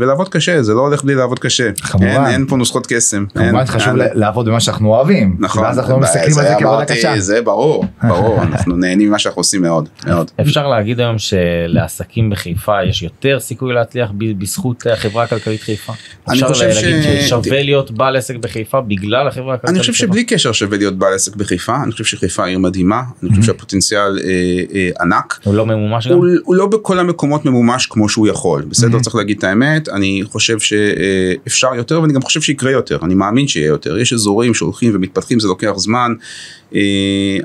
ולעבוד 0.00 0.28
קשה, 0.28 0.62
זה 0.62 0.74
לא 0.74 0.80
הולך 0.80 1.04
בלי 1.04 1.14
לעבוד 1.14 1.38
קשה. 1.38 1.70
כמובן. 1.72 2.06
אין, 2.06 2.26
אין 2.26 2.46
פה 2.46 2.56
נוסחות 2.56 2.86
קסם. 2.86 3.24
כמובן 3.34 3.56
אין, 3.58 3.66
חשוב 3.66 3.88
אין. 3.88 3.96
ל- 3.98 4.08
לעבוד 4.14 4.48
במה 4.48 4.60
שאנחנו 4.60 4.88
אוהבים, 4.94 5.36
נכון, 5.38 5.62
ואז 5.62 5.78
אנחנו 5.78 5.92
לא 5.94 6.00
מסתכלים 6.00 6.38
על 6.38 6.44
זה 6.44 6.54
כעבודה 6.58 6.68
אמרתי, 6.76 6.92
קשה. 6.96 7.20
זה 7.20 7.42
ברור, 7.42 7.84
ברור, 8.08 8.42
אנחנו 8.52 8.76
נהנים 8.76 9.08
ממה 9.08 9.18
שאנחנו 9.18 9.40
עושים 9.40 9.62
מאוד, 9.62 9.88
מאוד. 10.06 10.30
אפשר 10.40 10.66
להגיד 10.68 11.00
היום 11.00 11.16
שלעסקים 11.18 12.30
בחיפה 12.30 12.84
יש 12.84 13.02
יותר 13.02 13.40
סיכוי 13.40 13.74
להצליח 13.74 14.10
בזכות 14.38 14.86
החברה 14.92 15.24
הכלכלית 15.24 15.60
חיפה. 15.60 15.92
אני 16.28 16.34
אפשר 16.34 16.48
חושב 16.48 16.64
להגיד 16.66 17.02
ש- 17.02 17.24
ששווה 17.26 17.62
להיות 17.62 17.90
בעל 17.90 18.16
עסק 18.16 18.36
בחיפה 18.36 18.80
בגלל 18.80 19.28
החברה 19.28 19.54
הכלכלית 19.54 19.70
אני 19.70 19.80
חושב 19.80 19.92
חיפה. 19.92 20.06
שבלי 20.06 20.24
קשר 20.24 20.52
שווה 20.52 20.78
להיות 20.78 20.98
בעל 20.98 21.14
עסק 21.14 21.36
בחיפה, 21.36 21.76
אני 21.82 21.92
חושב 21.92 22.04
שחיפה 22.04 22.44
עיר 22.46 22.58
מדהימה, 22.58 23.02
אני 23.22 23.30
חושב 23.30 23.42
שהפוטנציאל 23.42 24.18
אה, 24.24 24.30
אה, 24.74 24.90
ענק. 25.00 25.38
הוא 25.44 25.54
לא 25.54 25.66
ממומש 25.66 26.06
גם? 26.08 26.14
הוא, 26.16 26.26
הוא 26.44 26.54
לא 26.56 26.66
בכל 26.66 26.98
המקומות 26.98 27.44
ממומש 27.44 27.86
כמו 27.86 28.08
שהוא 28.08 28.28
יכול, 28.28 28.64
בסדר? 28.78 29.00
צריך 29.00 29.16
להגיד 29.16 29.38
את 29.38 29.44
האמת, 29.44 29.88
אני 29.88 30.22
חושב 30.24 30.58
שאפשר 30.58 31.74
יותר 31.74 32.00
ואני 32.02 32.12
גם 32.12 32.22
חושב 32.22 32.40
שיקרה 32.40 32.70
יותר, 32.70 32.98
אני 33.02 33.14
מאמין 33.14 33.48
שיהיה 33.48 33.66
יותר, 33.66 33.98
יש 33.98 34.12
אזורים 34.12 34.54
שהולכים 34.54 34.92
ומתפתחים, 34.94 35.40
זה 35.40 35.48
לוקח 35.48 35.72
זמן, 35.76 36.12
אה, 36.74 36.80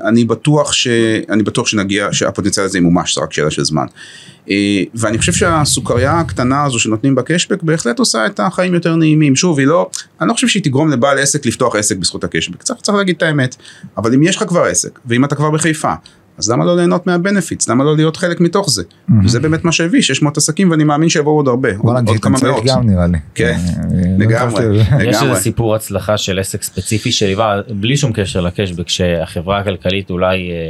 אני 0.08 0.24
בטוח 0.24 0.72
ש... 0.72 0.88
אני 1.30 1.42
בטוח 1.42 1.66
שנגיע, 1.66 2.08
שהפוטנציאל 2.12 2.66
הזה 2.66 2.78
ימומש, 2.78 3.14
זה 3.14 3.20
רק 3.20 3.32
שאלה 3.32 3.50
של 3.50 3.64
זמן. 3.64 3.86
אה, 4.50 4.82
ואני 4.94 5.18
חושב 5.18 5.32
שהסוכריה 5.32 6.20
הקטנה 6.20 6.64
הזו 6.64 6.78
שנותנים 6.78 7.14
בקשבק 7.14 7.62
בהחלט 7.62 7.98
עושה 7.98 8.26
את 8.26 8.40
החיים 8.40 8.74
יותר 8.74 8.96
נעימים. 8.96 9.36
שוב, 9.36 9.58
היא 9.58 9.66
לא, 9.66 9.90
אני 10.20 10.28
לא 10.28 10.34
חושב 10.34 10.48
שהיא 10.48 10.62
תגרום 10.62 10.90
לבעל 10.90 11.18
עסק 11.18 11.46
לפתוח 11.46 11.76
עסק 11.76 11.96
בזכות 11.96 12.24
הקשבק, 12.24 12.62
צריך, 12.62 12.80
צריך 12.80 12.98
להגיד 12.98 13.16
את 13.16 13.22
האמת. 13.22 13.56
אבל 13.96 14.14
אם 14.14 14.22
יש 14.22 14.36
לך 14.36 14.44
כבר 14.48 14.64
עסק, 14.64 14.98
ואם 15.06 15.24
אתה 15.24 15.34
כבר 15.34 15.50
בחיפה, 15.50 15.92
אז 16.38 16.50
למה 16.50 16.64
לא 16.64 16.76
ליהנות 16.76 17.06
מהבנפיטס? 17.06 17.68
למה 17.68 17.84
לא 17.84 17.96
להיות 17.96 18.16
חלק 18.16 18.40
מתוך 18.40 18.70
זה? 18.70 18.82
וזה 19.24 19.40
באמת 19.40 19.64
מה 19.64 19.72
שהביא, 19.72 20.02
600 20.02 20.36
עסקים 20.36 20.70
ואני 20.70 20.84
מאמין 20.84 21.08
שיבואו 21.08 21.36
עוד 21.36 21.48
הרבה, 21.48 21.68
עוד, 21.68 21.78
וואלה, 21.84 22.00
עוד 22.06 22.18
כמה 22.18 22.38
מאות. 22.42 22.64
גם 22.64 22.90
נראה 22.90 23.06
לי. 23.06 23.18
כן, 23.34 23.58
אה, 23.68 23.84
לא 24.18 24.24
לגמרי. 24.24 24.62
זה. 24.62 24.82
יש. 25.04 25.22
איזה 25.22 25.34
סיפור 25.34 25.74
הצלחה 25.74 26.18
של 26.18 26.38
עסק 26.38 26.62
ספציפי 26.62 27.12
שליווה 27.12 27.60
בלי 27.70 27.96
שום 27.96 28.12
קשר 28.12 28.40
לקשבק 28.40 28.88
שהחברה 28.88 29.58
הכלכלית 29.58 30.10
אולי 30.10 30.50
אה, 30.50 30.68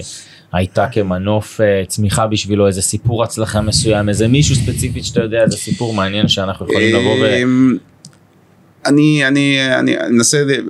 הייתה 0.53 0.87
כמנוף 0.92 1.61
אה, 1.61 1.83
צמיחה 1.87 2.27
בשבילו 2.27 2.66
איזה 2.66 2.83
סיפור 2.83 3.24
הצלחה 3.24 3.61
מסוים 3.61 4.09
איזה 4.09 4.29
מישהו 4.29 4.55
ספציפי 4.57 5.03
שאתה 5.03 5.20
יודע 5.20 5.42
איזה 5.42 5.57
סיפור 5.57 5.94
מעניין 5.94 6.29
שאנחנו 6.29 6.66
יכולים 6.66 6.94
לבוא 6.96 7.16
ו... 7.20 7.35
אמ, 7.42 7.77
אני, 8.87 9.27
אני, 9.29 9.74
אני 9.79 9.96
אנסה 9.98 10.44
ל- 10.44 10.68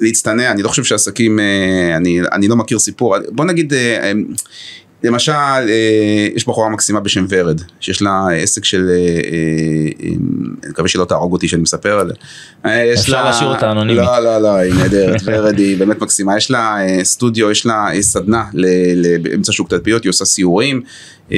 להצטנע, 0.00 0.50
אני 0.50 0.62
לא 0.62 0.68
חושב 0.68 0.84
שעסקים, 0.84 1.40
אה, 1.40 1.96
אני, 1.96 2.20
אני 2.32 2.48
לא 2.48 2.56
מכיר 2.56 2.78
סיפור, 2.78 3.16
בוא 3.28 3.44
נגיד, 3.44 3.72
אה, 3.72 4.10
אמ, 4.12 4.24
למשל, 5.04 5.32
אה, 5.32 6.28
יש 6.34 6.46
בחורה 6.48 6.68
מקסימה 6.68 7.00
בשם 7.00 7.26
ורד, 7.28 7.60
שיש 7.80 8.02
לה 8.02 8.26
עסק 8.36 8.64
של, 8.64 8.88
אה, 8.90 8.94
אה, 8.96 10.08
אני 10.62 10.70
מקווה 10.70 10.88
שלא 10.88 11.04
תהרוג 11.04 11.32
אותי 11.32 11.48
שאני 11.48 11.62
מספר 11.62 11.98
עליה. 11.98 12.14
אה, 12.66 12.84
יש 12.84 13.00
אפשר 13.00 13.12
לה- 13.12 13.24
להשאיר 13.24 13.48
אותה 13.50 13.70
אנונימית. 13.72 14.02
לא, 14.02 14.18
לא, 14.18 14.38
לא, 14.38 14.48
היא 14.56 14.74
נהדרת, 14.74 15.20
ורד 15.24 15.58
היא 15.58 15.76
באמת 15.78 16.00
מקסימה, 16.00 16.36
יש 16.36 16.50
לה 16.50 16.76
אה, 16.86 17.04
סטודיו, 17.04 17.50
יש 17.50 17.66
לה 17.66 17.86
אה, 17.94 18.02
סדנה 18.02 18.44
ל- 18.54 18.66
ל- 19.06 19.18
באמצע 19.18 19.52
שוק 19.52 19.68
תלפיות, 19.70 20.04
היא 20.04 20.10
עושה 20.10 20.24
סיורים, 20.24 20.82
אה, 21.32 21.36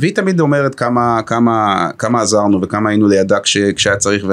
והיא 0.00 0.14
תמיד 0.14 0.40
אומרת 0.40 0.74
כמה, 0.74 1.20
כמה, 1.26 1.88
כמה 1.98 2.22
עזרנו 2.22 2.62
וכמה 2.62 2.90
היינו 2.90 3.08
לידה 3.08 3.38
כש, 3.40 3.56
כשהיה 3.56 3.96
צריך, 3.96 4.24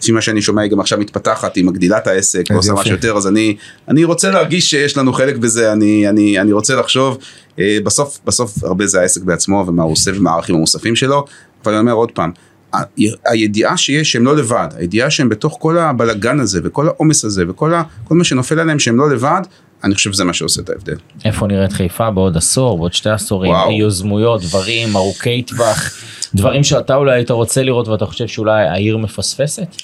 ולפי 0.00 0.12
מה 0.12 0.20
שאני 0.20 0.42
שומע 0.42 0.62
היא 0.62 0.70
גם 0.70 0.80
עכשיו 0.80 0.98
מתפתחת, 0.98 1.56
היא 1.56 1.64
מגדילה 1.64 1.98
את 1.98 2.06
העסק, 2.06 2.50
יופי. 2.50 2.80
משהו 2.80 2.94
יותר, 2.94 3.16
אז 3.16 3.26
אני, 3.26 3.56
אני 3.88 4.04
רוצה 4.04 4.30
להרגיש 4.30 4.70
שיש 4.70 4.96
לנו 4.96 5.12
חלק 5.12 5.36
בזה, 5.36 5.72
אני, 5.72 6.08
אני, 6.08 6.40
אני 6.40 6.52
רוצה 6.52 6.74
לחשוב, 6.76 7.18
אה, 7.58 7.78
בסוף, 7.84 8.18
בסוף 8.24 8.64
הרבה 8.64 8.86
זה 8.86 9.00
העסק 9.00 9.22
בעצמו 9.22 9.64
ומה 9.68 9.82
הוא 9.82 9.92
עושה 9.92 10.10
ומה 10.14 10.30
הערכים 10.30 10.54
המוספים 10.54 10.96
שלו, 10.96 11.24
אבל 11.64 11.72
אני 11.72 11.80
אומר 11.80 11.92
עוד 11.92 12.10
פעם, 12.10 12.30
ה- 12.74 12.82
הידיעה 13.26 13.76
שיש 13.76 14.12
שהם 14.12 14.24
לא 14.24 14.36
לבד, 14.36 14.68
הידיעה 14.76 15.10
שהם 15.10 15.28
בתוך 15.28 15.56
כל 15.60 15.78
הבלגן 15.78 16.40
הזה 16.40 16.60
וכל 16.64 16.88
העומס 16.88 17.24
הזה 17.24 17.44
וכל 17.48 17.74
ה, 17.74 17.82
מה 18.10 18.24
שנופל 18.24 18.60
עליהם 18.60 18.78
שהם 18.78 18.96
לא 18.96 19.10
לבד, 19.10 19.40
אני 19.84 19.94
חושב 19.94 20.12
שזה 20.12 20.24
מה 20.24 20.32
שעושה 20.32 20.62
את 20.62 20.70
ההבדל. 20.70 20.96
איפה 21.24 21.46
נראית 21.46 21.72
חיפה 21.72 22.10
בעוד 22.10 22.36
עשור 22.36 22.78
בעוד 22.78 22.92
שתי 22.92 23.10
עשורים 23.10 23.52
וואו. 23.52 23.72
יוזמויות 23.72 24.42
דברים 24.42 24.96
ארוכי 24.96 25.42
טווח 25.42 25.90
דברים 26.34 26.64
שאתה 26.64 26.94
אולי 26.94 27.14
היית 27.14 27.30
רוצה 27.30 27.62
לראות 27.62 27.88
ואתה 27.88 28.06
חושב 28.06 28.26
שאולי 28.26 28.66
העיר 28.66 28.96
מפספסת. 28.96 29.76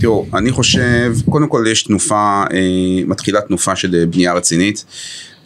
תראו, 0.00 0.26
אני 0.34 0.50
חושב, 0.50 1.12
קודם 1.30 1.48
כל 1.48 1.64
יש 1.70 1.82
תנופה, 1.82 2.42
אה, 2.52 2.58
מתחילה 3.06 3.40
תנופה 3.40 3.76
של 3.76 4.04
בנייה 4.04 4.32
רצינית. 4.32 4.84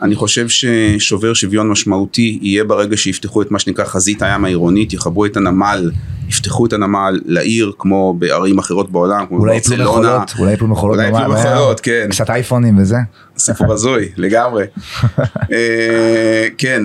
אני 0.04 0.14
חושב 0.14 0.48
ששובר 0.48 1.34
שוויון 1.34 1.68
משמעותי 1.68 2.38
יהיה 2.42 2.64
ברגע 2.64 2.96
שיפתחו 2.96 3.42
את 3.42 3.50
מה 3.50 3.58
שנקרא 3.58 3.84
חזית 3.84 4.22
הים 4.22 4.44
העירונית, 4.44 4.92
יחברו 4.92 5.26
את 5.26 5.36
הנמל, 5.36 5.90
יפתחו 6.28 6.66
את 6.66 6.72
הנמל 6.72 7.20
לעיר 7.24 7.72
כמו 7.78 8.14
בערים 8.18 8.58
אחרות 8.58 8.92
בעולם, 8.92 9.26
כמו 9.26 9.38
אולי 9.38 9.56
יפלו. 9.56 9.84
מכולות, 9.84 10.34
אולי 10.38 10.52
יפלו 10.52 10.68
מכולות. 10.68 10.98
אולי 10.98 11.08
יפלו 11.08 11.32
מכולות, 11.32 11.80
כן. 11.80 12.06
קצת 12.10 12.30
אייפונים 12.30 12.78
וזה. 12.78 12.96
סיפור 13.38 13.72
הזוי 13.72 14.08
לגמרי. 14.16 14.64
אה, 15.52 16.48
כן, 16.58 16.82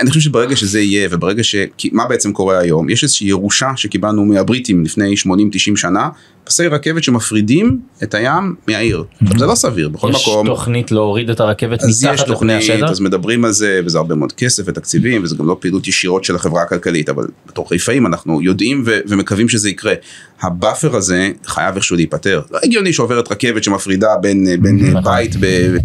אני 0.00 0.08
חושב 0.08 0.20
שברגע 0.20 0.56
שזה 0.56 0.80
יהיה 0.80 1.08
וברגע 1.10 1.44
ש... 1.44 1.54
מה 1.92 2.06
בעצם 2.08 2.32
קורה 2.32 2.58
היום? 2.58 2.90
יש 2.90 3.02
איזושהי 3.02 3.28
ירושה 3.28 3.70
שקיבלנו 3.76 4.24
מהבריטים 4.24 4.84
לפני 4.84 5.14
80-90 5.14 5.76
שנה, 5.76 6.08
פסי 6.50 6.66
רכבת 6.66 7.02
שמפרידים 7.04 7.80
את 8.02 8.14
הים 8.14 8.54
מהעיר. 8.68 9.04
עכשיו 9.22 9.38
זה 9.38 9.46
לא 9.46 9.54
סביר, 9.54 9.88
בכל 9.88 10.10
יש 10.14 10.28
מקום. 10.28 10.46
תוכנית 10.46 10.92
להוריד 10.92 11.30
את 11.30 11.40
הרכבת 11.40 11.82
אז 11.82 12.04
יש 12.04 12.04
מתחת 12.04 12.20
לפני 12.20 12.34
תוכנית, 12.34 12.58
השטח. 12.58 12.90
אז 12.90 13.00
מדברים 13.00 13.44
על 13.44 13.52
זה, 13.52 13.80
וזה 13.84 13.98
הרבה 13.98 14.14
מאוד 14.14 14.32
כסף 14.32 14.62
ותקציבים, 14.66 15.22
וזה 15.24 15.36
גם 15.36 15.46
לא 15.46 15.56
פעילות 15.60 15.88
ישירות 15.88 16.24
של 16.24 16.36
החברה 16.36 16.62
הכלכלית, 16.62 17.08
אבל 17.08 17.26
בתור 17.46 17.68
חיפאים 17.68 18.06
אנחנו 18.06 18.42
יודעים 18.42 18.82
ו- 18.86 18.98
ומקווים 19.08 19.48
שזה 19.48 19.70
יקרה. 19.70 19.94
ה 20.42 20.50
buffer 20.50 20.96
הזה 20.96 21.30
חייב 21.46 21.74
איכשהו 21.74 21.96
להיפטר. 21.96 22.42
לא 22.50 22.58
הגיוני 22.64 22.92
שעוברת 22.92 23.32
רכבת 23.32 23.64
שמפרידה 23.64 24.08
בין, 24.22 24.46
בין 24.62 24.90
נכון. 24.90 25.02
בית 25.04 25.36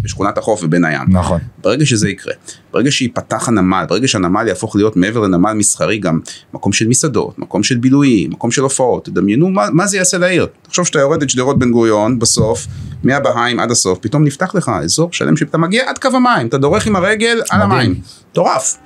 בשכונת 0.02 0.38
החוף 0.38 0.62
ובין 0.64 0.84
הים. 0.84 1.04
נכון. 1.08 1.40
ברגע 1.62 1.86
שזה 1.86 2.08
יקרה, 2.08 2.32
ברגע 2.72 2.90
שייפתח 2.90 3.48
הנמל, 3.48 3.84
ברגע 3.88 4.08
שהנמל 4.08 4.44
יהפוך 4.48 4.76
להיות 4.76 4.96
מעבר 4.96 5.20
לנמל 5.20 5.52
מסחרי 5.52 5.98
גם 5.98 6.20
מקום 6.54 6.72
של 6.72 6.88
מסעדות, 6.88 7.38
מקום 7.38 7.62
של 7.62 7.76
בילויים, 7.76 8.30
מקום 8.30 8.50
של 8.50 8.62
הופעות, 8.62 9.04
תדמיינו 9.04 9.50
מה, 9.50 9.66
מה 9.72 9.86
זה 9.86 9.96
יעשה 9.96 10.18
לעיר. 10.18 10.46
תחשוב 10.62 10.86
שאתה 10.86 10.98
יורד 10.98 11.22
את 11.22 11.30
שדרות 11.30 11.58
בן 11.58 11.70
גוריון 11.70 12.18
בסוף, 12.18 12.66
מהבהאיים 13.04 13.60
עד 13.60 13.70
הסוף, 13.70 13.98
פתאום 13.98 14.24
נפתח 14.24 14.54
לך 14.54 14.70
אזור 14.82 15.12
שלם 15.12 15.36
שאתה 15.36 15.58
מגיע 15.58 15.90
עד 15.90 15.98
קו 15.98 16.08
המים, 16.08 16.46
אתה 16.46 16.58
דורך 16.58 16.86
עם 16.86 16.96
הרגל 16.96 17.42
על. 17.50 17.62
המים, 17.62 18.00
מטורף. 18.30 18.76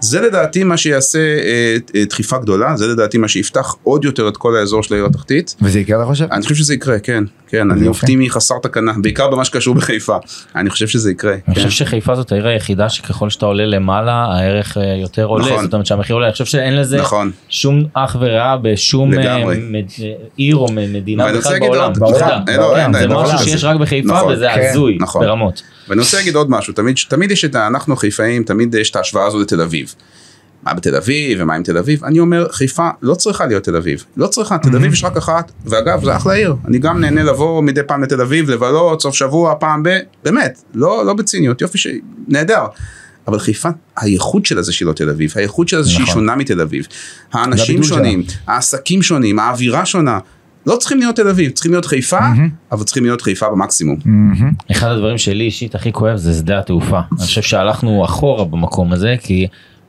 זה 0.00 0.20
לדעתי 0.20 0.64
מה 0.64 0.76
שיעשה 0.76 1.18
אה, 1.18 1.76
אה, 1.94 2.04
דחיפה 2.04 2.38
גדולה, 2.38 2.76
זה 2.76 2.86
לדעתי 2.86 3.18
מה 3.18 3.28
שיפתח 3.28 3.74
עוד 3.82 4.04
יותר 4.04 4.28
את 4.28 4.36
כל 4.36 4.56
האזור 4.56 4.82
של 4.82 4.94
העיר 4.94 5.06
התחתית. 5.06 5.54
וזה 5.62 5.80
יקרה 5.80 5.96
אתה 5.96 6.06
חושב? 6.06 6.26
אני 6.32 6.42
חושב 6.42 6.54
שזה 6.54 6.74
יקרה, 6.74 6.98
כן, 6.98 7.24
כן, 7.48 7.70
אני. 7.70 7.88
אופטימי 7.88 8.30
חסר 8.30 8.54
תקנה, 8.62 8.92
בעיקר 9.02 9.28
במה 9.30 9.44
שקשור 9.44 9.74
בחיפה, 9.74 10.16
אני 10.56 10.70
חושב 10.70 10.88
שזה 10.88 11.10
יקרה. 11.10 11.32
אני 11.32 11.54
כן. 11.54 11.54
חושב 11.54 11.70
שחיפה 11.70 12.14
זאת 12.14 12.32
העיר 12.32 12.46
היחידה 12.46 12.88
שככל 12.88 13.30
שאתה 13.30 13.46
עולה 13.46 13.66
למעלה 13.66 14.12
הערך 14.12 14.76
אה, 14.78 14.82
יותר 15.02 15.24
עולה, 15.24 15.44
נכון. 15.46 15.64
זאת 15.64 15.72
אומרת 15.72 15.86
שהמחיר 15.86 16.16
עולה, 16.16 16.26
אני 16.26 16.32
חושב 16.32 16.44
שאין 16.44 16.76
לזה 16.76 16.96
נכון. 16.96 17.30
שום 17.48 17.84
אח 17.94 18.16
ורע 18.20 18.56
בשום 18.62 19.14
אה. 19.18 19.38
מד- 19.60 19.84
עיר 20.36 20.56
או 20.56 20.66
מדינה 20.72 21.32
בכלל 21.32 21.58
בעולם. 21.58 21.92
בעולם, 21.94 22.42
לא, 22.58 22.76
אין, 22.76 22.92
זה 22.92 23.08
משהו. 23.08 23.38
שיש 23.38 23.64
רק 23.64 23.76
בחיפה 23.76 24.08
נכון, 24.08 24.32
וזה 24.32 24.46
כן, 24.54 24.68
הזוי 24.70 24.98
נכון. 25.00 25.26
ברמות. 25.26 25.62
ואני 25.88 26.00
רוצה 26.00 26.16
להגיד 26.16 26.34
עוד 26.34 26.50
משהו, 26.50 26.74
תמיד, 27.08 27.30
יש 27.30 27.44
את. 27.44 27.56
אנחנו 27.56 27.96
חיפאים, 27.96 28.42
תמיד 28.42 28.74
יש 28.74 28.90
את 28.90 28.96
ההשוואה 28.96 29.26
הזו 29.26 29.40
לתל 29.40 29.60
אביב. 29.60 29.87
מה 30.62 30.74
בתל 30.74 30.96
אביב 30.96 31.38
ומה 31.40 31.54
עם 31.54 31.62
תל 31.62 31.78
אביב? 31.78 32.04
אני 32.04 32.18
אומר, 32.18 32.46
חיפה 32.52 32.88
לא 33.02 33.14
צריכה 33.14 33.46
להיות 33.46 33.64
תל 33.64 33.76
אביב. 33.76 34.04
לא 34.16 34.26
צריכה, 34.26 34.58
תל 34.58 34.76
אביב 34.76 34.92
יש 34.92 35.04
רק 35.04 35.16
אחת, 35.16 35.52
ואגב, 35.64 36.04
זה 36.04 36.16
אחלה 36.16 36.32
עיר. 36.32 36.54
אני 36.66 36.78
גם 36.78 37.00
נהנה 37.00 37.22
לבוא 37.22 37.62
מדי 37.62 37.80
פעם 37.86 38.02
לתל 38.02 38.20
אביב, 38.20 38.50
לבלות, 38.50 39.02
סוף 39.02 39.14
שבוע, 39.14 39.54
פעם 39.60 39.82
ב... 39.82 39.98
באמת, 40.24 40.62
לא, 40.74 41.06
לא 41.06 41.14
בציניות, 41.14 41.60
יופי 41.60 41.78
ש... 41.78 41.86
נהדר. 42.28 42.66
אבל 43.28 43.38
חיפה, 43.38 43.68
הייחוד 43.96 44.46
שלה 44.46 44.62
זה 44.62 44.72
שהיא 44.72 44.86
לא 44.86 44.92
תל 44.92 45.10
אביב, 45.10 45.32
הייחוד 45.36 45.68
שלה 45.68 45.82
זה 45.82 45.90
שהיא 45.90 46.02
נכון. 46.02 46.14
שונה 46.14 46.36
מתל 46.36 46.60
אביב. 46.60 46.86
האנשים. 47.32 47.82
שונים, 47.82 48.22
העסקים 48.46 49.02
שונים, 49.02 49.38
האווירה 49.38 49.86
שונה. 49.86 50.18
לא 50.66 50.76
צריכים 50.76 50.98
להיות 50.98 51.16
תל 51.16 51.28
אביב, 51.28 51.50
צריכים 51.50 51.72
להיות 51.72 51.84
חיפה, 51.84 52.18
אבל 52.72 52.84
צריכים 52.84 53.04
להיות 53.04 53.22
חיפה 53.22 53.50
במקסימום. 53.50 53.98
אחד 54.70 54.88
הדברים 54.88 55.18
שלי 55.18 55.44
אישית 55.44 55.74
הכי 55.74 55.92
כואב 55.92 56.16
זה 56.16 56.32
שדה 56.32 56.58
התעופה. 56.58 57.00
אני 57.12 57.26
חושב 57.26 57.42
שהלכנו 57.42 58.04
אחורה 58.04 58.44
במקום 58.44 58.92
הזה 58.92 59.14
כי 59.20 59.46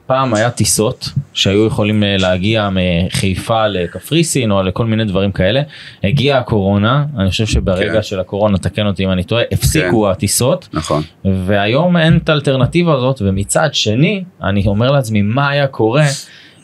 פעם 0.10 0.34
היה 0.34 0.50
טיסות 0.50 1.10
שהיו 1.34 1.66
יכולים 1.66 2.04
אה, 2.04 2.18
להגיע 2.18 2.70
מחיפה 2.72 3.68
לקפריסין 3.68 4.52
או 4.52 4.64
לכל 4.64 4.86
מיני 4.86 5.06
דברים 5.06 5.32
כאלה. 5.32 5.62
הגיעה 6.04 6.40
הקורונה, 6.40 7.06
אני 7.18 7.30
חושב 7.30 7.46
שברגע 7.46 7.94
כן. 7.94 8.04
של 8.04 8.20
הקורונה, 8.20 8.58
תקן 8.58 8.88
אותי 8.88 9.06
אם 9.06 9.12
אני 9.12 9.24
טועה, 9.24 9.44
הפסיקו 9.52 10.12
הטיסות. 10.12 10.68
נכון. 10.74 11.04
והיום 11.46 11.98
אין 11.98 12.18
את 12.18 12.30
האלטרנטיבה 12.30 12.94
הזאת 12.94 13.22
ומצד 13.22 13.70
שני 13.74 14.24
אני 14.44 14.68
אומר 14.68 14.92
לעצמי 14.92 15.22
מה 15.22 15.50
היה 15.50 15.68
קורה 15.68 16.06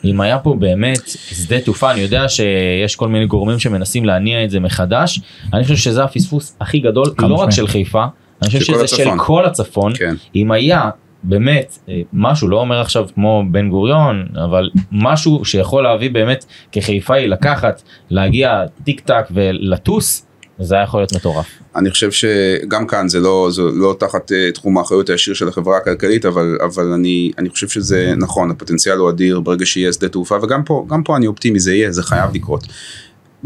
אם 0.04 0.20
היה 0.20 0.38
פה 0.38 0.54
באמת 0.58 1.08
שדה 1.08 1.60
תעופה 1.60 1.92
אני 1.92 2.00
יודע 2.00 2.28
שיש 2.28 2.96
כל 2.96 3.08
מיני 3.08 3.26
גורמים 3.26 3.58
שמנסים 3.58 4.04
להניע 4.04 4.44
את 4.44 4.50
זה 4.50 4.60
מחדש 4.60 5.20
אני 5.52 5.62
חושב 5.62 5.76
שזה 5.76 6.04
הפספוס 6.04 6.56
הכי 6.60 6.78
גדול 6.78 7.06
לא 7.18 7.34
רק. 7.34 7.50
של 7.50 7.66
חיפה 7.66 8.04
אני 8.42 8.46
חושב 8.46 8.60
של 8.60 8.72
שזה 8.72 8.86
של 8.86 9.02
הצפון. 9.02 9.18
כל 9.18 9.44
הצפון 9.44 9.92
כן. 9.94 10.14
אם 10.36 10.52
היה 10.52 10.90
באמת 11.28 11.78
אה, 11.88 12.00
משהו 12.12 12.48
לא 12.48 12.60
אומר 12.60 12.80
עכשיו 12.80 13.06
כמו 13.14 13.44
בן 13.50 13.70
גוריון 13.70 14.26
אבל 14.44 14.70
משהו 14.92 15.44
שיכול 15.44 15.82
להביא 15.82 16.10
באמת 16.10 16.44
כחיפאי 16.72 17.28
לקחת 17.28 17.82
להגיע 18.10 18.62
טיק 18.84 19.00
טק 19.00 19.24
ולטוס 19.30 20.26
זה 20.58 20.74
היה 20.74 20.84
יכול 20.84 21.00
להיות 21.00 21.12
מטורף. 21.16 21.46
אני 21.76 21.90
חושב 21.90 22.10
שגם 22.10 22.86
כאן 22.86 23.08
זה 23.08 23.20
לא, 23.20 23.48
זה 23.50 23.62
לא 23.62 23.96
תחת 23.98 24.30
uh, 24.30 24.54
תחום 24.54 24.78
האחריות 24.78 25.10
הישיר 25.10 25.34
של 25.34 25.48
החברה 25.48 25.76
הכלכלית, 25.76 26.26
אבל, 26.26 26.58
אבל 26.64 26.92
אני, 26.92 27.32
אני 27.38 27.50
חושב 27.50 27.68
שזה 27.68 28.14
נכון, 28.16 28.50
הפוטנציאל 28.50 28.96
הוא 28.96 29.10
אדיר 29.10 29.40
ברגע 29.40 29.66
שיהיה 29.66 29.92
שדה 29.92 30.08
תעופה, 30.08 30.36
וגם 30.42 30.64
פה, 30.64 30.86
פה 31.04 31.16
אני 31.16 31.26
אופטימי, 31.26 31.60
זה 31.60 31.74
יהיה, 31.74 31.92
זה 31.92 32.02
חייב 32.02 32.34
לקרות. 32.34 32.66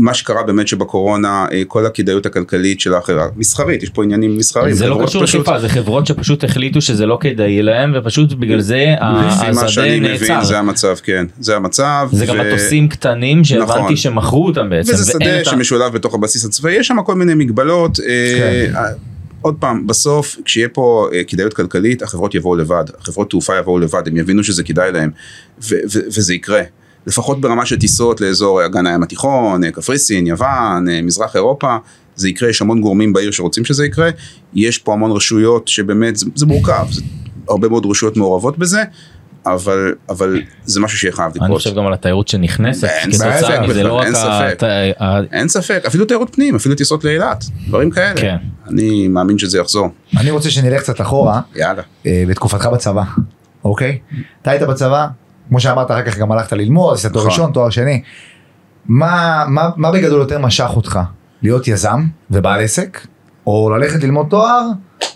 מה 0.01 0.14
שקרה 0.14 0.42
באמת 0.42 0.68
שבקורונה, 0.68 1.46
אה, 1.53 1.62
כל 1.68 1.86
הכדאיות 1.86 2.26
הכלכלית 2.26 2.80
של 2.80 2.94
האחרה, 2.94 3.26
מסחרית, 3.36 3.82
יש 3.82 3.88
פה 3.88 4.05
עניינים 4.05 4.36
מסחריים. 4.36 4.74
זה 4.74 4.86
לא 4.88 5.01
קשור 5.07 5.26
פשוט- 5.26 5.40
לחיפה 5.40 5.61
זה 5.61 5.68
חברות 5.68 6.07
שפשוט 6.07 6.44
החליטו 6.44 6.80
שזה 6.80 7.07
לא 7.07 7.18
כדאי 7.20 7.62
להם 7.62 7.92
ופשוט 7.96 8.32
בגלל 8.32 8.61
זה 8.61 8.94
השדה 9.01 9.98
נעצר. 10.01 10.44
זה 10.44 10.59
המצב, 10.59 10.94
כן, 11.03 11.26
זה 11.40 11.57
המצב. 11.57 12.09
זה 12.12 12.26
גם 12.26 12.36
ו- 12.40 12.42
מטוסים 12.44 12.88
קטנים 12.88 13.44
שהבנתי 13.44 13.72
נכון. 13.72 13.96
שמכרו 13.96 14.46
אותם 14.46 14.70
בעצם. 14.70 14.92
וזה 14.92 15.12
שדה 15.12 15.44
שמשולב 15.44 15.92
בתוך 15.92 16.14
הבסיס 16.14 16.44
הצבאי, 16.44 16.72
יש 16.72 16.86
שם 16.86 16.96
כל 17.05 17.14
מיני 17.14 17.34
מגבלות. 17.34 18.01
אה, 18.01 18.66
כן. 18.68 18.76
אה, 18.76 18.82
עוד 19.42 19.55
פעם, 19.61 19.86
בסוף, 19.86 20.36
כשיהיה 20.44 20.68
פה 20.68 21.09
אה, 21.12 21.24
כדאיות 21.24 21.55
כלכלית, 21.55 22.03
החברות 22.03 22.34
יבואו 22.34 22.57
לבד, 22.57 22.84
החברות 23.01 23.30
תעופה 23.30 23.59
יבואו 23.59 23.78
לבד, 23.78 24.03
הם 24.09 24.16
יבינו 24.16 24.44
שזה 24.44 24.62
כדאי 24.62 24.92
להם, 24.92 25.11
ו- 25.62 25.74
ו- 25.92 26.01
וזה 26.07 26.34
יקרה. 26.34 26.62
לפחות 27.07 27.40
ברמה 27.40 27.66
של 27.66 27.78
טיסות 27.78 28.20
לאזור 28.20 28.66
אגן 28.66 28.86
הים 28.86 29.03
התיכון, 29.03 29.70
קפריסין, 29.70 30.26
יוון, 30.26 30.88
אה, 30.88 31.03
מזרח 31.03 31.36
אירופה, 31.36 31.76
זה 32.16 32.28
יקרה, 32.28 32.48
יש 32.48 32.62
המון 32.62 32.80
גורמים 32.80 33.12
בעיר 33.12 33.30
שרוצים 33.30 33.64
שזה 33.64 33.86
יקרה, 33.86 34.11
יש 34.55 34.78
פה 34.78 34.92
המון 34.92 35.11
רשויות 35.12 35.68
שבאמת, 35.68 36.16
זה, 36.16 36.26
זה 36.34 36.46
מורכב, 36.46 36.86
זה, 36.90 37.03
הרבה 37.48 37.68
מאוד 37.68 37.86
רשויות 37.86 38.16
מעורבות 38.16 38.59
בזה, 38.59 38.82
אבל, 39.46 39.94
אבל 40.09 40.42
זה 40.64 40.80
משהו 40.80 40.98
שיהיה 40.98 41.12
חייב 41.12 41.32
אני 41.36 41.44
לקרות. 41.44 41.59
חושב 41.59 41.74
גם 41.76 41.86
על 41.86 41.92
התיירות 41.92 42.28
שנכנסת 42.28 42.84
אין 42.88 43.12
ספק 43.12 43.59
בכלל, 43.68 43.82
לא 43.86 43.92
רק 43.94 44.07
אין 44.07 44.14
ספק. 44.14 44.62
ה- 45.01 45.20
אין 45.32 45.48
ספק, 45.48 45.82
אפילו 45.86 46.05
תיירות 46.05 46.34
פנים, 46.34 46.55
אפילו 46.57 46.74
טיסות 46.74 47.05
לאילת, 47.05 47.44
דברים 47.68 47.90
כאלה. 47.90 48.20
כן. 48.20 48.36
אני 48.68 49.09
מאמין 49.09 49.38
שזה 49.38 49.59
יחזור. 49.59 49.88
אני 50.16 50.30
רוצה 50.30 50.51
שנלך 50.51 50.80
קצת 50.82 51.01
אחורה 51.01 51.40
יאללה. 51.57 51.82
אה, 52.07 52.24
בתקופתך 52.28 52.66
בצבא, 52.66 53.03
אוקיי? 53.64 53.98
אתה 54.42 54.51
היית 54.51 54.62
בצבא, 54.62 55.07
כמו 55.51 55.61
שאמרת 55.61 55.90
אחר 55.90 56.03
כך 56.03 56.18
גם 56.18 56.32
הלכת 56.32 56.53
ללמוד, 56.53 56.94
עשית 56.94 57.12
תואר 57.12 57.22
נכון. 57.24 57.32
ראשון, 57.32 57.53
תואר 57.53 57.70
שני. 57.70 58.03
מה, 58.86 59.44
מה, 59.48 59.70
מה 59.76 59.92
בגדול 59.92 60.20
יותר 60.20 60.38
משך 60.38 60.70
אותך? 60.76 60.98
להיות 61.42 61.68
יזם 61.68 62.05
ובעל 62.30 62.61
עסק, 62.61 63.01
או 63.46 63.70
ללכת 63.70 64.03
ללמוד 64.03 64.26
תואר, 64.30 64.62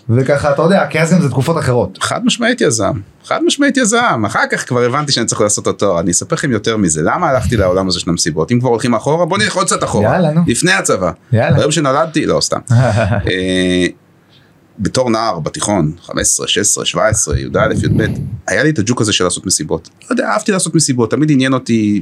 וככה 0.09 0.51
אתה 0.51 0.61
יודע, 0.61 0.87
כי 0.89 1.01
אז 1.01 1.13
גם 1.13 1.21
זה 1.21 1.29
תקופות 1.29 1.57
אחרות. 1.57 1.97
חד 2.01 2.25
משמעית 2.25 2.61
יזם, 2.61 2.99
חד 3.25 3.39
משמעית 3.45 3.77
יזם, 3.77 4.23
אחר 4.25 4.43
כך 4.51 4.67
כבר 4.67 4.81
הבנתי 4.81 5.11
שאני 5.11 5.25
צריך 5.25 5.41
לעשות 5.41 5.67
את 5.67 5.73
התואר, 5.73 5.99
אני 5.99 6.11
אספר 6.11 6.35
לכם 6.35 6.51
יותר 6.51 6.77
מזה, 6.77 7.01
למה 7.03 7.29
הלכתי 7.29 7.57
לעולם 7.57 7.87
הזה 7.87 7.99
של 7.99 8.09
המסיבות, 8.09 8.51
אם 8.51 8.59
כבר 8.59 8.69
הולכים 8.69 8.95
אחורה 8.95 9.25
בוא 9.25 9.37
נלך 9.37 9.55
עוד 9.55 9.65
קצת 9.65 9.83
אחורה, 9.83 10.13
יאללה, 10.13 10.31
נו. 10.31 10.41
לפני 10.47 10.71
הצבא, 10.71 11.11
יאללה. 11.31 11.57
ביום 11.57 11.71
שנולדתי, 11.71 12.25
לא 12.25 12.41
סתם, 12.41 12.59
בתור 14.79 15.09
נער 15.09 15.39
בתיכון, 15.39 15.91
15, 16.01 16.47
16, 16.47 16.85
17, 16.85 17.39
י"א, 17.39 17.45
י"ב, 17.83 18.05
היה 18.47 18.63
לי 18.63 18.69
את 18.69 18.79
הג'וק 18.79 19.01
הזה 19.01 19.13
של 19.13 19.23
לעשות 19.23 19.45
מסיבות, 19.45 19.89
לא 20.03 20.07
יודע, 20.09 20.27
אהבתי 20.27 20.51
לעשות 20.51 20.75
מסיבות, 20.75 21.11
תמיד 21.11 21.31
עניין 21.31 21.53
אותי 21.53 22.01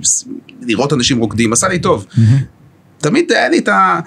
לראות 0.62 0.94
אנשים 0.94 1.20
רוקדים, 1.20 1.54
עשה 1.54 1.68
לי 1.68 1.80
טוב, 1.80 2.06
תמיד 2.98 3.32
היה 3.32 3.50
לי 3.50 3.58
את 3.58 3.68
ה... 3.68 4.00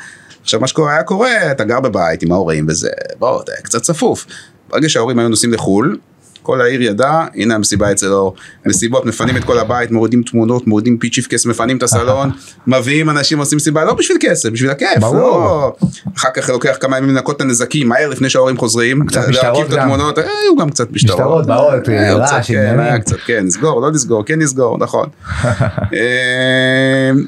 עכשיו 0.42 0.60
מה 0.60 0.66
שקורה 0.66 0.92
היה 0.92 1.02
קורה, 1.02 1.50
אתה 1.50 1.64
גר 1.64 1.80
בבית 1.80 2.22
עם 2.22 2.32
ההורים 2.32 2.66
וזה, 2.68 2.90
בוא, 3.18 3.42
אתה 3.42 3.52
קצת 3.62 3.82
צפוף. 3.82 4.26
ברגע 4.68 4.88
שההורים 4.88 5.18
היו 5.18 5.28
נוסעים 5.28 5.52
לחו"ל, 5.52 5.98
כל 6.46 6.60
העיר 6.60 6.82
ידעה, 6.82 7.26
הנה 7.34 7.54
המסיבה 7.54 7.92
אצל 7.92 8.12
אור. 8.12 8.34
המסיבות 8.64 9.06
מפנים 9.06 9.36
את 9.36 9.44
כל 9.44 9.58
הבית, 9.58 9.90
מורידים 9.90 10.22
תמונות, 10.22 10.66
מורידים 10.66 10.98
פיצ'יפקס, 10.98 11.46
מפנים 11.46 11.76
את 11.76 11.82
הסלון, 11.82 12.30
מביאים 12.66 13.10
אנשים 13.10 13.38
עושים 13.38 13.56
מסיבה, 13.56 13.84
לא 13.84 13.94
בשביל 13.94 14.18
כסף, 14.20 14.48
בשביל 14.48 14.70
הכיף. 14.70 14.98
ברור. 15.00 15.18
לא. 15.18 15.76
אחר 16.16 16.28
כך 16.34 16.48
לוקח 16.48 16.76
כמה 16.80 16.98
ימים 16.98 17.10
לנקות 17.10 17.36
את 17.36 17.40
הנזקים, 17.40 17.88
מהר 17.88 18.08
לפני 18.08 18.30
שההורים 18.30 18.56
חוזרים. 18.56 19.06
קצת 19.06 19.28
משטרות 19.28 19.70
גם. 19.70 19.78
התמונות, 19.78 20.18
אה, 20.18 20.24
היו 20.24 20.56
גם 20.56 20.70
קצת 20.70 20.90
משטרות. 20.90 21.20
משטרות, 21.20 21.46
באות, 21.46 21.88
אה, 21.88 22.14
רעש, 22.14 22.50
כן, 22.50 22.78
עניינים. 22.78 23.02
כן, 23.26 23.44
נסגור, 23.46 23.80
לא 23.80 23.90
נסגור, 23.90 24.24
כן 24.24 24.38
נסגור, 24.38 24.78
נכון. 24.78 25.08
אמ, 25.92 27.24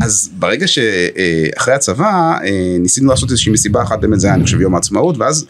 אז 0.00 0.30
ברגע 0.38 0.66
שאחרי 0.66 1.74
הצבא 1.74 2.38
אה, 2.44 2.76
ניסינו 2.80 3.10
לעשות 3.10 3.30
איזושהי 3.30 3.52
מסיבה 3.52 3.82
אחת 3.82 4.00
באמת 4.00 4.20
זה 4.20 4.26
היה 4.26 4.34
אני 4.34 4.44
חושב 4.44 4.60
יום 4.60 4.74
העצמאות 4.74 5.18
ואז 5.18 5.46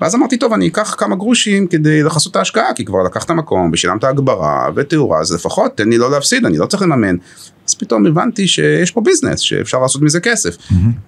ואז 0.00 0.14
אמרתי 0.14 0.36
טוב 0.36 0.52
אני 0.52 0.68
אקח 0.68 0.94
כמה 0.98 1.16
גרושים 1.16 1.66
כדי 1.66 2.02
לכסות 2.02 2.30
את 2.30 2.36
ההשקעה 2.36 2.74
כי 2.74 2.84
כבר 2.84 3.02
לקחת 3.02 3.30
מקום 3.30 3.70
ושילמת 3.72 4.04
הגברה 4.04 4.68
ותאורה 4.74 5.20
אז 5.20 5.32
לפחות 5.34 5.76
תן 5.76 5.88
לי 5.88 5.98
לא 5.98 6.10
להפסיד 6.10 6.46
אני 6.46 6.58
לא 6.58 6.66
צריך 6.66 6.82
לממן. 6.82 7.16
אז 7.68 7.74
פתאום 7.74 8.06
הבנתי 8.06 8.48
שיש 8.48 8.90
פה 8.90 9.00
ביזנס 9.00 9.40
שאפשר 9.40 9.78
לעשות 9.78 10.02
מזה 10.02 10.20
כסף. 10.20 10.56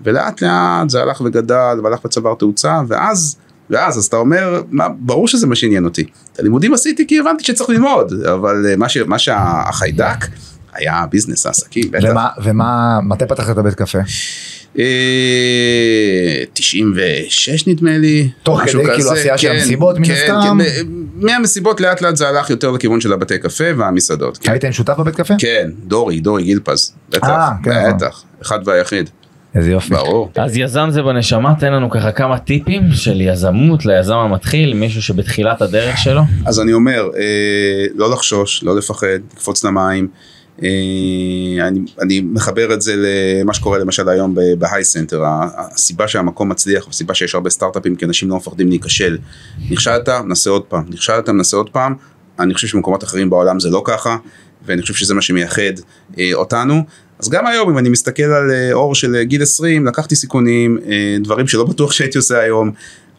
ולאט 0.02 0.42
לאט 0.42 0.90
זה 0.90 1.02
הלך 1.02 1.20
וגדל 1.20 1.80
והלך 1.84 2.04
וצבר 2.04 2.34
תאוצה 2.34 2.80
ואז 2.88 3.36
ואז 3.70 3.98
אז 3.98 4.06
אתה 4.06 4.16
אומר 4.16 4.62
מה, 4.70 4.88
ברור 4.88 5.28
שזה 5.28 5.46
מה 5.46 5.54
שעניין 5.54 5.84
אותי. 5.84 6.04
את 6.32 6.38
הלימודים 6.38 6.74
עשיתי 6.74 7.06
כי 7.06 7.18
הבנתי 7.18 7.44
שצריך 7.44 7.70
ללמוד 7.70 8.12
אבל 8.32 8.66
אה, 8.68 8.76
מה, 8.76 8.88
ש, 8.88 8.96
מה 8.96 9.18
שהחיידק 9.18 10.26
היה 10.74 11.04
ביזנס 11.10 11.46
העסקים 11.46 11.90
בטח. 11.90 12.08
ומה, 12.10 12.28
ומה, 12.42 13.00
מתי 13.02 13.26
פתחת 13.26 13.50
את 13.50 13.58
הבית 13.58 13.74
קפה? 13.74 13.98
אה, 14.78 14.84
96 16.52 17.66
נדמה 17.66 17.98
לי. 17.98 18.30
תוך 18.42 18.60
כדי, 18.60 18.72
כאילו, 18.72 18.84
כזה. 18.96 19.12
עשייה 19.12 19.38
של 19.38 19.48
כן, 19.48 19.54
המסיבות, 19.54 19.98
מן 19.98 20.06
כן, 20.06 20.12
הסתם? 20.12 20.58
כן, 20.58 20.86
מהמסיבות 21.14 21.80
לאט 21.80 22.00
לאט 22.00 22.16
זה 22.16 22.28
הלך 22.28 22.50
יותר 22.50 22.70
לכיוון 22.70 23.00
של 23.00 23.12
הבתי 23.12 23.38
קפה 23.38 23.64
והמסעדות. 23.76 24.38
כן, 24.38 24.52
היית 24.52 24.64
עם 24.64 24.72
שותף 24.72 24.94
בבית 24.98 25.16
קפה? 25.16 25.34
כן, 25.38 25.70
דורי, 25.86 26.20
דורי 26.20 26.42
גילפז. 26.42 26.92
בטח, 27.08 27.28
אה, 27.28 27.50
כן, 27.62 27.70
נכון. 27.70 27.96
בטח, 27.96 28.24
אחד 28.42 28.58
והיחיד, 28.64 29.10
איזה 29.54 29.70
יופי. 29.70 29.90
ברור. 29.90 30.30
אז 30.36 30.56
יזם 30.56 30.88
זה 30.90 31.02
בנשמה 31.02 31.54
תן 31.60 31.72
לנו 31.72 31.90
ככה 31.90 32.12
כמה 32.12 32.38
טיפים 32.38 32.82
של 32.92 33.20
יזמות 33.20 33.86
ליזם 33.86 34.14
המתחיל 34.14 34.74
מישהו 34.74 35.02
שבתחילת 35.02 35.62
הדרך 35.62 35.98
שלו. 35.98 36.22
אז 36.46 36.60
אני 36.60 36.72
אומר, 36.72 37.08
אה, 37.16 37.86
לא 37.94 38.10
לחשוש, 38.10 38.62
לא 38.64 38.76
לפחד, 38.76 39.06
לקפוץ 39.32 39.64
למים. 39.64 40.08
אה, 40.62 41.68
אני, 41.68 41.80
אני 42.00 42.20
מחבר 42.20 42.74
את 42.74 42.82
זה 42.82 42.94
למה 42.96 43.54
שקורה 43.54 43.78
למשל 43.78 44.08
היום 44.08 44.34
ב 44.58 44.84
HiCenter, 44.84 45.22
הסיבה 45.56 46.08
שהמקום 46.08 46.48
מצליח, 46.48 46.88
הסיבה 46.88 47.14
שיש 47.14 47.34
הרבה 47.34 47.50
סטארט-אפים 47.50 47.96
כי 47.96 48.04
אנשים 48.04 48.28
לא 48.28 48.36
מפחדים 48.36 48.68
להיכשל. 48.68 49.18
נכשלת, 49.70 50.08
נסה 50.08 50.50
עוד 50.50 50.62
פעם, 50.62 50.84
נכשלת, 50.88 51.28
נסה 51.28 51.56
עוד 51.56 51.70
פעם, 51.70 51.94
אני 52.38 52.54
חושב 52.54 52.66
שבמקומות 52.66 53.04
אחרים 53.04 53.30
בעולם 53.30 53.60
זה 53.60 53.70
לא 53.70 53.82
ככה, 53.84 54.16
ואני 54.66 54.82
חושב 54.82 54.94
שזה 54.94 55.14
מה 55.14 55.22
שמייחד 55.22 55.72
אה, 56.18 56.30
אותנו. 56.34 56.82
אז 57.20 57.28
גם 57.28 57.46
היום 57.46 57.70
אם 57.70 57.78
אני 57.78 57.88
מסתכל 57.88 58.22
על 58.22 58.50
אה, 58.50 58.72
אור 58.72 58.94
של 58.94 59.14
אה, 59.14 59.24
גיל 59.24 59.42
20, 59.42 59.86
לקחתי 59.86 60.16
סיכונים, 60.16 60.78
אה, 60.86 61.16
דברים 61.20 61.46
שלא 61.46 61.64
בטוח 61.64 61.92
שהייתי 61.92 62.18
עושה 62.18 62.38
היום. 62.40 62.72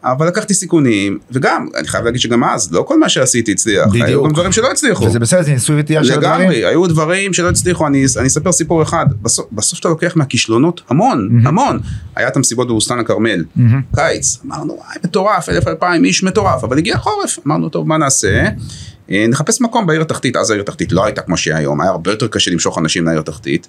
אבל 0.04 0.26
לקחתי 0.26 0.54
סיכונים, 0.54 1.18
וגם, 1.30 1.66
אני 1.76 1.88
חייב 1.88 2.04
להגיד 2.04 2.20
שגם 2.20 2.44
אז, 2.44 2.72
לא 2.72 2.84
כל 2.88 2.98
מה 2.98 3.08
שעשיתי 3.08 3.52
הצליח, 3.52 3.86
היו 3.92 4.04
בדיוק. 4.04 4.24
גם 4.26 4.32
דברים 4.32 4.52
שלא 4.52 4.70
הצליחו. 4.70 5.04
וזה 5.04 5.18
בסדר, 5.18 5.42
זה 5.42 5.52
ניסוי 5.52 5.80
וטעייה 5.80 6.04
של 6.04 6.12
הדברים. 6.12 6.40
לגמרי, 6.40 6.64
היו 6.64 6.86
דברים 6.86 7.32
שלא 7.32 7.48
הצליחו, 7.48 7.86
אני, 7.86 8.04
אני 8.18 8.26
אספר 8.26 8.52
סיפור 8.52 8.82
אחד, 8.82 9.06
בסוף, 9.22 9.46
בסוף 9.52 9.80
אתה 9.80 9.88
לוקח 9.88 10.16
מהכישלונות 10.16 10.80
המון, 10.88 11.28
מהמם. 11.30 11.46
המון. 11.46 11.80
היה 12.16 12.28
את 12.28 12.36
המסיבות 12.36 12.68
בבוסתן 12.68 12.98
הכרמל, 12.98 13.44
מהמם. 13.56 13.80
קיץ, 13.94 14.38
אמרנו, 14.46 14.72
וואי, 14.72 14.96
מטורף, 15.04 15.48
אלף 15.48 15.68
אלפיים 15.68 16.04
איש 16.04 16.22
מטורף, 16.22 16.64
אבל 16.64 16.78
הגיע 16.78 16.98
חורף, 16.98 17.38
אמרנו, 17.46 17.68
טוב, 17.68 17.88
מה 17.88 17.98
נעשה? 17.98 18.44
אה, 19.10 19.26
נחפש 19.28 19.60
מקום 19.60 19.86
בעיר 19.86 20.02
התחתית, 20.02 20.36
אז 20.36 20.50
העיר 20.50 20.62
התחתית 20.62 20.92
לא 20.92 21.04
הייתה 21.04 21.22
כמו 21.22 21.36
שהיא 21.36 21.54
היום, 21.54 21.80
היה 21.80 21.90
הרבה 21.90 22.10
יותר 22.10 22.28
קשה 22.28 22.50
למשוך 22.50 22.78
אנשים 22.78 23.04
לעיר 23.04 23.18
התחתית. 23.18 23.68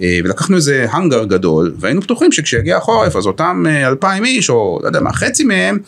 אה, 0.00 0.18
ולקחנו 0.24 0.56
איזה 0.56 0.86
האנגר 0.90 1.24
גדול, 1.24 1.74
והיינו 1.78 2.00
בטוחים 2.00 2.32
שכשיגיע 2.32 2.76
החורף, 2.76 3.16
אז 3.16 3.26
אותם 3.26 3.64
אה, 3.68 3.88
אלפיים 3.88 4.24
איש, 4.24 4.50
או 4.50 4.78
לא 4.82 4.86
יודע 4.86 5.00
מה, 5.00 5.12
חצי 5.12 5.44
מהם, 5.44 5.78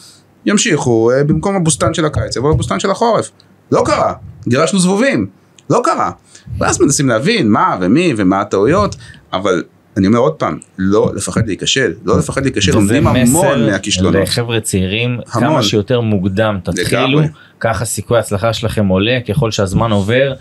ימשיכו 0.46 1.10
אה, 1.10 1.24
במקום 1.24 1.56
הבוסתן 1.56 1.94
של 1.94 2.04
הקיץ, 2.04 2.36
יבואו 2.36 2.52
לבוסתן 2.52 2.80
של 2.80 2.90
החורף. 2.90 3.30
לא 3.72 3.82
קרה, 3.86 4.12
גירשנו 4.48 4.78
זבובים, 4.78 5.26
לא 5.70 5.80
קרה. 5.84 6.10
ואז 6.58 6.80
מנסים 6.80 7.08
להבין 7.08 7.48
מה 7.48 7.76
ומי 7.80 8.14
ומה 8.16 8.40
הטעויות, 8.40 8.96
אבל 9.32 9.64
אני 9.96 10.06
אומר 10.06 10.18
עוד 10.18 10.32
פעם, 10.32 10.58
לא 10.78 11.10
לפחד 11.14 11.46
להיכשל, 11.46 11.92
לא 12.04 12.18
לפחד 12.18 12.42
להיכשל, 12.42 12.70
וזה 12.70 12.78
לומדים 12.78 13.06
המון 13.06 13.22
מסר 13.22 13.66
מהכישלונות. 13.70 14.22
לחבר'ה 14.22 14.60
צעירים, 14.60 15.18
המון. 15.32 15.48
כמה 15.48 15.62
שיותר 15.62 16.00
מוקדם 16.00 16.58
תתחילו, 16.64 17.00
לגמרי. 17.08 17.26
ככה 17.60 17.84
סיכוי 17.84 18.16
ההצלחה 18.16 18.52
שלכם 18.52 18.86
עולה, 18.86 19.18
ככל 19.28 19.50
שהזמן 19.50 19.90
עובר, 19.92 20.32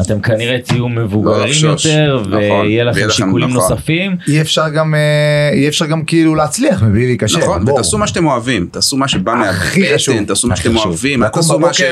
אתם 0.00 0.20
כנראה 0.20 0.58
תהיו 0.64 0.88
מבוגרים 0.88 1.48
לחשוש. 1.48 1.86
יותר, 1.86 2.20
נכון, 2.20 2.32
ויהיה 2.66 2.84
לכם 2.84 3.00
לכם- 3.00 3.10
שיקולים 3.10 3.48
נכון. 3.50 3.72
נוספים. 3.72 4.16
אי 4.28 4.40
אפשר 4.40 4.68
גם, 4.68 4.94
אה, 4.94 5.50
אי 5.52 5.68
אפשר 5.68 5.86
גם 5.86 6.04
כאילו 6.04 6.34
להצליח 6.34 6.82
מבלי 6.82 7.06
להיכשל. 7.06 7.38
נכון, 7.38 7.64
בואו. 7.64 7.74
ותעשו 7.76 7.98
מה 7.98 8.06
שאתם 8.06 8.26
אוהבים, 8.26 8.68
תעשו 8.70 8.96
מה 8.96 9.08
שבא. 9.08 9.34
מהבטן, 9.34 10.24
תעשו 10.24 10.48
מה 10.48 10.56
שאתם. 10.56 10.76
אוהבים, 10.76 11.28
תעשו 11.28 11.58
מה 11.58 11.72
ש... 11.74 11.82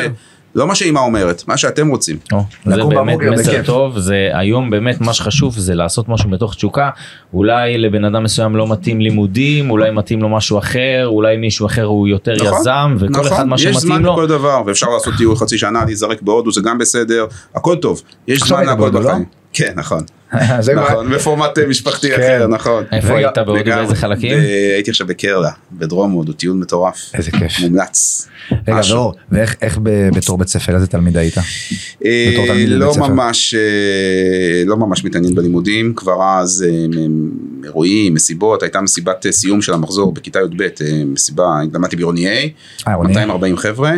לא 0.56 0.66
מה 0.66 0.74
שאימא 0.74 0.98
אומרת, 0.98 1.42
מה 1.48 1.56
שאתם 1.56 1.88
רוצים. 1.88 2.16
או, 2.32 2.44
זה 2.64 2.84
באמת 2.84 3.18
מסר 3.18 3.52
בכיף. 3.52 3.66
טוב, 3.66 3.98
זה 3.98 4.30
היום 4.32 4.70
באמת 4.70 5.00
מה 5.00 5.12
שחשוב 5.12 5.58
זה 5.58 5.74
לעשות 5.74 6.08
משהו 6.08 6.30
מתוך 6.30 6.54
תשוקה, 6.54 6.90
אולי 7.34 7.78
לבן 7.78 8.04
אדם 8.04 8.22
מסוים 8.22 8.56
לא 8.56 8.68
מתאים 8.68 9.00
לימודים, 9.00 9.70
אולי 9.70 9.90
מתאים 9.90 10.22
לו 10.22 10.28
משהו 10.28 10.58
אחר, 10.58 11.02
אולי 11.06 11.36
מישהו 11.36 11.66
אחר 11.66 11.84
הוא 11.84 12.08
יותר 12.08 12.34
נכון, 12.34 12.60
יזם, 12.60 12.96
וכל 12.98 13.12
נכון, 13.12 13.26
אחד 13.26 13.46
מה 13.46 13.54
יש 13.56 13.62
שמתאים 13.62 13.80
זמן 13.80 14.02
לו. 14.02 14.12
לכל 14.12 14.26
דבר, 14.26 14.62
ואפשר 14.66 14.86
לעשות 14.90 15.14
טיול 15.18 15.36
חצי 15.36 15.58
שנה, 15.58 15.84
להיזרק 15.84 16.22
בהודו, 16.22 16.52
זה 16.52 16.60
גם 16.64 16.78
בסדר, 16.78 17.26
הכל 17.54 17.76
טוב, 17.76 18.02
יש 18.28 18.42
זמן 18.42 18.66
להכל 18.66 18.90
לא? 18.92 19.10
כן, 19.56 19.72
נכון, 19.76 20.04
נכון, 20.76 21.10
בפורמט 21.10 21.58
אה, 21.58 21.66
משפחתי 21.66 22.10
כן. 22.10 22.14
אחר, 22.14 22.46
נכון. 22.46 22.84
איפה 22.92 23.16
היית 23.16 23.38
בהודו. 23.38 23.64
באיזה 23.64 23.94
חלקים? 23.94 24.38
הייתי 24.74 24.90
עכשיו 24.90 25.06
בקרלה, 25.06 25.50
בדרום 25.72 26.12
הודו, 26.12 26.32
טיול 26.32 26.56
מטורף, 26.56 27.10
איזה 27.14 27.30
כיף. 27.30 27.58
מומלץ. 27.60 28.28
רגע. 28.68 28.80
ואור, 28.90 29.14
ואיך 29.32 29.78
בתור 30.16 30.38
בית 30.38 30.48
ספר, 30.48 30.74
איזה 30.74 30.86
תלמיד 30.86 31.16
היית? 31.16 31.34
אה, 32.04 32.64
לא. 32.66 32.94
ממש, 32.98 33.54
אה, 33.54 34.62
לא 34.66 34.76
ממש 34.76 35.04
מתעניין 35.04 35.34
בלימודים, 35.34 35.92
כבר 35.96 36.22
אז 36.22 36.64
אירועים, 37.64 38.14
מסיבות, 38.14 38.62
הייתה 38.62 38.80
מסיבת 38.80 39.26
סיום 39.30 39.62
של 39.62 39.72
המחזור 39.72 40.12
בכיתה 40.12 40.38
י"ב, 40.38 40.68
מסיבה, 41.06 41.60
למדתי 41.72 41.96
בעירוני 41.96 42.26
A, 42.26 42.50
עירוני 42.86 43.14
A. 43.14 43.18
240 43.18 43.56
חבר'ה. 43.56 43.92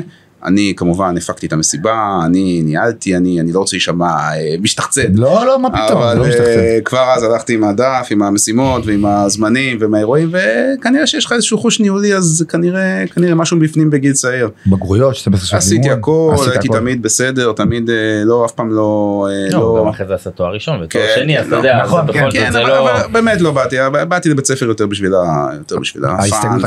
אני 0.45 0.73
כמובן 0.77 1.17
הפקתי 1.17 1.47
את 1.47 1.53
המסיבה, 1.53 2.21
אני 2.27 2.63
ניהלתי, 2.65 3.17
אני, 3.17 3.41
אני 3.41 3.53
לא 3.53 3.59
רוצה 3.59 3.77
להישמע 3.77 4.07
אה, 4.07 4.55
משתחצן. 4.61 5.13
לא, 5.15 5.47
לא, 5.47 5.59
מה 5.59 5.71
פתאום, 5.71 6.03
אבל 6.03 6.17
לא 6.17 6.25
משתחצן. 6.27 6.45
אה, 6.45 6.79
כבר 6.85 7.13
אז 7.17 7.23
הלכתי 7.23 7.55
עם 7.55 7.65
הדף, 7.65 8.09
עם 8.11 8.23
המשימות 8.23 8.87
ועם 8.87 9.07
הזמנים 9.07 9.77
ועם 9.81 9.95
האירועים 9.95 10.33
וכנראה 10.33 11.07
שיש 11.07 11.25
לך 11.25 11.33
איזשהו 11.33 11.59
חוש 11.59 11.81
ניהולי 11.81 12.15
אז 12.15 12.25
זה 12.25 12.45
כנראה 12.45 13.05
כנראה 13.15 13.35
משהו 13.35 13.59
בפנים 13.59 13.91
בגיל 13.91 14.13
צעיר. 14.13 14.49
בגרויות, 14.67 15.17
12 15.17 15.47
שנות 15.47 15.59
עשיתי 15.59 15.83
לימוד. 15.83 15.99
הכל, 15.99 16.31
עשית 16.35 16.49
הייתי 16.49 16.69
הכל. 16.69 16.79
תמיד 16.79 17.03
בסדר, 17.03 17.53
תמיד 17.53 17.91
אה, 17.91 17.97
לא, 18.25 18.45
אף 18.45 18.53
פעם 18.53 18.71
לא, 18.71 19.29
לא, 19.51 19.59
לא, 19.59 19.81
גם 19.81 19.89
אחרי 19.89 20.07
זה 20.07 20.15
עשה 20.15 20.31
תואר 20.31 20.55
ראשון 20.55 20.83
ותואר 20.83 21.05
כן, 21.05 21.21
שני, 21.23 21.39
אז 21.39 21.47
אתה 21.47 21.55
לא. 21.55 21.57
יודע, 21.57 21.83
נכון, 21.85 22.07
זה 22.07 22.13
כן, 22.13 22.21
בכל 22.21 22.31
כן, 22.33 22.45
זאת 22.45 22.53
זה 22.53 22.61
אבל, 22.61 22.69
לא... 22.69 22.91
אבל 22.91 23.13
באמת 23.13 23.41
לא 23.41 23.51
באתי, 23.53 23.77
באתי 24.09 24.29
לבית 24.29 24.47
ספר 24.47 24.67
יותר 24.67 24.87
בשביל, 24.87 25.15
ה, 25.15 25.49
יותר 25.59 25.79
בשביל 25.79 26.05
הפאן. 26.05 26.59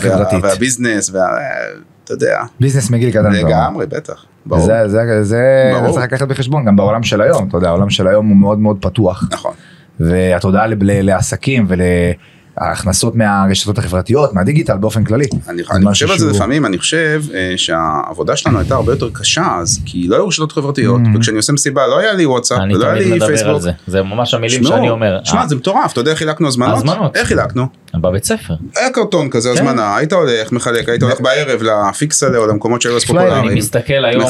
והביזנס, 0.41 1.09
וה, 1.13 1.27
אתה 2.03 2.13
יודע, 2.13 2.41
ביזנס 2.59 2.89
מגיל 2.89 3.09
קטן. 3.11 3.31
לגמרי, 3.31 3.85
בטח, 3.85 4.25
ברור, 4.45 4.61
זה, 4.65 4.87
זה, 4.87 5.23
זה, 5.23 5.71
ברור. 5.73 5.87
זה 5.87 5.93
צריך 5.93 6.05
לקחת 6.05 6.27
בחשבון 6.27 6.65
גם 6.65 6.75
בעולם 6.75 7.03
של 7.03 7.21
היום, 7.21 7.47
אתה 7.47 7.57
יודע, 7.57 7.67
העולם 7.67 7.89
של 7.89 8.07
היום 8.07 8.27
הוא 8.27 8.37
מאוד 8.37 8.59
מאוד 8.59 8.77
פתוח. 8.81 9.23
נכון, 9.31 9.53
והתודעה 9.99 10.67
ל- 10.67 10.75
ל- 10.81 11.09
ולהכנסות 12.61 13.15
מהרשתות 13.15 13.77
החברתיות, 13.77 14.33
מהדיגיטל 14.33 14.77
באופן 14.77 15.03
כללי. 15.03 15.25
אני, 15.49 15.61
אני 15.71 15.85
חושב 15.85 16.11
על 16.11 16.17
זה 16.17 16.25
שהוא- 16.25 16.35
לפעמים, 16.35 16.65
אני 16.65 16.77
חושב 16.77 17.21
אה, 17.33 17.53
שהעבודה 17.57 18.35
שלנו 18.35 18.59
הייתה 18.59 18.75
הרבה 18.75 18.91
יותר 18.93 19.09
קשה 19.13 19.45
אז, 19.59 19.79
כי 19.85 20.07
לא 20.07 20.15
היו 20.15 20.27
רשתות 20.27 20.51
חברתיות, 20.51 21.01
Mhm. 21.01 21.17
וכשאני 21.17 21.37
עושה 21.37 21.53
מסיבה 21.53 21.87
לא 21.87 21.99
היה 21.99 22.13
לי 22.13 22.25
וואטסאפ, 22.25 22.59
אני 22.59 22.75
ולא 22.75 22.85
היה 22.85 22.93
תמיד 22.95 23.07
לי 23.07 23.13
מדבר 23.13 23.25
על 23.25 23.35
פייסבוק. 23.35 23.61
זה, 23.61 23.71
זה 23.87 24.01
ממש 24.03 24.33
המילים 24.33 24.63
שמעו, 24.63 24.77
שאני 24.77 24.89
אומר. 24.89 25.19
שמע 25.23 25.41
אה, 25.41 25.47
זה 25.47 25.55
מטורף, 25.55 25.91
אתה 25.91 25.99
יודע 25.99 26.11
איך 26.11 26.19
חילקנו 26.19 26.47
הזמנות? 26.47 26.77
הזמנות. 26.77 27.15
איך 27.17 27.27
חילקנו? 27.27 27.65
בבית 27.95 28.23
ספר. 28.23 28.53
היה 28.75 28.89
קרטון 28.89 29.29
כזה 29.29 29.49
כן. 29.49 29.55
הזמנה, 29.67 29.95
היית 29.97 30.13
הולך, 30.13 30.51
מחלק, 30.51 30.89
היית 30.89 31.03
הולך 31.03 31.21
בערב 31.21 31.61
לפיקסלה 31.63 32.37
או 32.37 32.47
למקומות 32.47 32.81
שהיו 32.81 32.95
אז 32.97 33.03
פלייר, 33.05 33.21
פופולריים. 33.23 33.49
אני 33.51 33.59
מסתכל 33.59 33.93
היום. 34.05 34.23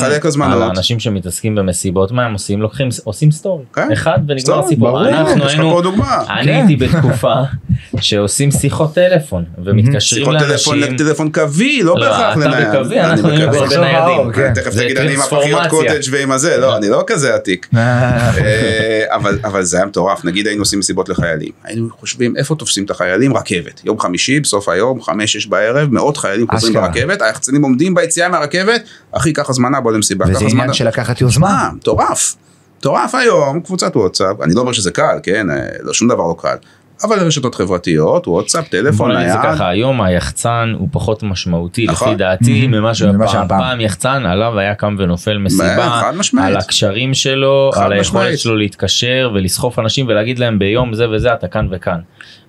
על 0.51 0.61
האנשים 0.61 0.99
שמתעסקים 0.99 1.55
במסיבות, 1.55 2.11
מה 2.11 2.25
הם 2.25 2.33
עושים? 2.33 2.61
לוקחים, 2.61 2.89
עושים 3.03 3.31
story. 3.31 3.63
כן. 3.73 3.89
אחד 3.93 4.19
ונגמר. 4.27 4.61
ברור, 4.77 5.07
אנחנו 5.09 5.37
יש 5.45 5.53
לך 5.53 5.59
היינו, 5.59 5.71
פה 5.71 5.81
דוגמה. 5.81 6.23
אני 6.29 6.43
כן. 6.45 6.53
הייתי 6.53 6.75
בתקופה 6.75 7.33
שעושים 8.21 8.51
שיחות 8.51 8.93
טלפון 8.93 9.45
ומתקשרים 9.65 10.01
שיחות 10.01 10.35
טלפון 10.39 10.79
לאנשים. 10.79 10.95
לטלפון 10.95 11.31
קווי, 11.31 11.83
לא 11.83 11.95
לא, 11.97 12.05
בהכרח 12.05 12.37
אתה 12.37 12.47
לנייד. 12.47 12.67
בקווי, 12.69 13.01
אני 13.01 13.11
אנחנו 13.11 13.29
היינו 13.29 13.51
בקווי. 13.51 13.67
כבר 13.67 13.81
בניידים. 13.81 14.33
כן. 14.33 14.53
תכף 14.53 14.75
תגיד 14.75 14.97
אני 14.97 15.13
עם 15.13 15.21
הפחיות. 15.21 15.61
קוטג' 15.69 16.01
ועם 16.11 16.31
הזה, 16.31 16.57
לא, 16.57 16.77
אני 16.77 16.89
לא 16.89 17.03
כזה 17.07 17.35
עתיק. 17.35 17.67
אה, 17.75 19.15
אבל 19.15 19.39
אבל 19.43 19.63
זה 19.63 19.77
היה 19.77 19.85
מטורף, 19.85 20.25
נגיד 20.25 20.47
היינו 20.47 20.61
עושים 20.61 20.79
מסיבות 20.79 21.09
לחיילים, 21.09 21.51
היינו 21.63 21.89
חושבים 21.99 22.37
איפה 22.37 22.55
תופסים 22.55 22.85
את 22.85 22.91
החיילים, 22.91 23.37
רכבת, 23.37 23.81
יום 23.85 23.99
חמישי, 23.99 24.39
בסוף 24.39 24.69
היום, 24.69 25.01
חמש, 25.01 25.33
שש 25.33 25.45
בערב, 25.45 25.89
מאות 25.91 26.17
חיילים 26.17 26.47
חוזרים. 26.51 26.73
ברכבת, 26.73 27.21
היחצנים 27.21 27.63
עומדים 27.63 27.93
ביציאה 27.93 28.29
מהרכבת, 28.29 28.83
אחי, 29.11 29.33
קח 29.33 29.49
הזמנה, 29.49 29.81
בוא 29.81 29.91
למסיבה, 29.91 30.25
וזה. 30.29 30.45
עניין 30.49 30.73
של 30.73 30.87
לקחת 30.87 31.21
יוזמה. 31.21 31.47
מה, 31.47 31.69
מטורף. 31.75 32.35
מטורף 32.77 33.15
היום, 33.15 33.59
קבוצת 33.61 33.95
וואטסאפ, 33.95 34.41
אני 34.41 34.53
לא 34.53 34.61
אומר 34.61 34.71
שזה 34.71 34.91
קל, 34.91 35.19
כן, 35.23 35.49
אה, 35.49 35.55
לא, 35.81 35.93
שום 35.93 36.07
דבר 36.07 36.27
לא 36.27 36.35
קל, 36.41 36.55
אבל 37.03 37.19
רשתות 37.19 37.55
חברתיות, 37.55 38.27
וואטסאפ, 38.27 38.67
טלפון, 38.67 39.11
נייד, 39.11 39.35
ככה, 39.43 39.69
היום 39.69 40.01
היחצן 40.01 40.73
הוא 40.79 40.87
פחות 40.91 41.23
משמעותי 41.23 41.85
נכון. 41.87 42.07
לפי 42.07 42.17
דעתי 42.17 42.63
Mhm. 42.65 42.67
ממה 42.67 42.93
שהיה 42.95 43.11
פעם. 43.47 43.47
פעם. 43.47 43.81
יחצן 43.81 44.25
עליו 44.25 44.59
היה 44.59 44.75
קם 44.75 44.95
ונופל 44.99 45.37
מסיבה. 45.37 46.01
על 46.41 46.57
הקשרים 46.57 47.13
שלו, 47.13 47.71
על 47.75 47.91
היכולת. 47.93 48.39
שלו 48.39 48.55
להתקשר 48.55 49.31
ולסחוף 49.33 49.79
אנשים 49.79 50.07
ולהגיד 50.07 50.39
להם 50.39 50.59
ביום 50.59 50.93
זה 50.93 51.09
וזה 51.09 51.33
אתה 51.33 51.47
כאן 51.47 51.67
וכאן. 51.71 51.99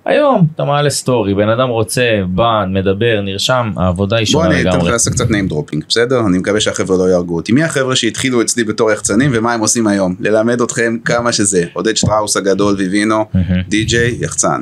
היום 0.05 0.47
אתה 0.55 0.63
מעלה 0.63 0.89
story, 0.89 1.33
בן 1.33 1.49
אדם 1.49 1.69
רוצה, 1.69 2.03
בא, 2.27 2.65
מדבר, 2.67 3.21
נרשם, 3.23 3.71
העבודה 3.77 4.15
היא 4.15 4.25
בוא 4.25 4.43
שונה 4.43 4.45
אני 4.47 4.61
אתן 4.61 4.69
לך 4.69 4.75
לגמרי. 4.75 4.91
לעשות 4.91 5.13
קצת 5.13 5.27
name 5.27 5.51
dropping, 5.51 5.79
בסדר? 5.89 6.19
אני 6.27 6.37
מקווה 6.37 6.59
שהחבר'ה 6.59 6.97
לא 6.97 7.09
יהרגו 7.09 7.35
אותי. 7.35 7.51
מי 7.51 7.63
החבר'ה 7.63 7.95
שהתחילו 7.95 8.41
אצלי 8.41 8.63
בתור 8.63 8.91
יחצנים 8.91 9.31
ומה 9.33 9.53
הם 9.53 9.59
עושים 9.59 9.87
היום? 9.87 10.15
ללמד 10.19 10.61
אתכם 10.61 10.97
כמה 11.05 11.31
שזה. 11.31 11.65
עודד 11.73 11.97
שטראוס 11.97 12.37
הגדול 12.37 12.75
ויבינו, 12.77 13.25
מהמם. 13.33 13.61
די.ג'יי, 13.67 14.17
יחצן. 14.19 14.61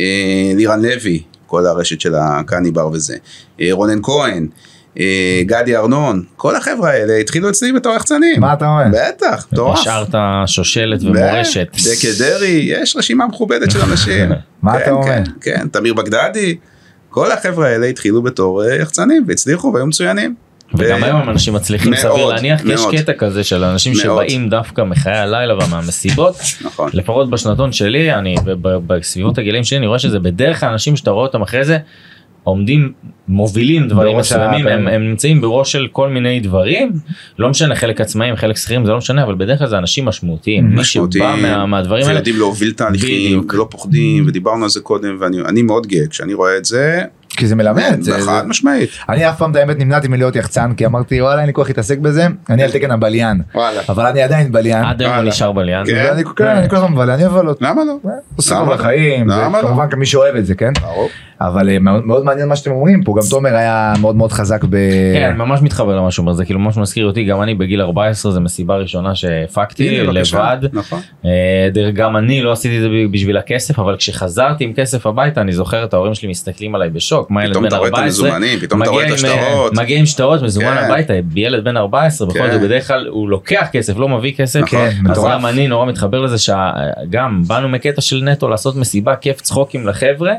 אה, 0.00 0.52
לירן 0.56 0.82
לוי, 0.82 1.22
כל 1.46 1.66
הרשת 1.66 2.00
של 2.00 2.14
הקניבר 2.14 2.88
וזה. 2.92 3.16
אה, 3.60 3.68
רונן 3.70 4.02
כהן. 4.02 4.46
אה, 5.00 5.42
גדי 5.46 5.76
ארנון, 5.76 6.22
כל 6.36 6.56
החבר'ה 6.56 6.90
האלה 6.90 7.16
התחילו 7.16 7.50
אצלי 7.50 7.72
בתור 7.72 7.94
יחצנים. 7.94 8.40
מה 8.40 8.52
אתה 8.52 8.68
אומר? 8.68 8.84
בטח, 8.92 9.46
מטורף. 9.52 9.78
השארת 9.78 10.14
שושלת 10.46 11.02
ומורשת. 11.02 11.68
דקה 11.72 12.08
דרעי, 12.18 12.68
יש 12.68 12.96
רשימה 12.96 13.26
מכובדת 13.26 13.70
של 13.70 13.80
אנשים. 13.80 14.28
מה 14.62 14.72
כן, 14.72 14.82
אתה 14.82 14.90
אומר? 14.90 15.06
כן, 15.06 15.24
כן, 15.40 15.68
תמיר 15.68 15.94
בגדדי. 15.94 16.56
כל 17.10 17.32
החבר'ה 17.32 17.68
האלה 17.68 17.86
התחילו 17.86 18.22
בתור 18.22 18.64
אה, 18.64 18.74
יחצנים 18.74 19.24
והצליחו 19.28 19.72
והיו 19.74 19.86
מצוינים. 19.86 20.34
וגם 20.74 21.04
היום 21.04 21.20
הם 21.20 21.30
אנשים 21.30 21.54
מצליחים 21.54 21.90
מאוד, 21.90 22.02
סביר 22.02 22.26
להניח 22.26 22.62
כי 22.62 22.72
יש. 22.72 22.80
קטע 22.92 23.12
כזה 23.12 23.44
של 23.44 23.64
אנשים 23.64 23.92
מאוד. 24.04 24.24
שבאים 24.26 24.48
דווקא 24.48 24.82
מחיי 24.82 25.18
הלילה 25.18 25.54
ומהמסיבות 25.54 26.36
נכון. 26.64 26.90
לפחות 26.92 27.30
בשנתון 27.30 27.72
שלי 27.72 28.14
אני 28.14 28.36
בסביבות 28.62 29.38
הגילאים 29.38 29.64
שלי 29.64 29.78
אני 29.78 29.86
רואה 29.86 29.98
שזה 29.98 30.18
בדרך 30.18 30.60
כלל 30.60 30.68
אנשים 30.68 30.96
שאתה 30.96 31.10
רואה 31.10 31.26
אותם 31.26 31.42
אחרי 31.42 31.64
זה 31.64 31.78
עומדים, 32.50 32.92
מובילים 33.28 33.88
דברים 33.88 34.16
מסוימים, 34.18 34.66
הם. 34.68 34.88
הם 34.88 35.08
נמצאים 35.08 35.40
בראש 35.40 35.72
של 35.72 35.86
כל 35.92 36.08
מיני 36.08 36.40
דברים, 36.40 36.92
לא 37.38 37.48
משנה 37.48 37.74
חלק 37.74 38.00
עצמאים, 38.00 38.36
חלק 38.36 38.56
שכירים, 38.56 38.86
זה 38.86 38.92
לא 38.92 38.98
משנה, 38.98 39.22
אבל 39.22 39.34
בדרך 39.34 39.58
כלל 39.58 39.68
זה 39.68 39.78
אנשים 39.78 40.04
משמעותיים, 40.04 40.74
מי 40.74 40.84
שבא 40.84 41.06
מה, 41.42 41.66
מהדברים 41.66 42.02
האלה, 42.02 42.14
ויודעים 42.14 42.36
להוביל 42.38 42.72
תהליכים. 42.72 43.42
ולא 43.52 43.66
פוחדים, 43.70 44.24
ודיברנו 44.28 44.62
על 44.64 44.70
זה 44.70 44.80
קודם, 44.80 45.16
ואני 45.20 45.40
אני 45.40 45.62
מאוד 45.62 45.86
גאה 45.86 46.06
כשאני 46.06 46.34
רואה 46.34 46.56
את 46.56 46.64
זה, 46.64 47.02
כי 47.28 47.46
זה 47.46 47.54
מלמד. 47.56 47.96
זה- 48.00 48.12
חד 48.18 48.40
זה- 48.42 48.48
משמעית. 48.48 48.90
אני 49.08 49.28
אף 49.28 49.38
פעם 49.38 49.50
את 49.50 49.56
האמת 49.56 49.78
נמנעתי 49.78 50.08
מלהיות 50.08 50.36
יחצן 50.36 50.72
כי 50.76 50.86
אמרתי 50.86 51.22
וואלה 51.22 51.38
אין 51.40 51.46
לי 51.46 51.52
כוח 51.52 51.68
להתעסק 51.68 51.98
בזה 51.98 52.26
אני 52.50 52.62
על 52.62 52.70
תקן 52.70 52.90
הבליין. 52.90 53.40
אבל 53.88 54.06
אני 54.06 54.22
עדיין 54.22 54.52
בליין. 54.52 54.84
עד 54.84 55.02
היום 55.02 55.14
הוא. 55.14 55.24
נשאר 55.24 55.52
בליין. 55.52 55.86
כן. 55.86 56.14
כן, 56.36 56.46
אני 56.46 56.68
כל 56.68 56.76
הזמן 56.76 56.92
מבליין 56.92 57.10
אני 57.20 57.26
אבל 57.26 57.46
למה 57.60 57.82
לא? 57.84 58.10
עושה 58.36 58.54
למה 58.54 58.64
כל 58.64 58.70
לא? 58.70 58.74
החיים 58.74 59.28
למה 59.28 59.62
לא? 59.62 59.68
כמובן 59.68 59.90
כמי 59.90 60.06
שאוהב 60.06 60.36
את 60.36 60.46
זה 60.46 60.54
כן 60.54 60.72
ברור. 60.82 61.08
אבל 61.40 61.68
אה, 61.68 61.78
מאוד 61.78 62.06
מאוד 62.06 62.24
מעניין 62.24 62.48
מה 62.48 62.56
שאתם 62.56 62.70
אומרים 62.70 63.04
פה 63.04 63.14
גם 63.16 63.28
תומר 63.30 63.56
היה 63.56 63.92
מאוד 64.00 64.16
מאוד 64.16 64.32
חזק 64.32 64.64
ב... 64.64 64.76
כן, 65.14 65.28
אני 65.28 65.38
ממש 65.38 65.62
מתחבר 65.62 65.96
למה 65.96 66.10
שהוא 66.10 66.22
אומר, 66.22 66.32
זה 66.32 66.44
כאילו 66.44 66.60
ממש 66.60 66.76
מזכיר 66.76 67.06
אותי, 67.06 67.24
גם 67.24 67.42
אני 67.42 67.54
בגיל 67.54 67.80
14 67.80 68.32
זה 68.32 68.40
מסיבה 68.40 68.76
ראשונה 68.76 69.14
שהפקתי. 69.14 70.00
לבד. 70.00 70.58
נכון. 70.72 71.00
אה, 71.24 71.68
דרך 71.72 71.94
גם 71.94 72.16
אני 72.16 72.42
לא 72.42 72.52
עשיתי 72.52 72.76
את 72.76 72.82
זה 72.82 72.88
בשביל 73.10 73.36
הכסף, 73.36 73.78
אבל 73.78 73.96
כשחזרתי 73.96 74.64
עם 74.64 74.72
כסף 74.72 75.06
הביתה, 75.06 75.40
אני 75.40 75.52
זוכר 75.52 75.84
את 75.84 75.94
ההורים 75.94 76.14
שלי 76.14 76.28
מסתכלים 76.28 76.74
עליי 76.74 76.90
בשוק, 76.90 77.30
מה 77.30 77.44
ילד 77.44 77.50
פתאום 77.50 77.62
בן 77.62 77.68
אתה 77.68 77.76
רואה 77.76 77.88
את 77.88 77.94
14, 77.94 78.26
המזומנים, 78.28 78.58
פתאום 78.58 78.82
אתה 78.82 78.90
רואה 78.90 79.04
את 79.04 79.08
אה, 79.08 79.14
השטרות. 79.14 79.74
מגיע 79.74 79.98
עם 79.98 80.06
שטרות 80.06 80.42
מזומן 80.42 80.76
כן. 80.78 80.84
הביתה, 80.84 81.14
ילד 81.34 81.64
בן 81.64 81.76
14, 81.76 82.28
בכל 82.28 82.38
כן. 82.38 82.52
זאת 82.52 82.60
בדרך 82.60 82.88
כלל 82.88 83.06
הוא 83.06 83.28
לוקח 83.28 83.66
כסף, 83.72 83.96
לא 83.96 84.08
מביא 84.08 84.32
כסף, 84.36 84.60
נכון. 84.60 84.78
כן, 84.78 84.86
אז 84.86 85.18
מטורף. 85.18 85.32
גם 85.32 85.46
אני 85.46 85.68
נורא 85.68 85.86
מתחבר 85.86 86.20
לזה 86.20 86.38
שגם 86.38 87.42
באנו 87.46 87.68
מקטע 87.68 88.00
של 88.00 88.22
נטו 88.24 88.48
לעשות 88.48 88.76
מסיבה, 88.76 89.16
כיף 89.16 89.40
צחוקים 89.40 89.86
לחבר'ה, 89.86 90.32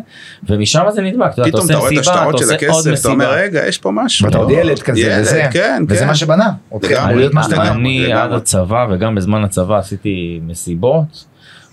ומשם 0.49 0.86
זה 0.91 1.01
נדבק, 1.01 1.31
פתאום 1.45 1.65
אתה 1.65 1.77
רואה 1.77 1.91
את 1.93 1.97
השטרות 1.97 2.37
של 2.37 2.51
הכסף, 2.53 3.01
אתה 3.01 3.09
אומר. 3.09 3.31
רגע 3.31 3.67
יש 3.67 3.77
פה 3.77 3.91
משהו. 3.93 4.25
ואתה 4.25 4.37
עוד 4.37 4.51
ילד 4.51 4.79
כזה 4.79 5.17
וזה 5.21 5.47
כן, 5.51 5.83
וזה 5.89 5.99
כן. 5.99 6.07
מה 6.07 6.15
שבנה. 6.15 6.49
גם. 6.89 7.09
אני 7.09 7.99
לגמרי. 7.99 8.13
עד 8.13 8.31
הצבא 8.33 8.85
וגם 8.91 9.15
בזמן 9.15 9.43
הצבא 9.43 9.77
עשיתי 9.77 10.39
מסיבות. 10.47 11.25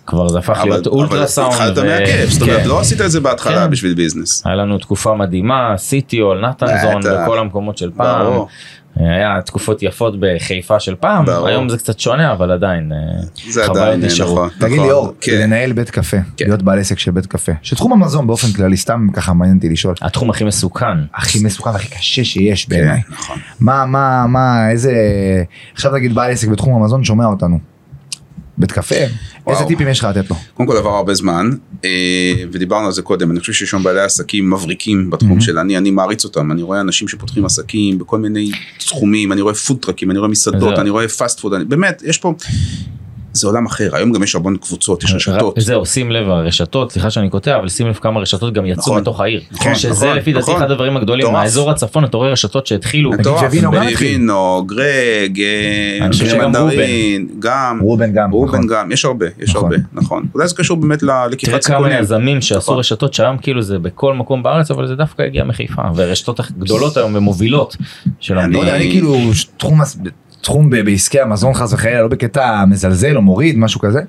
כבר 0.07 0.29
זה 0.29 0.39
הפך 0.39 0.59
אבל- 0.61 0.69
להיות 0.71 0.87
אבל 0.87 0.97
אולטרסאונד. 0.97 1.53
התחלת 1.53 1.79
ו- 1.79 1.85
מהכיף, 1.85 2.31
זאת 2.31 2.43
אומרת 2.43 2.63
כן. 2.63 2.69
לא 2.69 2.81
עשית 2.81 3.01
את 3.01 3.11
זה 3.11 3.21
בהתחלה. 3.21 3.67
בשביל 3.67 3.95
ביזנס. 3.95 4.43
היה 4.47 4.55
לנו 4.57 4.79
תקופה 4.79 5.15
מדהימה, 5.15 5.75
סיטיול, 5.77 6.41
נתנזון. 6.49 7.03
בכל 7.25 7.39
המקומות 7.39 7.79
של 7.79 7.91
פעם. 7.97 8.33
ברור. 8.97 9.09
היה 9.11 9.43
תקופות 9.43 9.83
יפות 9.83 10.15
בחיפה 10.21 10.81
של 10.81 10.95
פעם, 10.95 11.25
ברור. 11.25 11.49
היום 11.49 11.69
זה 11.69 11.79
קצת 11.79 11.99
שונה 12.01 12.33
אבל 12.33 12.51
עדיין 12.51 12.93
אה, 12.93 13.23
זה 13.51 13.65
עדיין 13.65 14.01
נשארו. 14.01 14.33
נכון. 14.33 14.49
תגיד 14.61 14.77
נכון. 14.77 14.87
לי 14.87 14.93
אור, 14.93 15.13
כן. 15.21 15.41
לנהל 15.43 15.73
בית 15.73 15.91
קפה, 15.91 16.17
כן. 16.37 16.45
להיות 16.45 16.63
בעל 16.63 16.79
עסק 16.79 16.99
של 16.99 17.11
בית 17.11 17.27
קפה, 17.27 17.53
שתחום 17.63 17.93
המזון 17.93 18.27
באופן 18.27 18.53
כללי, 18.53 18.77
סתם 18.77 19.07
ככה 19.13 19.33
מעניין 19.33 19.57
אותי 19.57 19.69
לשאול, 19.69 19.95
התחום 20.03 20.31
הכי 20.31 20.45
מסוכן. 20.45 20.99
הכי 21.15 21.39
מסוכן 21.45 21.71
והכי 21.71 21.89
קשה 21.89 22.25
שיש 22.25 22.65
כן, 22.65 22.71
בעיניי. 22.77 23.01
נכון. 23.11 23.39
מה, 23.61 23.87
מה, 23.87 24.27
מה, 24.29 24.71
איזה, 24.71 24.93
עכשיו 25.75 25.93
נגיד 25.93 26.15
בעל 26.15 26.31
עסק 26.31 26.49
בתחום 26.49 26.83
המזון 26.83 27.05
שומע 27.05 27.27
אותנו. 27.27 27.74
בית 28.59 28.73
קפה, 28.73 28.95
איזה 28.95 29.09
וואו. 29.47 29.69
טיפים 29.69 29.89
יש 29.89 29.99
לך 29.99 30.05
לתת 30.17 30.31
לו? 30.31 30.37
קודם 30.55 30.69
כל 30.69 30.77
עבר 30.77 30.91
הרבה 30.91 31.15
זמן 31.15 31.51
אה, 31.85 31.91
ודיברנו 32.53 32.87
על 32.87 32.93
זה 32.93 33.03
קודם 33.03 33.31
אני 33.31 33.41
חושב 33.41 33.53
שיש 33.53 33.71
שם 33.71 33.83
בעלי 33.83 34.01
עסקים 34.01 34.51
מבריקים 34.51 35.11
בתחום 35.11 35.41
של 35.41 35.59
אני 35.59 35.77
אני 35.79 35.91
מעריץ 35.91 36.25
אותם 36.25 36.53
אני 36.53 36.63
רואה 36.63 36.81
אנשים 36.81 37.09
שפותחים 37.09 37.45
עסקים 37.45 37.99
בכל 37.99 38.19
מיני 38.19 38.51
תחומים 38.79 39.33
אני 39.33 39.41
רואה 39.41 39.55
פודטרקים 39.55 40.11
אני 40.11 40.19
רואה 40.19 40.31
מסעדות. 40.31 40.79
אני 40.79 40.91
רואה 40.91 41.09
fast 41.09 41.41
food 41.41 41.53
אני- 41.55 41.65
באמת 41.65 42.03
יש 42.07 42.19
פה. 42.19 42.35
זה 43.35 43.47
עולם 43.47 43.67
אחר 43.67 43.89
היום 43.93 44.13
גם 44.13 44.23
יש 44.23 44.35
המון 44.35 44.57
קבוצות 44.57 45.05
יש 45.05 45.15
רשתות. 45.15 45.55
זהו, 45.59 45.87
שים 45.87 46.11
לב, 46.11 46.29
הרשתות, 46.29 46.93
סליחה 46.93 47.11
שאני 47.11 47.31
קוטע, 47.31 47.57
אבל 47.57 47.69
שים 47.69 47.87
לב 47.87 47.95
כמה 47.95 48.21
רשתות 48.21 48.55
גם 48.55 48.67
יצאו 48.67 48.83
נכון. 48.83 49.01
מתוך 49.01 49.21
העיר. 49.21 49.41
נכון, 49.53 49.75
שזה 49.75 50.07
נכון, 50.07 50.17
לפי 50.17 50.33
דעתי 50.33 50.43
נכון. 50.43 50.57
אחד 50.63 50.71
הדברים 50.71 50.97
הגדולים. 50.97 51.33
מהאזור 51.33 51.71
הצפון 51.71 52.05
אתה 52.05 52.17
רואה 52.17 52.29
רשתות 52.29 52.67
שהתחילו. 52.67 53.11
מטורף, 53.11 53.43
ווינו 53.43 53.71
גם 53.71 53.81
בני 53.81 53.91
התחיל. 53.93 54.09
וינו, 54.09 54.65
גרג, 54.67 55.41
אה, 55.41 56.39
מנדרין, 56.39 57.29
גם, 57.39 57.79
רובן 57.83 58.13
גם, 58.13 58.31
רובן 58.31 58.59
נכון. 58.59 58.67
גם, 58.67 58.93
יש 58.93 59.05
הרבה, 59.05 59.27
יש 59.39 59.51
נכון. 59.51 59.63
הרבה, 59.63 59.77
נכון. 59.93 60.27
אולי 60.35 60.49
זה 60.49 60.55
קשור 60.55 60.77
באמת 60.77 60.99
תראה 60.99 61.27
ללקיחת 61.27 61.53
כמה 61.53 61.61
סיכונים. 61.63 61.99
יזמים 61.99 62.41
שעשו. 62.41 62.77
רשתות 62.77 63.15
שהיום 63.15 63.39
כאילו 63.39 63.63
זה 63.63 63.79
בכל 63.79 64.15
מקום 64.15 64.43
בארץ 64.43 64.71
אבל 64.71 64.87
זה 64.87 64.95
דווקא 64.95 65.23
הגיע 65.23 65.45
מחיפה 65.45 65.83
והרשתות 65.95 66.41
הגדולות 66.41 66.97
היום 66.97 67.15
ומובילות 67.15 67.77
של 68.21 68.39
המדינה. 68.39 68.77
אני 68.77 68.91
כאילו 68.91 69.17
תחום, 70.45 70.71
בעסקי 70.71 71.21
המזון 71.21 71.55
חס 71.55 71.73
וחלילה, 71.73 72.03
לא 72.03 72.09
בקטע 72.09 72.65
מזלזל 72.65 73.17
או 73.17 73.23
מוריד, 73.23 73.59
משהו 73.59 73.81
כזה. 73.81 74.01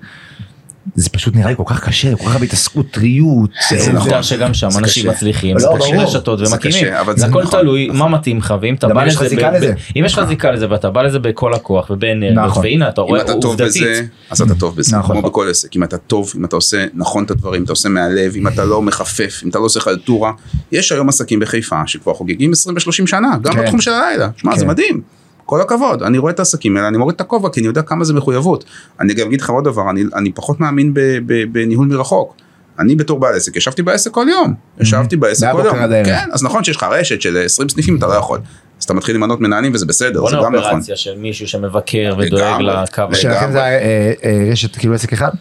זה 0.96 1.10
פשוט 1.10 1.36
נראה 1.36 1.50
לי 1.50 1.56
כל 1.56 1.64
כך 1.66 1.84
קשה, 1.84 2.16
כל 2.16 2.26
כך 2.26 2.32
הרבה 2.34 2.46
התעסקות, 2.46 2.92
טריות. 2.92 3.50
זה 3.70 3.78
נכון. 3.78 3.96
עובדה 3.96 4.24
שגם 4.24 4.54
שם 4.54 4.68
אנשים. 4.78 5.10
מצליחים, 5.10 5.58
לא. 5.58 5.78
רשתות 5.98 6.40
זה 6.40 6.46
ומקימים, 6.54 6.86
קשה, 6.86 7.02
אבל 7.02 7.14
זה 7.14 7.20
זה 7.20 7.28
הכל 7.28 7.44
נכון, 7.44 7.60
תלוי 7.60 7.88
נכון. 7.88 8.00
מה 8.00 8.08
מתאים 8.08 8.38
לך 8.38 8.54
ואם 8.62 8.74
אתה 8.74 8.88
בא 8.88 9.06
לזה, 9.06 9.74
אם 9.96 10.06
יש 10.06 10.14
לך 10.14 10.26
זיקה 10.28 10.52
לזה 10.52 10.70
ואתה 10.70 10.90
בא 10.90 11.02
לזה 11.02 11.20
בכל 11.20 11.54
הכוח 11.54 11.90
ובאנרגיות 11.90 12.46
נכון. 12.46 12.64
והנה 12.64 12.90
אתה 12.90 13.02
אם 13.02 13.08
רואה 13.08 13.22
אתה 13.22 13.34
טוב 13.34 13.46
עובדתית, 13.46 13.82
בזה, 13.82 14.06
אז 14.30 14.42
אתה 14.42 14.56
טוב 14.56 14.76
בזה, 14.76 14.98
נכון. 14.98 15.16
כמו 15.22 15.30
בכל 15.30 15.50
עסק, 15.50 15.76
אם 15.76 15.84
אתה 15.84 15.98
טוב, 15.98 16.34
אם 16.38 16.46
אתה 16.46 16.56
עושה 16.56 16.86
נכון 16.94 17.24
את 17.24 17.32
הדברים, 17.32 17.64
אתה 17.64 17.72
עושה 17.72 17.90
מהלב, 17.90 18.36
אם 18.36 18.48
אתה 18.48 18.66
לא 18.66 18.82
מחפף, 18.82 19.42
אם 19.44 19.50
אתה 19.50 19.60
לא 19.60 19.66
עושה 19.66 19.80
חלטורה, 19.80 20.32
יש 20.72 20.92
היום 20.92 21.10
עסקים 21.10 21.40
בחיפה 21.40 21.82
שכבר 21.86 22.14
חוגגים 22.14 22.52
20 22.52 22.76
ו-30 22.76 23.08
שנה, 23.08 23.38
גם 23.42 23.54
כן. 23.54 23.62
בתחום 23.64 23.82
של 23.82 23.92
הלילה, 23.92 24.30
שמע 24.38 24.56
זה 24.56 24.66
כן. 24.66 24.72
מדהים, 24.72 25.02
כל 25.46 25.62
הכבוד, 25.62 26.04
אני 26.04 26.18
רואה 26.18 26.32
את 26.32 26.40
העסקים 26.40 26.78
האלה, 26.78 26.88
אני 26.88 26.98
מוריד 26.98 27.16
את 27.16 27.22
הכובע 27.22 27.50
כי 27.50 27.60
אני 27.60 27.68
יודע 27.68 27.82
כמה 27.82 28.04
זה 28.04 28.14
מחויבות, 28.14 28.66
אני 29.00 29.14
גם 29.14 29.28
אגיד 29.28 29.42
לך 29.42 29.50
עוד 29.50 29.64
דבר, 29.64 29.90
אני, 29.90 30.04
אני 30.16 30.32
פחות 30.32 30.60
מאמין 30.60 30.94
ב, 30.94 31.00
ב, 31.26 31.44
בניהול 31.52 31.88
מרחוק. 31.88 32.36
אני 32.80 32.96
בתור 32.96 33.20
בעל 33.20 33.36
עסק, 33.36 33.56
ישבתי 33.56 33.84
בעסק 33.84 34.12
כל 34.12 34.26
יום, 34.30 34.54
ישבתי 34.80 35.16
בעסק 35.16 35.48
כל 35.52 35.62
יום. 35.66 35.76
כן, 36.06 36.30
אז 36.32 36.44
נכון 36.44 36.64
שיש 36.64 36.78
לך 36.78 36.84
רשת 36.84 37.22
של 37.22 37.38
20 37.46 37.70
סניפים, 37.70 37.98
אתה 37.98 38.08
לא 38.08 38.14
יכול, 38.14 38.40
אז 38.80 38.84
אתה 38.84 38.94
מתחיל 38.94 39.16
למנות 39.16 39.42
מנהלים 39.42 39.74
וזה 39.74 39.86
בסדר, 39.86 40.22
בוא 40.22 40.30
זה 40.30 40.36
גם 40.36 40.56
נכון. 40.56 40.72
אופרציה 40.72 40.96
של 40.96 41.18
מישהו 41.18 41.48
שמבקר 41.48 42.16
ודואג. 42.20 42.62
לקו. 42.62 43.16
שלכם 43.16 43.52
זה 43.52 43.60
אה, 43.60 44.14
אה, 44.24 44.48
רשת 44.52 44.76
כאילו 44.76 44.94
עסק 44.94 45.14
אחד? 45.14 45.32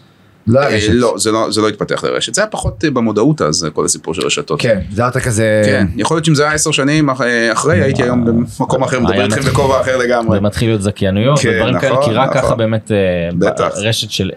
לא 0.47 0.59
היה 0.59 0.69
אה. 0.69 0.93
לא, 0.93 1.13
זה 1.17 1.31
לא, 1.31 1.51
זה 1.51 1.61
לא 1.61 1.69
התפתח 1.69 2.03
לרשת, 2.03 2.33
זה 2.33 2.41
היה 2.41 2.47
פחות 2.49 2.85
אה, 2.85 2.91
במודעות 2.91 3.41
אז, 3.41 3.63
אה, 3.65 3.69
כל 3.69 3.85
הסיפור 3.85 4.13
של 4.13 4.21
רשתות. 4.25 4.61
כן, 4.61 4.79
זה 4.91 5.01
היה 5.01 5.11
כזה... 5.11 5.61
כן, 5.65 5.87
יכול 5.95 6.15
להיות 6.17 6.25
שאם 6.25 6.35
זה 6.35 6.43
היה 6.43 6.51
עשר 6.53 6.71
שנים 6.71 7.09
אח- 7.09 7.21
אחרי, 7.53 7.81
הייתי 7.81 8.03
היום 8.03 8.25
במקום 8.25 8.83
אחר, 8.83 8.99
מדבר 8.99 9.23
איתכם. 9.23 9.41
בכובע 9.41 9.81
אחר 9.81 9.97
לגמרי. 9.97 10.37
זה 10.37 10.41
מתחיל 10.41 10.69
להיות 10.69 10.81
זכיינויות 10.81 11.39
כן, 11.39 11.49
ודברים 11.49 11.79
כאלה, 11.79 11.93
נכון, 11.93 12.05
כי 12.05 12.11
רק 12.11 12.29
נכון. 12.29 12.41
ככה 12.41 12.55
באמת 12.55 12.91
בטח. 13.37 13.69
רשת 13.75 14.11
של, 14.11 14.31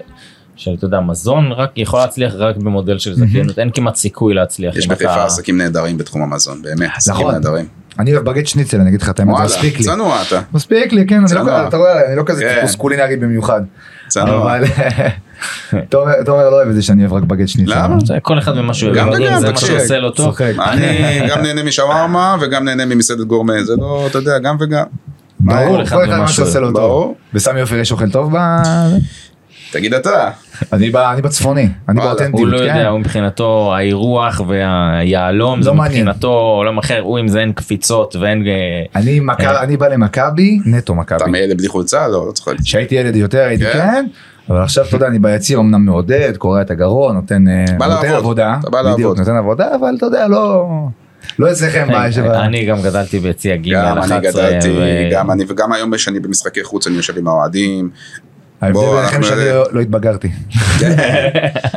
של 0.57 0.71
אתה 0.79 0.85
יודע, 0.85 1.01
מזון 1.01 1.53
רק 1.53 1.71
יכול 1.77 2.01
להצליח 2.01 2.33
רק 2.37 2.57
במודל 2.57 2.99
של 2.99 3.15
זכיינות, 3.15 3.59
אין 3.59 3.71
כמעט 3.75 3.97
סיכוי 3.97 4.35
להצליח. 4.35 4.77
יש 4.77 4.87
בחיפה 4.87 5.13
אתה- 5.15 5.25
עסקים 5.25 5.59
נהדרים 5.59 5.99
בתחום 5.99 6.23
המזון, 6.23 6.63
באמת, 6.63 6.91
עסקים 6.97 7.15
נכון. 7.21 7.35
נהדרים. 7.35 7.67
אני 7.99 8.13
אוהב 8.15 8.25
בגט 8.25 8.47
שניצל, 8.47 8.81
אני 8.81 8.89
אגיד 8.89 9.03
לך 9.03 9.09
את 9.11 9.21
האמת, 9.21 9.35
מספיק 9.45 9.79
לי. 9.79 9.85
צנוע 9.85 10.23
אתה, 10.29 10.41
מספיק 10.53 10.93
לי, 10.93 11.07
כן, 11.07 11.15
אני 11.25 11.35
לא 11.47 11.69
אתה 11.69 11.77
רואה, 11.77 12.07
אני 12.07 12.17
לא 12.17 12.23
כזה 12.27 12.43
כן. 12.43 12.55
טיפוס 12.55 12.75
קולינרי 12.75 13.17
במיוחד. 13.17 13.61
צנוע. 14.09 14.59
תומר 15.89 16.51
לא 16.51 16.57
אוהב 16.57 16.69
את 16.69 16.75
זה 16.75 16.83
שאני 16.83 17.03
אוהב 17.03 17.13
רק 17.13 17.23
בגט 17.23 17.49
שניצל. 17.49 17.73
למה? 17.75 17.97
כל 18.23 18.39
אחד 18.39 18.53
ומה 18.57 18.75
שהוא 18.75 18.95
גם 18.95 19.09
אוהב, 19.09 19.21
וגם, 19.21 19.41
זה 19.41 19.51
מה. 19.51 19.57
שעושה 19.57 19.99
לו 19.99 20.11
טוב. 20.11 20.37
אני 20.43 20.87
גם 21.31 21.43
נהנה 21.43 21.63
משווארמה 21.63 22.37
וגם 22.41 22.65
נהנה 22.65 22.85
ממסעדת 22.85 23.27
גורמה, 23.27 23.65
זה 23.65 23.77
לא, 23.77 24.07
אתה 24.11 24.19
יודע, 24.19 24.39
גם 24.39 24.57
וגם. 24.61 24.85
ברור, 25.41 25.77
כל 25.77 25.83
אחד 25.83 25.97
כל 25.97 26.05
אחד 26.05 26.13
ומה 26.13 26.19
מה 26.19 26.29
שהוא 26.29 26.45
שעושה 26.45 26.61
לו 26.61 26.67
טוב. 26.67 26.77
ברור. 26.77 27.17
בסמי 27.35 27.61
עופר 27.61 27.77
יש 27.77 27.93
אוכל 27.93 28.11
טוב 28.11 28.37
ב... 28.37 28.39
תגיד 29.73 29.95
אתה, 29.95 30.31
אני 30.73 30.91
ב- 30.91 30.97
אני 30.97 31.23
בצפוני, 31.23 31.69
אני 31.89 32.01
באותנטיות, 32.01 32.33
הוא 32.41 32.47
לא 32.47 32.59
כן. 32.59 32.65
יודע, 32.65 32.89
הוא 32.89 33.01
מבחינתו 33.01 33.75
האירוח 33.77 34.41
והיהלום, 34.49 35.63
זה 35.63 35.69
לא 35.71 35.75
מעניין. 35.75 36.07
מבחינתו 36.07 36.29
עולם 36.33 36.79
אחר, 36.79 37.01
הוא 37.01 37.19
עם 37.19 37.29
זה 37.29 37.41
אין 37.41 37.53
קפיצות 37.53 38.17
ואין... 38.17 38.47
אה, 38.47 38.53
אני 39.01 39.21
מכ- 39.21 39.41
אני 39.41 39.77
בא 39.77 39.89
למכבי, 39.89 40.59
נטו 40.67 40.95
מכבי. 40.95 41.17
אתה 41.17 41.27
מאלה 41.27 41.55
בלי 41.55 41.69
חולצה? 41.69 42.09
לא, 42.09 42.27
לא 42.27 42.33
צריך 42.33 42.49
להגיד. 42.49 42.65
כשהייתי 42.65 42.95
ילד 42.95 43.17
יותר 43.17 43.39
הייתי 43.39 43.65
כן? 43.65 43.73
כן, 43.73 44.07
אבל 44.51 44.63
עכשיו 44.63 44.85
אתה 44.85 44.97
יודע 44.97 45.07
אני 45.07 45.19
ביציע 45.19 45.59
אמנם 45.59 45.85
מעודד, 45.85 46.33
קורע 46.37 46.63
את 46.63 46.71
הגרון, 46.71 47.15
נותן 47.15 47.49
אה, 47.49 47.65
בא 47.79 47.87
נותן 47.87 48.09
עבודה, 48.09 48.57
בא 48.71 48.93
בדיוק. 48.93 49.19
נותן 49.19 49.37
עבודה, 49.37 49.75
אבל 49.81 49.95
אתה 49.97 50.07
יודע 50.07 50.29
לא 50.29 50.67
לא 51.39 51.51
אצלכם. 51.53 51.87
כן, 51.89 52.31
אני 52.31 52.65
גם 52.67 52.83
גדלתי 52.83 53.19
ביציע 53.19 53.57
ג' 53.57 53.69
גם 53.73 53.99
11. 53.99 54.49
אני 54.49 54.59
גדלתי, 54.59 54.69
גם 55.13 55.31
אני, 55.31 55.45
וגם 55.49 55.73
היום 55.73 55.95
כשאני 55.95 56.21
במשחקי 56.21 56.65
חוץ 56.65 56.87
אני 56.87 56.97
יושב 56.97 57.19
עם 57.19 57.29
האוהדים. 57.29 57.91
ההבדל 58.61 58.81
ביניכם 58.97 59.23
שאני 59.23 59.45
לא- 59.45 59.67
לא 59.73 59.81
התבגרתי. 59.81 60.29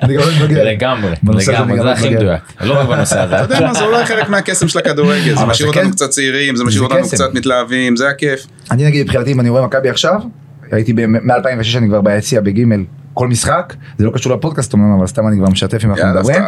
אני 0.03 0.13
גם 0.15 0.21
לא 0.21 0.31
מתבגר. 0.35 0.63
לגמרי, 0.63 1.11
לגמרי, 1.23 1.77
גם 1.77 1.83
זה 1.83 1.91
הכי. 1.91 2.09
מדויק, 2.09 2.41
לא 2.61 2.79
רק 2.81 2.87
בנושא 2.87 3.19
הזה. 3.19 3.35
אתה 3.43 3.53
יודע 3.53 3.67
מה, 3.67 3.73
זה 3.73 3.83
אולי 3.83 4.05
חלק 4.05 4.29
מהקסם 4.29 4.67
של 4.67 4.79
הכדורגל, 4.79 5.35
זה 5.37 5.45
משאיר 5.45 5.67
אותנו 5.67 5.83
כן- 5.83 5.91
קצת 5.91 6.09
צעירים, 6.09 6.55
זה 6.55 6.63
משאיר 6.63 6.83
אותנו. 6.83 7.07
קצת 7.07 7.33
מתלהבים, 7.33 7.95
זה 7.95 8.09
הכיף. 8.09 8.45
אני 8.71 8.85
נגיד 8.85 9.03
מבחינתי 9.05 9.31
אם 9.31 9.39
אני 9.39 9.49
רואה 9.49 9.65
מכבי 9.65 9.89
עכשיו, 9.89 10.19
הייתי 10.71 10.93
מ-2006 10.93 11.77
אני 11.77 11.87
כבר 11.87 12.01
ביציע 12.01 12.41
בגימל 12.41 12.83
כל 13.13 13.27
משחק, 13.27 13.73
זה 13.97 14.05
לא 14.05 14.11
קשור 14.11 14.33
לפודקאסט 14.35 14.73
אומנם 14.73 14.97
אבל 14.97 15.07
סתם 15.07 15.27
אני 15.27 15.37
כבר 15.37 15.49
משתף 15.49 15.85
אם 15.85 15.89
אנחנו 15.89 16.05
יאללה, 16.07 16.19
מדברים. 16.21 16.41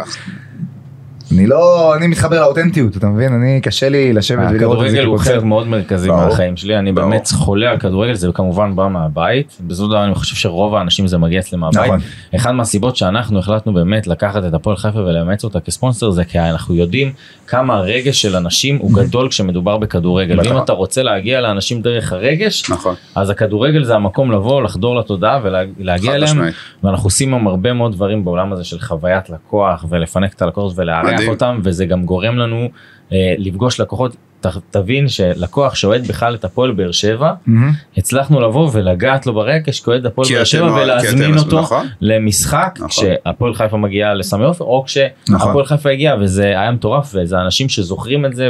אני 1.34 1.46
לא, 1.46 1.94
אני 1.96 2.06
מתחבר 2.06 2.40
לאותנטיות, 2.40 2.96
אתה 2.96 3.06
מבין? 3.06 3.32
אני 3.32 3.60
קשה 3.60 3.88
לי 3.88 4.12
לשבת 4.12 4.38
ולראות 4.50 4.86
את 4.86 4.90
זה 4.90 4.96
הכדורגל 4.96 5.04
הוא. 5.04 5.18
חלק 5.18 5.42
מאוד 5.42 5.66
מרכזי. 5.66 6.08
מהחיים 6.08 6.56
שלי 6.56 6.78
אני. 6.78 6.92
באמת 6.92 7.28
חולה 7.34 7.70
על 7.70 7.78
כדורגל 7.78 8.14
זה 8.14 8.28
כמובן 8.34 8.76
בא 8.76 8.88
מהבית 8.88 9.60
של 9.70 9.88
דבר 9.88 10.04
אני 10.04 10.14
חושב 10.14 10.36
שרוב 10.36 10.74
האנשים 10.74 11.06
זה 11.06 11.18
מגיע 11.18 11.40
אצלם 11.40 11.60
מהבית. 11.60 11.82
נכון. 11.82 12.00
אחד 12.36 12.50
מהסיבות 12.50 12.96
שאנחנו 12.96 13.38
החלטנו 13.38 13.74
באמת 13.74 14.06
לקחת 14.06 14.44
את 14.44 14.54
הפועל 14.54 14.76
חיפה 14.76 14.98
ולאמץ 14.98 15.44
אותה 15.44 15.60
כספונסר 15.60 16.10
זה 16.10 16.24
כי 16.24 16.38
אנחנו 16.38 16.74
יודעים 16.74 17.12
כמה 17.46 17.74
הרגש 17.74 18.22
של 18.22 18.36
אנשים 18.36 18.78
הוא 18.78 18.90
גדול 18.94 19.28
כשמדובר 19.28 19.76
בכדורגל. 19.76 20.40
ואם 20.40 20.58
אתה 20.58 20.72
רוצה 20.72 21.02
להגיע 21.02 21.40
לאנשים 21.40 21.82
דרך 21.82 22.12
הרגש 22.12 22.70
נכון. 22.70 22.94
אז 23.14 23.30
הכדורגל 23.30 23.84
זה 23.84 23.94
המקום 23.94 24.32
לבוא 24.32 24.62
לחדור 24.62 24.96
לתודעה 24.96 25.40
ולהגיע 25.42 26.14
אליהם. 26.14 26.38
ואנחנו 26.84 27.06
עושים 27.06 27.34
היום 27.34 27.46
הרבה 27.46 27.72
מאוד 27.72 27.92
דברים 27.92 28.24
בעולם 28.24 28.52
הזה 28.52 28.64
של 28.64 28.80
חוויית 28.80 29.30
לקוח 29.30 29.84
ולפנק 29.88 30.34
את 30.34 30.42
הלקוחות 30.42 30.72
ולארח. 30.76 31.23
אותם 31.28 31.60
וזה 31.64 31.86
גם 31.86 32.04
גורם 32.04 32.36
לנו 32.36 32.68
אה, 33.12 33.34
לפגוש 33.38 33.80
לקוחות. 33.80 34.16
ת- 34.46 34.76
תבין 34.76 35.08
שלקוח 35.08 35.74
שאוהד 35.74 36.06
בכלל 36.06 36.34
את 36.34 36.44
הפועל 36.44 36.72
באר 36.72 36.92
שבע 36.92 37.32
מהמם. 37.46 37.72
הצלחנו 37.96 38.40
לבוא 38.40 38.70
ולגעת 38.72 39.26
לו 39.26 39.34
ברגש 39.34 39.80
כאוהד 39.80 40.06
הפועל 40.06 40.28
באר 40.34 40.44
שבע 40.44 40.68
כי 40.68 40.80
ולהזמין 40.82 41.38
אותו 41.38 41.60
נכון. 41.60 41.86
למשחק 42.00 42.70
נכון. 42.76 42.88
כשהפועל 42.88 43.54
חיפה 43.54 43.76
מגיעה 43.76 44.14
לסמי 44.14 44.44
עופר 44.44 44.64
או 44.64 44.84
נכון. 45.28 45.38
כשהפועל 45.38 45.66
חיפה 45.66 45.90
הגיע 45.90 46.14
וזה 46.20 46.44
היה 46.44 46.70
מטורף 46.70 47.10
וזה 47.14 47.36
אנשים 47.40 47.68
שזוכרים 47.68 48.26
את 48.26 48.36
זה 48.36 48.48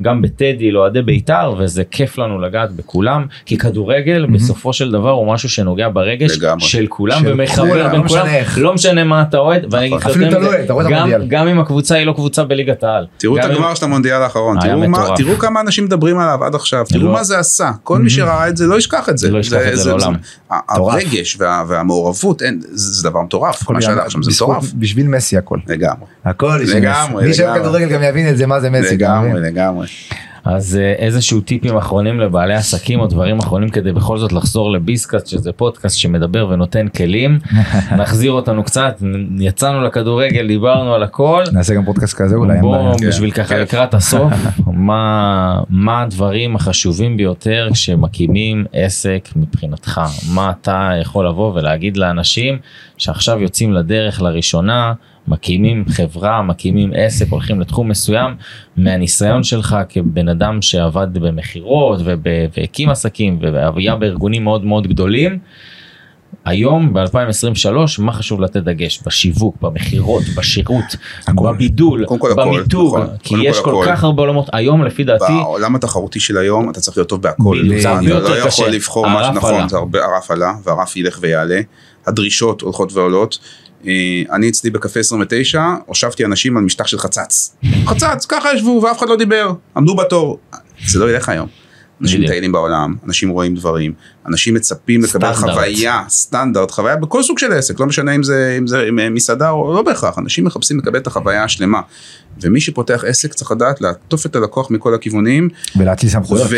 וגם 0.00 0.22
בטדי 0.22 0.70
לאוהדי 0.70 1.02
בית"ר 1.02 1.54
וזה 1.58 1.84
כיף 1.90 2.18
לנו 2.18 2.40
לגעת 2.40 2.72
בכולם 2.72 3.26
כי 3.46 3.58
כדורגל 3.58 4.26
בסופו 4.32 4.72
של 4.72 4.90
דבר 4.92 5.10
הוא 5.10 5.32
משהו 5.32 5.48
שנוגע 5.48 5.88
ברגש 5.88 6.38
לגמרי. 6.38 6.60
של 6.60 6.86
כולם 6.88 7.20
של 7.22 7.32
ומחבר 7.32 7.64
בין 7.64 7.76
לא 8.02 8.08
כולם 8.08 8.26
משנה. 8.26 8.62
לא 8.62 8.74
משנה 8.74 9.04
מה 9.04 9.22
אתה 9.22 9.38
אוהד 9.38 9.66
ואני 9.70 9.86
אגיד 9.86 9.96
לך 9.98 10.06
יותר 10.06 10.38
לא 10.38 10.48
מזה, 10.48 10.62
את 11.16 11.28
גם- 11.28 11.48
אם 11.48 11.60
הקבוצה 11.60 11.94
היא 11.94 12.06
לא 12.06 12.12
קבוצה 12.12 12.44
בליגת 12.44 12.84
העל 12.84 13.06
תראו 13.16 13.38
את 13.38 13.44
הגמר 13.44 13.74
של 13.74 13.84
המונדיאל 13.84 14.22
האחרון, 14.22 14.56
תראו 14.60 14.88
מה-. 14.88 14.98
תראו 15.24 15.38
כמה 15.38 15.60
אנשים 15.60 15.84
מדברים 15.84 16.18
עליו 16.18 16.44
עד 16.44 16.54
עכשיו, 16.54 16.84
תראו 16.88 17.04
לא. 17.06 17.12
מה 17.12 17.24
זה 17.24 17.38
עשה, 17.38 17.70
כל 17.82 17.98
מי 17.98 18.10
שראה 18.10 18.48
את 18.48 18.56
זה 18.56 18.66
לא 18.66 18.78
ישכח 18.78 19.08
את 19.08 19.18
זה. 19.18 19.30
לא 19.30 19.38
ישכח 19.38 19.56
את 19.72 19.78
זה 19.78 19.88
לעולם. 19.90 20.14
הרגש 20.68 21.36
וה- 21.40 21.62
והמעורבות, 21.68 22.42
זה 22.70 23.08
דבר 23.10 23.22
מטורף, 23.22 23.70
מה 23.70 23.82
שהלך 23.82 24.10
שם 24.10 24.22
זה 24.22 24.30
מטורף. 24.34 24.72
בשביל 24.74 25.08
מסי 25.08 25.36
הכל. 25.38 25.58
לגמרי, 25.68 26.06
הכל 26.24 26.58
בשביל 26.62 26.76
לגמרי, 26.76 27.16
מסי. 27.22 27.26
מי 27.28 27.34
שאוהב. 27.34 27.58
כדורגל 27.62 27.88
גם 27.88 28.02
יבין 28.02 28.28
את 28.28 28.36
זה 28.36 28.46
מה 28.46 28.60
זה 28.60 28.70
מסי. 28.70 28.94
לגמרי? 28.94 29.40
לגמרי. 29.40 29.86
אז 30.44 30.76
אה, 30.76 30.92
איזשהו 30.92 31.40
טיפים 31.40 31.76
אחרונים 31.76 32.20
לבעלי 32.20 32.54
עסקים 32.54 33.00
או 33.00 33.06
דברים 33.06 33.38
אחרונים 33.38 33.68
כדי 33.68 33.92
בכל 33.92 34.18
זאת 34.18 34.32
לחזור 34.32 34.72
לביסקאסט 34.72 35.26
שזה 35.26 35.52
פודקאסט 35.52 35.98
שמדבר 35.98 36.48
ונותן 36.50 36.88
כלים 36.88 37.38
נחזיר 38.00 38.32
אותנו 38.32 38.64
קצת 38.64 39.02
יצאנו 39.38 39.82
לכדורגל 39.82 40.46
דיברנו 40.46 40.94
על 40.94 41.02
הכל 41.02 41.42
נעשה 41.52 41.74
גם 41.74 41.84
פודקאסט 41.84 42.16
כזה 42.16 42.34
אולי. 42.34 42.60
בוא 42.60 42.96
בשביל 43.08 43.30
ככה. 43.30 43.58
לקראת 43.58 43.94
הסוף 43.94 44.32
מה 44.88 45.60
מה 45.68 46.02
הדברים 46.02 46.56
החשובים 46.56 47.16
ביותר 47.16 47.68
כשמקימים 47.72 48.64
עסק 48.72 49.28
מבחינתך 49.36 50.00
מה 50.34 50.50
אתה 50.50 50.90
יכול 51.00 51.26
לבוא 51.28 51.52
ולהגיד 51.54 51.96
לאנשים 51.96 52.58
שעכשיו 52.96 53.38
יוצאים 53.40 53.72
לדרך 53.72 54.22
לראשונה 54.22 54.92
מקימים 55.28 55.84
חברה 55.88 56.42
מקימים 56.42 56.92
עסק 56.96 57.28
הולכים 57.28 57.60
לתחום 57.60 57.88
מסוים 57.88 58.34
מהניסיון 58.76 59.42
שלך 59.42 59.76
כבן 59.88 60.28
אדם 60.28 60.62
שעבד 60.62 61.08
במכירות 61.12 62.00
והקים 62.56 62.88
עסקים 62.88 63.38
והיה 63.74 63.96
בארגונים 63.96 64.44
מאוד 64.44 64.64
מאוד 64.64 64.86
גדולים. 64.86 65.38
היום 66.44 66.92
ב-2023 66.94 67.68
מה 67.98 68.12
חשוב 68.12 68.40
לתת 68.40 68.56
דגש 68.56 69.00
בשיווק 69.06 69.56
במכירות 69.62 70.22
בשירות 70.36 70.84
בבידול 71.34 72.04
הכל, 72.04 72.18
במיתוג 72.36 72.98
נכון. 72.98 73.16
כי 73.22 73.34
יש 73.42 73.60
כל 73.60 73.70
כל. 73.70 73.84
כך 73.86 74.04
הרבה 74.04 74.22
עולמות 74.22 74.48
היום 74.52 74.84
לפי 74.84 75.04
דעתי 75.04 75.32
בעולם 75.32 75.74
התחרותי 75.74 76.20
של 76.20 76.38
היום 76.38 76.70
אתה 76.70 76.80
צריך 76.80 76.96
להיות 76.96 77.08
טוב 77.08 77.22
בהכל. 77.22 77.58
אתה 77.80 78.00
לא. 78.00 78.38
יכול 78.38 78.68
לבחור 78.68 79.06
מה 79.06 79.24
שנכון, 79.24 79.66
הרף 79.94 80.30
עלה 80.30 80.52
והרף 80.64 80.96
ילך 80.96 81.18
ויעלה. 81.20 81.60
הדרישות 82.06 82.60
הולכות 82.60 82.92
ועולות. 82.92 83.38
אה, 83.86 84.22
אני 84.32 84.48
אצלי 84.48 84.70
בקפה 84.70 85.00
29 85.00 85.62
הושבתי 85.86 86.24
אנשים 86.24 86.56
על 86.56 86.62
משטח 86.64 86.86
של 86.86 86.98
חצץ. 86.98 87.56
חצץ, 87.86 88.26
ככה 88.26 88.54
ישבו 88.54 88.80
ואף 88.84 88.98
אחד 88.98 89.08
לא 89.08 89.16
דיבר, 89.16 89.52
עמדו 89.76 89.96
בתור. 89.96 90.38
זה 90.86 90.98
לא 90.98 91.10
ילך 91.10 91.28
היום. 91.28 91.63
אנשים. 92.02 92.22
מטיילים 92.22 92.52
בעולם, 92.52 92.94
אנשים 93.06 93.28
רואים 93.28 93.54
דברים, 93.54 93.92
אנשים 94.26 94.54
מצפים 94.54 95.02
לקבל 95.02 95.34
סטנדרט. 95.34 95.54
חוויה, 95.54 96.02
סטנדרט, 96.08 96.70
חוויה 96.70 96.96
בכל 96.96 97.22
סוג 97.22 97.38
של 97.38 97.52
עסק, 97.52 97.80
לא 97.80 97.86
משנה 97.86 98.14
אם 98.14 98.22
זה, 98.22 98.54
אם 98.58 98.66
זה 98.66 98.86
אם 98.88 99.14
מסעדה 99.14 99.50
או 99.50 99.74
לא 99.74 99.82
בהכרח, 99.82 100.18
אנשים 100.18 100.44
מחפשים 100.44 100.78
לקבל 100.78 100.98
את 100.98 101.06
החוויה 101.06 101.44
השלמה. 101.44 101.80
ומי 102.42 102.60
שפותח 102.60 103.04
עסק 103.06 103.34
צריך 103.34 103.50
לדעת 103.50 103.80
לעטוף 103.80 104.26
את 104.26 104.36
הלקוח 104.36 104.70
מכל 104.70 104.94
הכיוונים, 104.94 105.48
ולהטיל 105.76 106.10
סמכויות. 106.10 106.48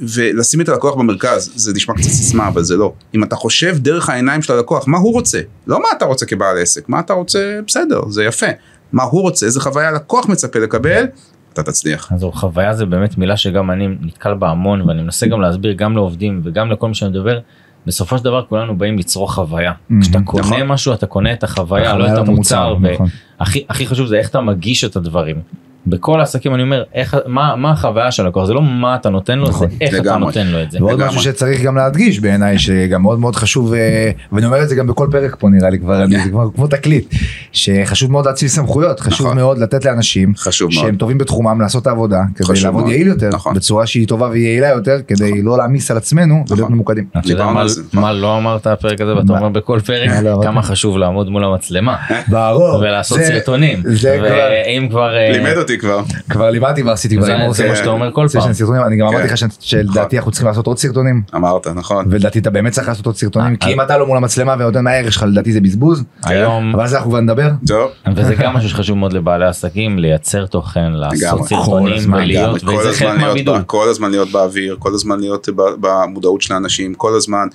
ולשים 0.00 0.60
את 0.60 0.68
הלקוח 0.68 0.94
במרכז, 0.94 1.52
זה 1.54 1.72
נשמע 1.74 1.94
קצת 1.94 2.10
סיסמה, 2.10 2.48
אבל 2.48 2.62
זה 2.62 2.76
לא. 2.76 2.92
אם 3.14 3.24
אתה 3.24 3.36
חושב 3.36 3.78
דרך 3.78 4.08
העיניים 4.08 4.42
של 4.42 4.52
הלקוח, 4.52 4.88
מה 4.88 4.98
הוא 4.98 5.12
רוצה, 5.12 5.40
לא 5.66 5.80
מה 5.80 5.88
אתה 5.96 6.04
רוצה 6.04 6.26
כבעל 6.26 6.58
עסק, 6.58 6.88
מה 6.88 7.00
אתה 7.00 7.12
רוצה, 7.12 7.58
בסדר, 7.66 8.00
זה 8.10 8.24
יפה. 8.24 8.46
מה 8.92 9.02
הוא 9.02 9.22
רוצה, 9.22 9.46
איזה 9.46 9.60
חוויה 9.60 9.88
הלקוח 9.88 10.28
מצפה 10.28 10.58
לקבל, 10.58 11.04
אתה 11.52 11.62
תצליח. 11.62 12.12
אז 12.12 12.26
חוויה 12.32 12.74
זה 12.74 12.86
באמת 12.86 13.18
מילה 13.18 13.36
שגם 13.36 13.70
אני 13.70 13.88
נתקל 14.00 14.34
בה 14.34 14.50
המון 14.50 14.88
ואני 14.88 15.02
מנסה 15.02 15.26
גם 15.26 15.40
להסביר 15.40 15.72
גם 15.72 15.96
לעובדים 15.96 16.40
וגם 16.44 16.70
לכל 16.70 16.88
מי 16.88 16.94
שאני 16.94 17.10
מדבר. 17.10 17.40
בסופו 17.86 18.18
של 18.18 18.24
דבר 18.24 18.44
כולנו 18.48 18.78
באים 18.78 18.98
לצרוך 18.98 19.34
חוויה. 19.34 19.72
Mhm. 19.72 19.94
כשאתה 20.00 20.18
קונה 20.24 20.46
נכון. 20.46 20.62
משהו 20.62 20.94
אתה 20.94 21.06
קונה 21.06 21.32
את 21.32 21.44
החוויה 21.44 21.96
לא 21.96 22.06
את 22.06 22.10
לא 22.12 22.18
המוצר. 22.18 22.62
המוצר, 22.62 22.92
נכון. 22.92 23.06
והכי 23.40 23.64
הכי 23.68 23.86
חשוב 23.86 24.06
זה 24.06 24.16
איך 24.16 24.28
אתה 24.28 24.40
מגיש 24.40 24.84
את 24.84 24.96
הדברים. 24.96 25.36
בכל 25.86 26.20
העסקים 26.20 26.54
אני 26.54 26.62
אומר 26.62 26.82
איך 26.94 27.16
מה 27.26 27.56
מה 27.56 27.70
החוויה 27.72 28.10
של 28.10 28.24
הלקוח 28.26 28.44
זה 28.46 28.54
לא 28.54 28.62
מה 28.62 28.94
אתה 28.94 29.10
נותן 29.10 29.38
לו 29.38 29.46
זה 29.46 29.52
נכון, 29.52 29.68
איך 29.80 29.94
אתה 29.94 29.98
לגמרי. 30.02 30.20
נותן 30.26 30.46
לו 30.46 30.62
את 30.62 30.70
זה. 30.70 30.78
ועוד 30.80 30.92
לגמרי. 30.92 31.08
משהו 31.08 31.20
שצריך 31.22 31.62
גם 31.62 31.76
להדגיש 31.76 32.20
בעיניי 32.20 32.58
שגם 32.58 33.02
מאוד 33.02 33.18
מאוד 33.20 33.36
חשוב 33.36 33.74
אה, 33.74 34.10
ואני 34.32 34.46
אומר 34.46 34.62
את 34.62 34.68
זה 34.68 34.74
גם 34.74 34.86
בכל 34.86 35.08
פרק 35.10 35.36
פה 35.38 35.48
נראה 35.48 35.70
לי 35.70 35.78
כבר 35.78 36.02
אני- 36.04 36.24
זה 36.24 36.30
כבר 36.30 36.48
כמו 36.54 36.66
תקליט 36.66 37.14
שחשוב 37.52 38.12
מאוד 38.12 38.26
להציל 38.26 38.48
סמכויות 38.48 39.00
חשוב 39.00 39.26
נכון. 39.26 39.36
מאוד 39.36 39.58
לתת 39.58 39.84
לאנשים 39.84 40.32
חשוב 40.36 40.70
מאוד. 40.74 40.84
שהם 40.84 40.96
טובים 40.96 41.18
בתחומם 41.18 41.60
לעשות 41.60 41.82
את 41.82 41.86
העבודה 41.86 42.20
כדי 42.36 42.60
לעבוד 42.64 42.80
מאוד. 42.82 42.92
יעיל 42.92 43.06
יותר 43.06 43.28
נכון. 43.32 43.54
בצורה 43.54 43.86
שהיא 43.86 44.08
טובה 44.08 44.28
ויעילה 44.28 44.68
יותר 44.68 44.96
כדי 45.08 45.42
לא 45.42 45.58
להעמיס 45.58 45.90
על 45.90 45.96
עצמנו 45.96 46.44
ולהיות 46.50 46.70
ממוקדים. 46.70 47.04
אתה 47.32 47.46
מה- 47.46 47.68
זה. 47.68 47.82
מה 47.92 48.12
לא 48.12 48.38
אמרת 48.38 48.66
בפרק 48.66 49.00
הזה 49.00 49.16
ואתה? 49.16 49.32
אומר 49.32 49.48
בכל 49.48 49.80
פרק 49.86 50.10
לא? 50.22 50.40
כמה 50.42 50.62
חשוב 50.62 50.98
לעמוד 50.98 51.28
מול 51.28 51.44
המצלמה. 51.44 51.96
ולעשות 52.80 53.18
זה- 53.18 53.24
סרטונים 53.26 53.82
זה 53.84 54.18
ואם 54.22 54.86
כבר 54.90 55.16
אה, 55.16 55.32
לימד 55.32 55.56
אותי 55.56 55.71
כבר. 55.78 56.00
כבר 56.30 56.50
לימדתי 56.50 56.82
ועשיתי 56.82 57.16
כבר 57.16 57.26
זה 57.26 57.68
מה. 57.68 57.76
שאתה 57.76 57.88
אומר 57.88 58.12
כל 58.12 58.26
פעם. 58.32 58.50
אני 58.86 58.96
גם 58.96 59.06
אמרתי 59.06 59.28
כן. 59.28 59.34
לך 59.34 59.38
ש- 59.38 59.44
שלדעתי 59.60 60.16
אנחנו 60.18 60.30
צריכים 60.30 60.48
לעשות 60.48 60.66
עוד 60.66 60.78
סרטונים 60.78 61.22
אמרת, 61.34 61.66
נכון. 61.66 62.04
ולדעתי 62.10 62.38
אתה 62.38 62.50
באמת 62.50 62.72
צריך 62.72 62.88
לעשות 62.88 63.06
עוד 63.06 63.16
סרטונים 63.16 63.52
אה, 63.52 63.56
כי 63.56 63.72
אם 63.72 63.80
אתה 63.80 63.98
לא 63.98 64.06
מול 64.06 64.16
המצלמה 64.16 64.54
ונותן 64.58 64.84
מהערך 64.84 65.12
שלך 65.12 65.22
לדעתי 65.28 65.52
זה 65.52 65.60
בזבוז 65.60 66.02
היום 66.24 66.74
אבל 66.74 66.86
זה 66.88 66.96
אנחנו 66.96 67.10
כבר 67.10 67.20
נדבר. 67.20 67.50
טוב. 67.66 67.90
וזה 68.16 68.34
גם 68.34 68.54
משהו 68.54 68.68
שחשוב 68.68 68.98
מאוד 68.98 69.12
לבעלי 69.12 69.46
עסקים 69.46 69.98
לייצר 69.98 70.46
תוכן 70.46 70.92
לעשות 70.92 71.46
סרטונים 71.46 72.12
ולהיות 72.12 72.64
וזה 72.64 72.92
חלק 72.98 73.20
מהבידול. 73.20 73.62
כל 73.66 73.88
הזמן 73.88 74.10
להיות 74.10 74.32
באוויר, 74.32 74.76
כל 74.78 74.94
הזמן 74.94 75.20
להיות 75.20 75.48
במודעות 75.80 76.42
של 76.42 76.54
האנשים, 76.54 76.94
כל 76.94 77.14
הזמן. 77.16 77.46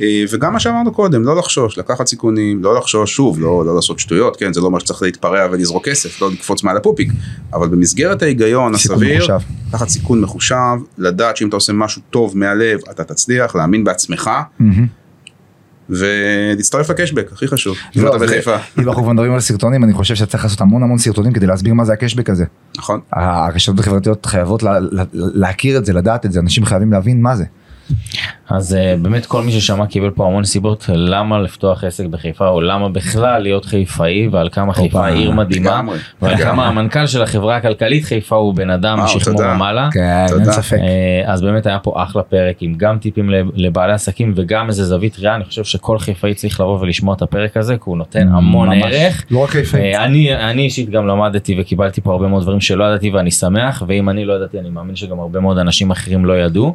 אה, 0.00 0.24
וגם 0.30 0.52
מה 0.52 0.60
שאמרנו 0.60 0.92
קודם, 0.92 1.22
לא 1.24 1.36
לחשוש, 1.36 1.78
לקחת 1.78 2.06
סיכונים, 2.06 2.64
לא 2.64 2.78
לחשוש, 2.78 3.14
שוב, 3.16 3.40
לא, 3.40 3.62
לא 3.66 3.74
לעשות 3.76 3.98
שטויות, 3.98 4.36
כן, 4.36 4.52
זה 4.52 4.60
לא 4.60 4.66
אומר 4.66 4.78
שצריך 4.78 5.02
להתפרע 5.02 5.46
ולזרוק 5.52 5.88
כסף, 5.88 6.22
לא 6.22 6.30
לקפוץ 6.32 6.62
מעל 6.62 6.76
הפופיק, 6.76 7.12
אבל 7.52 7.68
במסגרת 7.68 8.22
ההיגיון 8.22 8.74
הסביר, 8.74 9.16
מחושב. 9.18 9.38
לקחת 9.68 9.88
סיכון 9.88 10.20
מחושב, 10.20 10.54
לדעת 10.98 11.36
שאם 11.36 11.48
אתה 11.48 11.56
עושה 11.56 11.72
משהו 11.72 12.02
טוב 12.10 12.38
מהלב, 12.38 12.78
אתה 12.90 13.04
תצליח, 13.04 13.56
להאמין 13.56 13.84
בעצמך, 13.84 14.30
מהמם. 14.58 14.86
ולהצטרף 15.90 16.90
לקשבק, 16.90 17.32
הכי 17.32 17.48
חשוב, 17.48 17.76
אם 17.96 18.02
לא, 18.04 18.08
אתה 18.10 18.18
זה- 18.18 18.26
בחיפה, 18.26 18.56
אם 18.78 18.88
אנחנו 18.88 19.02
כבר 19.02 19.12
מדברים 19.12 19.32
על 19.32 19.40
סרטונים 19.40 19.84
אני 19.84 19.92
חושב 19.92 20.14
שצריך 20.14 20.44
לעשות 20.44 20.60
המון 20.60 20.82
המון 20.82 20.98
סרטונים 20.98 21.32
כדי 21.32 21.46
להסביר 21.46 21.74
מה 21.74 21.84
זה 21.84 21.92
הקשבק 21.92 22.30
הזה. 22.30 22.44
נכון? 22.78 23.00
הרשתות 23.12 23.80
החברתיות 23.80 24.26
חייבות 24.26 24.62
לה- 24.62 24.78
לה- 24.80 25.04
להכיר 25.12 25.78
את 25.78 25.84
זה 25.86 25.92
לדעת 25.92 26.26
את 26.26 26.32
זה 26.32 26.40
אנשים 26.40 26.64
חייבים 26.64 26.92
להבין 26.92 27.22
מה 27.22 27.36
זה. 27.36 27.44
אז 28.50 28.74
אה, 28.74 28.94
באמת 29.02 29.26
כל 29.26 29.42
מי 29.42 29.52
ששמע 29.52 29.86
קיבל 29.86 30.10
פה 30.10 30.26
המון 30.26 30.44
סיבות 30.44 30.86
למה 30.94 31.38
לפתוח 31.38 31.84
עסק 31.84 32.04
בחיפה 32.06 32.48
או 32.48 32.60
למה 32.60 32.88
בכלל 32.88 33.42
להיות 33.42 33.64
חיפאי 33.64 34.28
ועל 34.32 34.48
כמה 34.52 34.72
חיפה 34.72 35.06
עיר 35.08 35.30
מדהימה 35.30 35.82
ועל. 36.22 36.36
כמה 36.36 36.66
המנכ"ל 36.68 37.06
של 37.06 37.22
החברה 37.22 37.56
הכלכלית 37.56 38.04
חיפה 38.04 38.36
הוא 38.36 38.54
בן 38.54 38.70
אדם 38.70 39.00
משכמו 39.00 39.34
תודה. 39.36 39.52
ומעלה. 39.54 39.88
כן. 39.92 40.26
אה, 40.80 41.32
אז 41.32 41.42
באמת 41.42 41.66
היה 41.66 41.78
פה 41.78 42.02
אחלה 42.02 42.22
פרק 42.22 42.56
עם 42.60 42.74
גם 42.76 42.98
טיפים 42.98 43.30
לב- 43.30 43.50
לבעלי 43.54 43.92
עסקים 43.92 44.32
וגם 44.36 44.68
איזה 44.68 44.84
זווית 44.84 45.18
ראייה 45.18 45.34
אני 45.34 45.44
חושב 45.44 45.64
שכל 45.64 45.98
חיפאי 45.98 46.34
צריך 46.34 46.60
לבוא 46.60 46.78
ולשמוע 46.80 47.14
את 47.14 47.22
הפרק 47.22 47.56
הזה 47.56 47.74
כי 47.74 47.82
הוא 47.84 47.96
נותן 47.98 48.28
המון. 48.28 48.72
ערך. 48.72 49.24
לא 49.30 49.38
רק 49.44 49.50
חיפה. 49.50 49.78
אה, 49.78 50.04
אני 50.04 50.34
אני 50.34 50.62
אישית 50.62 50.90
גם 50.90 51.06
למדתי 51.06 51.56
וקיבלתי 51.60 52.00
פה 52.00 52.12
הרבה 52.12 52.28
מאוד 52.28 52.42
דברים 52.42 52.60
שלא 52.60 52.84
ידעתי 52.84 53.10
ואני 53.10 53.30
שמח 53.30 53.82
ואם 53.86 54.08
אני 54.08 54.24
לא 54.24 54.32
ידעתי 54.32 54.58
אני 54.58 54.70
מאמין 54.70 54.96
שגם 54.96 55.20
הרבה 55.20 55.40
מאוד 55.40 55.58
אנשים 55.58 55.90
אחרים 55.90 56.24
לא 56.24 56.32
ידעו. 56.40 56.74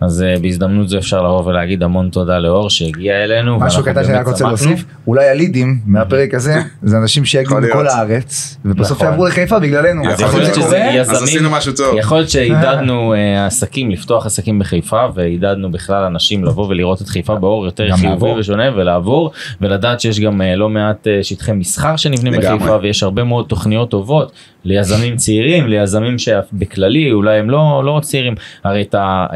אז 0.00 0.22
אה, 0.22 0.34
ובהזדמנות 0.38 0.88
זו 0.88 0.98
אפשר 0.98 1.22
לבוא 1.22 1.44
ולהגיד 1.44 1.82
המון 1.82 2.08
תודה 2.08 2.38
לאור 2.38 2.70
שהגיע 2.70 3.24
אלינו. 3.24 3.58
משהו 3.58 3.84
קטן 3.84 4.04
שאני 4.04 4.18
רק 4.18 4.26
רוצה. 4.26 4.46
להוסיף, 4.46 4.84
אולי 5.06 5.28
הלידים 5.28 5.80
מהפרק 5.86 6.34
הזה, 6.34 6.62
זה 6.82 6.98
אנשים 6.98 7.24
שיגיעו 7.24 7.60
מכל 7.60 7.82
להיות. 7.82 7.86
הארץ, 7.92 8.56
ובסוף 8.64 8.96
נכון. 8.96 9.06
יעברו 9.06 9.26
לחיפה 9.26 9.58
בגללנו. 9.58 10.10
אז 10.10 10.20
יכול 10.20 10.40
להיות. 10.40 10.54
שזה 10.54 10.78
יזמים, 10.94 11.22
עשינו 11.22 11.50
משהו 11.50 11.72
טוב. 11.72 11.96
יכול 11.98 12.18
להיות 12.18 12.30
שעידדנו 12.30 13.14
אה, 13.14 13.46
עסקים 13.46 13.90
לפתוח 13.90 14.26
עסקים 14.26 14.58
בחיפה 14.58 15.06
ועידדנו 15.14 15.72
בכלל 15.72 16.04
אנשים 16.04 16.44
לבוא 16.44 16.68
ולראות 16.68 17.02
את 17.02 17.08
חיפה 17.08 17.34
באור 17.34 17.64
יותר 17.64 17.96
חיובי. 17.96 18.30
ושונה 18.38 18.76
ולעבור 18.76 19.30
ולדעת 19.60 20.00
שיש 20.00 20.20
גם 20.20 20.42
אה, 20.42 20.56
לא 20.56 20.68
מעט 20.68 21.06
שטחי 21.22 21.52
מסחר 21.52 21.96
שנבנים. 21.96 22.40
בחיפה 22.40 22.78
ויש 22.82 23.02
הרבה 23.02 23.24
מאוד 23.24 23.46
תוכניות 23.48 23.90
טובות 23.90 24.32
ליזמים 24.64 25.16
צעירים 25.16 25.66
ליזמים 25.66 26.18
שבכללי 26.18 27.12
אולי 27.12 27.38
הם 27.38 27.50
לא 27.50 27.82
לא 27.84 28.00
צעירים 28.02 28.34
הרי 28.64 28.82
את 28.82 28.94
ה, 28.94 29.26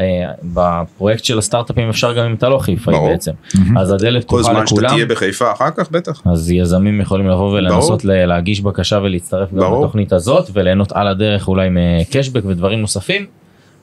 בפרויקט 0.53 1.23
של 1.23 1.37
הסטארט-אפים 1.37 1.89
אפשר 1.89 2.13
גם 2.13 2.25
אם 2.25 2.33
אתה 2.33 2.49
לא 2.49 2.57
חיפאי. 2.57 2.95
בעצם 3.09 3.31
אז 3.77 3.91
הדלת 3.91 4.23
כל 4.23 4.37
פתוחה 4.37 4.53
זמן 4.53 4.67
שאתה 4.67 4.81
לכולם 4.81 4.93
תהיה 4.93 5.05
בחיפה 5.05 5.51
אחר 5.51 5.71
כך 5.71 5.91
בטח. 5.91 6.21
אז 6.25 6.51
יזמים 6.51 7.01
יכולים 7.01 7.27
לבוא 7.27 7.57
ולנסות 7.57 8.05
להגיש 8.05 8.61
בקשה 8.61 8.99
ולהצטרף 9.03 9.53
גם. 9.53 9.57
לתוכנית 9.59 10.13
הזאת 10.13 10.49
וליהנות 10.53 10.91
על 10.91 11.07
הדרך 11.07 11.47
אולי 11.47 11.69
מקשבק 11.71 12.45
ודברים 12.45 12.81
נוספים 12.81 13.25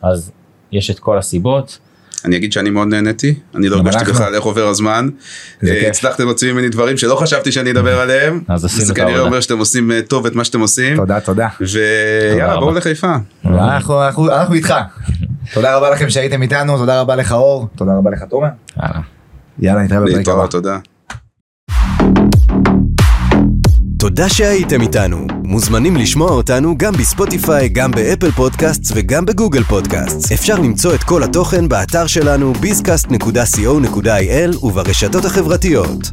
אז 0.03 0.33
יש 0.73 0.91
את 0.91 0.99
כל 0.99 1.19
הסיבות 1.19 1.79
אני 2.25 2.37
אגיד 2.37 2.53
שאני 2.53 2.71
מאוד 2.71 2.89
נהניתי, 2.89 3.35
אני 3.55 3.69
לא 3.69 3.77
הרגשתי. 3.77 4.05
בכלל 4.05 4.35
איך 4.35 4.45
עובר 4.45 4.67
הזמן. 4.67 5.09
אה. 5.65 5.89
הצלחתם 5.89 6.25
להוציא 6.25 6.53
ממני 6.53 6.69
דברים 6.69 6.97
שלא 6.97 7.15
חשבתי 7.17 7.53
שאני 7.53 7.71
אדבר 7.71 8.01
עליהם. 8.01 8.41
אז 8.49 8.65
עשינו 8.65 8.85
זה 8.85 8.93
את 8.93 8.97
כנראה 8.97 9.11
העבודה. 9.11 9.29
אומר 9.29 9.41
שאתם 9.41 9.59
עושים 9.59 9.93
אה, 9.93 10.03
טוב 10.03 10.27
את 10.27 10.35
מה 10.35 10.45
שאתם 10.45 10.61
עושים. 10.61 10.97
תודה, 10.97 11.21
תודה. 11.21 11.49
ויאללה. 11.61 12.57
בואו 12.61 12.75
לחיפה. 12.75 13.15
אנחנו- 13.47 14.03
איתך. 14.55 14.75
תודה 15.55 15.77
רבה 15.77 15.91
לכם 15.91 16.11
שהייתם 16.11 16.43
איתנו, 16.43 16.77
תודה 16.79 17.01
רבה 17.01 17.17
לך 17.17 17.33
אור, 17.33 17.69
תודה 17.77 17.93
רבה 17.99 18.11
לך 18.11 18.23
תומר. 18.23 18.49
יאללה. 18.83 19.01
יאללה, 19.59 19.83
נתראה 19.83 20.01
בפרק 20.01 20.11
הבא. 20.11 20.19
להתראות, 20.19 20.51
תודה. 20.51 20.79
תודה 23.99 24.29
שהייתם 24.29 24.81
איתנו. 24.81 25.27
מוזמנים 25.45 25.97
לשמוע 25.97 26.31
אותנו 26.31 26.79
גם 26.79 26.93
בספוטיפיי, 26.93 27.69
גם 27.69 27.91
באפל 27.91 28.31
פודקאסט 28.31 28.83
וגם 28.95 29.25
בגוגל 29.25 29.63
פודקאסט. 29.63 30.33
אפשר 30.33 30.55
למצוא 30.55 30.95
את 30.95 31.03
כל 31.03 31.23
התוכן 31.23 31.69
באתר 31.69 32.07
שלנו 32.07 32.53
bizcast.co.il 32.53 34.65
וברשתות 34.65 35.25
החברתיות. 35.25 36.11